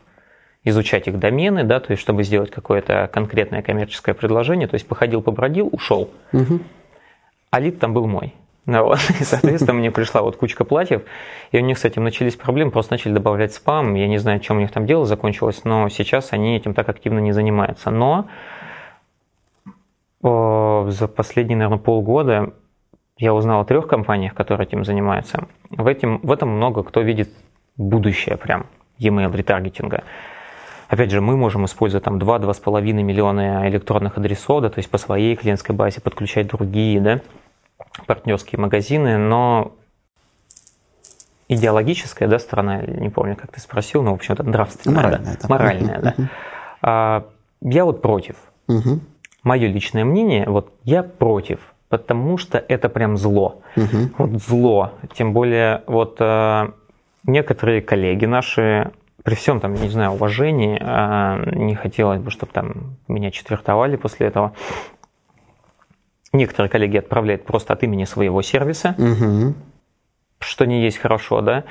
изучать 0.63 1.07
их 1.07 1.19
домены, 1.19 1.63
да, 1.63 1.79
то 1.79 1.91
есть 1.91 2.01
чтобы 2.01 2.23
сделать 2.23 2.51
какое-то 2.51 3.09
конкретное 3.11 3.61
коммерческое 3.61 4.15
предложение, 4.15 4.67
то 4.67 4.75
есть 4.75 4.87
походил, 4.87 5.21
побродил, 5.21 5.69
ушел. 5.71 6.09
Угу. 6.31 6.59
А 7.51 7.59
лид 7.59 7.79
там 7.79 7.93
был 7.93 8.07
мой. 8.07 8.33
Ну, 8.65 8.83
вот. 8.83 8.99
И, 9.19 9.23
соответственно, 9.23 9.73
мне 9.73 9.91
пришла 9.91 10.21
вот 10.21 10.37
кучка 10.37 10.63
платьев, 10.63 11.03
и 11.51 11.57
у 11.57 11.61
них 11.61 11.77
с 11.77 11.85
этим 11.85 12.03
начались 12.03 12.35
проблемы, 12.35 12.71
просто 12.71 12.93
начали 12.93 13.13
добавлять 13.13 13.53
спам. 13.53 13.93
Я 13.95 14.07
не 14.07 14.17
знаю, 14.17 14.39
чем 14.39 14.57
у 14.57 14.59
них 14.59 14.71
там 14.71 14.85
дело 14.85 15.05
закончилось, 15.05 15.61
но 15.63 15.89
сейчас 15.89 16.31
они 16.31 16.55
этим 16.55 16.73
так 16.73 16.87
активно 16.89 17.19
не 17.19 17.33
занимаются. 17.33 17.91
Но 17.91 18.27
о, 20.21 20.85
за 20.89 21.07
последние, 21.07 21.57
наверное, 21.57 21.79
полгода 21.79 22.53
я 23.17 23.33
узнал 23.33 23.61
о 23.61 23.65
трех 23.65 23.87
компаниях, 23.87 24.33
которые 24.33 24.65
этим 24.65 24.85
занимаются. 24.85 25.47
В, 25.69 25.85
этим, 25.87 26.19
в 26.23 26.31
этом 26.31 26.49
много 26.49 26.83
кто 26.83 27.01
видит 27.01 27.29
будущее 27.77 28.37
прям 28.37 28.67
e-mail 28.97 29.35
ретаргетинга. 29.35 30.03
Опять 30.87 31.11
же, 31.11 31.21
мы 31.21 31.35
можем 31.35 31.65
использовать 31.65 32.05
там 32.05 32.17
2-2,5 32.17 32.81
миллиона 32.81 33.67
электронных 33.67 34.17
адресов, 34.17 34.61
да, 34.61 34.69
то 34.69 34.79
есть 34.79 34.89
по 34.89 34.97
своей 34.97 35.35
клиентской 35.35 35.75
базе 35.75 36.01
подключать 36.01 36.47
другие, 36.47 37.01
да, 37.01 37.21
партнерские 38.05 38.59
магазины, 38.59 39.17
но 39.17 39.73
идеологическая 41.47 42.27
да, 42.27 42.39
сторона, 42.39 42.81
не 42.81 43.09
помню, 43.09 43.35
как 43.35 43.51
ты 43.51 43.59
спросил, 43.59 44.03
но, 44.03 44.11
в 44.11 44.15
общем-то, 44.15 44.43
нравственная, 44.43 45.03
моральная, 45.03 45.37
да, 45.41 45.47
моральная, 45.47 46.01
да. 46.01 46.15
А, 46.81 47.25
я 47.61 47.85
вот 47.85 48.01
против. 48.01 48.35
Мое 49.43 49.67
личное 49.67 50.05
мнение, 50.05 50.45
вот 50.47 50.71
я 50.83 51.03
против, 51.03 51.59
потому 51.89 52.37
что 52.37 52.57
это 52.57 52.87
прям 52.89 53.17
зло. 53.17 53.61
Вот 54.17 54.41
зло. 54.41 54.93
Тем 55.13 55.33
более, 55.33 55.83
вот 55.85 56.17
а, 56.19 56.73
некоторые 57.25 57.81
коллеги 57.81 58.25
наши, 58.25 58.91
при 59.23 59.35
всем 59.35 59.59
там, 59.59 59.73
не 59.73 59.89
знаю, 59.89 60.11
уважении, 60.11 60.77
а, 60.81 61.43
не 61.45 61.75
хотелось 61.75 62.21
бы, 62.21 62.31
чтобы 62.31 62.53
там 62.53 62.97
меня 63.07 63.31
четвертовали 63.31 63.97
после 63.97 64.27
этого, 64.27 64.53
Некоторые 66.33 66.69
коллеги 66.69 66.97
отправляют 66.97 67.45
просто 67.45 67.73
от 67.73 67.83
имени 67.83 68.05
своего 68.05 68.41
сервиса, 68.41 68.95
угу. 68.97 69.53
что 70.39 70.65
не 70.65 70.83
есть 70.83 70.97
хорошо, 70.97 71.41
да. 71.41 71.63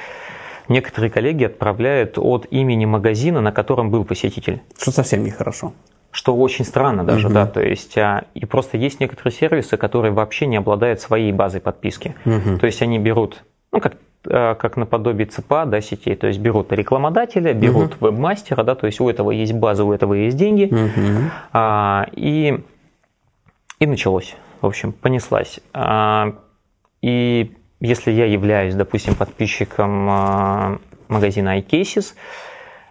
Некоторые 0.68 1.10
коллеги 1.10 1.44
отправляют 1.44 2.16
от 2.16 2.46
имени 2.50 2.84
магазина, 2.84 3.40
на 3.40 3.50
котором 3.50 3.90
был 3.90 4.04
посетитель. 4.04 4.62
Что 4.80 4.92
совсем 4.92 5.24
нехорошо. 5.24 5.72
Что 6.12 6.36
очень 6.36 6.64
странно 6.64 7.04
даже, 7.04 7.26
угу. 7.26 7.34
да, 7.34 7.46
то 7.46 7.60
есть, 7.60 7.98
а, 7.98 8.24
и 8.34 8.46
просто 8.46 8.76
есть 8.76 9.00
некоторые 9.00 9.32
сервисы, 9.32 9.76
которые 9.76 10.12
вообще 10.12 10.46
не 10.46 10.56
обладают 10.56 11.00
своей 11.00 11.32
базой 11.32 11.60
подписки. 11.60 12.14
Угу. 12.24 12.58
То 12.58 12.66
есть 12.66 12.80
они 12.82 13.00
берут, 13.00 13.42
ну, 13.72 13.80
как 13.80 13.96
а, 14.28 14.54
как 14.54 14.76
наподобие 14.76 15.26
ЦПА 15.26 15.64
да, 15.66 15.80
сетей. 15.80 16.14
То 16.14 16.28
есть 16.28 16.38
берут 16.38 16.72
рекламодателя, 16.72 17.52
берут 17.52 17.94
uh 17.94 17.96
веб-мастера, 18.00 18.62
да, 18.62 18.76
то 18.76 18.86
есть 18.86 19.00
у 19.00 19.08
этого 19.08 19.32
есть 19.32 19.54
база, 19.54 19.84
у 19.84 19.92
этого 19.92 20.14
есть 20.14 20.36
деньги. 20.36 20.68
uh 20.70 21.30
А, 21.52 22.06
и, 22.12 22.62
и 23.80 23.86
началось 23.86 24.36
в 24.62 24.66
общем, 24.66 24.92
понеслась. 24.92 25.60
А, 25.74 26.36
и 27.02 27.52
если 27.80 28.12
я 28.12 28.26
являюсь, 28.26 28.74
допустим, 28.74 29.16
подписчиком 29.16 30.08
а, 30.08 30.78
магазина 31.08 31.58
iCases 31.58 32.14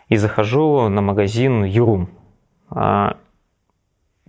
и 0.09 0.17
захожу 0.17 0.89
на 0.89 1.01
магазин 1.01 1.63
Юрум, 1.63 2.09
а, 2.69 3.17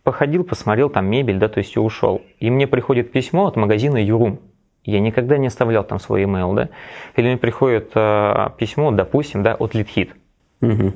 походил, 0.04 0.44
посмотрел 0.44 0.88
там 0.88 1.06
мебель, 1.06 1.38
да, 1.38 1.48
то 1.48 1.58
есть 1.58 1.74
и 1.74 1.80
ушел. 1.80 2.22
И 2.38 2.48
мне 2.48 2.68
приходит 2.68 3.10
письмо 3.10 3.46
от 3.46 3.56
магазина 3.56 4.02
Юрум. 4.02 4.38
Я 4.84 5.00
никогда 5.00 5.36
не 5.36 5.48
оставлял 5.48 5.84
там 5.84 5.98
свой 5.98 6.22
email, 6.22 6.54
да. 6.54 6.68
Или 7.16 7.26
мне 7.26 7.36
приходит 7.36 7.90
письмо, 8.56 8.90
допустим, 8.90 9.42
да, 9.42 9.54
от 9.54 9.74
LeadHit. 9.74 10.10
Угу. 10.60 10.92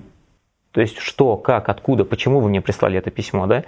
То 0.72 0.80
есть 0.80 0.98
что, 0.98 1.36
как, 1.36 1.68
откуда, 1.68 2.04
почему 2.04 2.40
вы 2.40 2.48
мне 2.48 2.60
прислали 2.60 2.98
это 2.98 3.10
письмо, 3.10 3.46
да? 3.46 3.64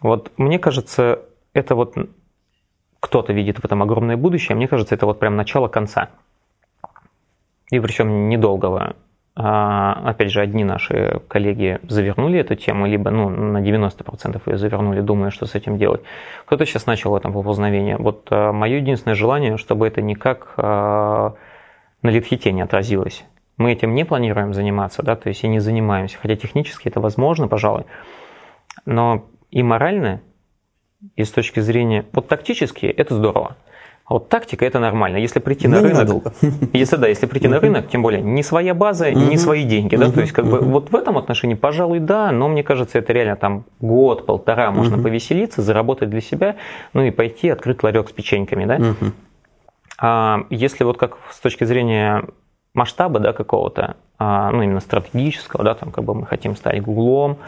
Вот 0.00 0.30
мне 0.36 0.58
кажется, 0.58 1.20
это 1.52 1.74
вот 1.74 1.94
кто-то 3.00 3.32
видит 3.32 3.58
в 3.58 3.64
этом 3.64 3.82
огромное 3.82 4.16
будущее, 4.16 4.56
мне 4.56 4.68
кажется, 4.68 4.94
это 4.94 5.06
вот 5.06 5.18
прям 5.18 5.36
начало 5.36 5.68
конца. 5.68 6.10
И 7.70 7.78
причем 7.80 8.28
недолгого. 8.28 8.96
А, 9.36 9.92
опять 10.04 10.30
же, 10.30 10.40
одни 10.40 10.64
наши 10.64 11.22
коллеги 11.28 11.78
завернули 11.82 12.40
эту 12.40 12.56
тему, 12.56 12.86
либо 12.86 13.10
ну, 13.10 13.28
на 13.28 13.58
90% 13.58 14.42
ее 14.44 14.58
завернули, 14.58 15.00
думая, 15.00 15.30
что 15.30 15.46
с 15.46 15.54
этим 15.54 15.78
делать. 15.78 16.02
Кто-то 16.46 16.66
сейчас 16.66 16.86
начал 16.86 17.12
в 17.12 17.14
этом 17.14 17.32
поползновение. 17.32 17.96
Вот 17.96 18.26
а, 18.30 18.52
мое 18.52 18.78
единственное 18.78 19.14
желание, 19.14 19.56
чтобы 19.56 19.86
это 19.86 20.02
никак 20.02 20.52
а, 20.56 21.34
на 22.02 22.10
литхите 22.10 22.52
не 22.52 22.60
отразилось. 22.60 23.24
Мы 23.56 23.72
этим 23.72 23.94
не 23.94 24.04
планируем 24.04 24.52
заниматься, 24.52 25.02
да, 25.02 25.16
то 25.16 25.28
есть 25.28 25.44
и 25.44 25.48
не 25.48 25.60
занимаемся. 25.60 26.18
Хотя 26.20 26.34
технически 26.34 26.88
это 26.88 27.00
возможно, 27.00 27.46
пожалуй. 27.46 27.84
Но 28.84 29.26
и 29.50 29.62
морально, 29.62 30.22
и 31.16 31.24
с 31.24 31.30
точки 31.30 31.60
зрения... 31.60 32.04
Вот 32.12 32.28
тактически 32.28 32.86
это 32.86 33.14
здорово. 33.14 33.56
А 34.10 34.14
вот 34.14 34.28
тактика 34.28 34.66
это 34.66 34.80
нормально. 34.80 35.18
Если 35.18 35.38
прийти 35.38 35.68
на 35.68 35.80
рынок, 35.80 35.98
надолго. 35.98 36.32
если 36.72 36.96
да, 36.96 37.06
если 37.06 37.26
прийти 37.26 37.46
на 37.46 37.60
рынок, 37.60 37.88
тем 37.88 38.02
более 38.02 38.20
не 38.20 38.42
своя 38.42 38.74
база, 38.74 39.12
не 39.12 39.38
свои 39.38 39.62
деньги, 39.62 39.94
да, 39.94 40.10
то 40.10 40.20
есть 40.20 40.32
как 40.32 40.46
бы 40.46 40.58
вот 40.58 40.90
в 40.90 40.96
этом 40.96 41.16
отношении, 41.16 41.54
пожалуй, 41.54 42.00
да, 42.00 42.32
но 42.32 42.48
мне 42.48 42.64
кажется, 42.64 42.98
это 42.98 43.12
реально 43.12 43.36
там 43.36 43.64
год, 43.80 44.26
полтора 44.26 44.72
можно 44.72 45.00
повеселиться, 45.00 45.62
заработать 45.62 46.10
для 46.10 46.20
себя, 46.20 46.56
ну 46.92 47.02
и 47.02 47.12
пойти 47.12 47.50
открыть 47.50 47.84
ларек 47.84 48.08
с 48.08 48.12
печеньками, 48.12 48.64
да. 48.64 48.94
А 50.02 50.44
если 50.50 50.82
вот 50.82 50.96
как 50.96 51.18
с 51.30 51.38
точки 51.38 51.62
зрения 51.62 52.24
масштаба, 52.74 53.20
да, 53.20 53.32
какого-то, 53.32 53.96
а, 54.18 54.50
ну 54.50 54.62
именно 54.62 54.80
стратегического, 54.80 55.62
да, 55.62 55.74
там 55.74 55.92
как 55.92 56.04
бы 56.04 56.14
мы 56.14 56.26
хотим 56.26 56.56
стать 56.56 56.82
гуглом, 56.82 57.38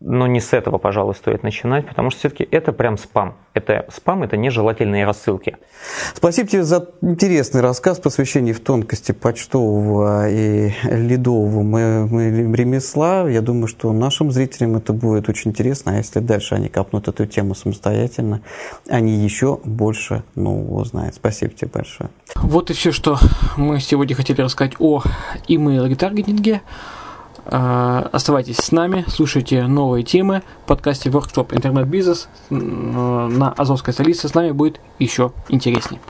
но 0.00 0.26
не 0.26 0.40
с 0.40 0.52
этого, 0.52 0.76
пожалуй, 0.76 1.14
стоит 1.14 1.42
начинать, 1.42 1.88
потому 1.88 2.10
что 2.10 2.20
все-таки 2.20 2.46
это 2.50 2.72
прям 2.72 2.98
спам. 2.98 3.36
Это 3.54 3.86
спам, 3.90 4.22
это 4.22 4.36
нежелательные 4.36 5.06
рассылки. 5.06 5.56
Спасибо 6.14 6.48
тебе 6.48 6.64
за 6.64 6.90
интересный 7.00 7.62
рассказ, 7.62 7.98
посвящение 7.98 8.52
в 8.52 8.60
тонкости 8.60 9.12
почтового 9.12 10.28
и 10.28 10.72
ледового 10.84 11.62
ремесла. 12.54 13.28
Я 13.28 13.40
думаю, 13.40 13.68
что 13.68 13.90
нашим 13.92 14.30
зрителям 14.30 14.76
это 14.76 14.92
будет 14.92 15.30
очень 15.30 15.52
интересно, 15.52 15.92
а 15.92 15.96
если 15.96 16.20
дальше 16.20 16.54
они 16.54 16.68
копнут 16.68 17.08
эту 17.08 17.24
тему 17.24 17.54
самостоятельно, 17.54 18.42
они 18.88 19.14
еще 19.14 19.60
больше 19.64 20.24
нового 20.34 20.82
узнают. 20.82 21.14
Спасибо 21.14 21.52
тебе 21.54 21.70
большое. 21.72 22.10
Вот 22.34 22.70
и 22.70 22.74
все, 22.74 22.92
что 22.92 23.18
мы 23.56 23.80
сегодня 23.80 24.14
хотели 24.14 24.42
рассказать 24.42 24.74
о 24.78 25.02
email 25.48 25.88
ретаргетинге. 25.88 26.60
А, 26.62 27.05
оставайтесь 27.48 28.56
с 28.56 28.72
нами, 28.72 29.04
слушайте 29.08 29.66
новые 29.66 30.02
темы 30.02 30.42
в 30.64 30.68
подкасте 30.68 31.10
Workshop 31.10 31.54
Интернет 31.54 31.86
Бизнес 31.86 32.28
на 32.50 33.52
Азовской 33.52 33.92
столице. 33.92 34.28
С 34.28 34.34
нами 34.34 34.50
будет 34.50 34.80
еще 34.98 35.32
интереснее. 35.48 36.00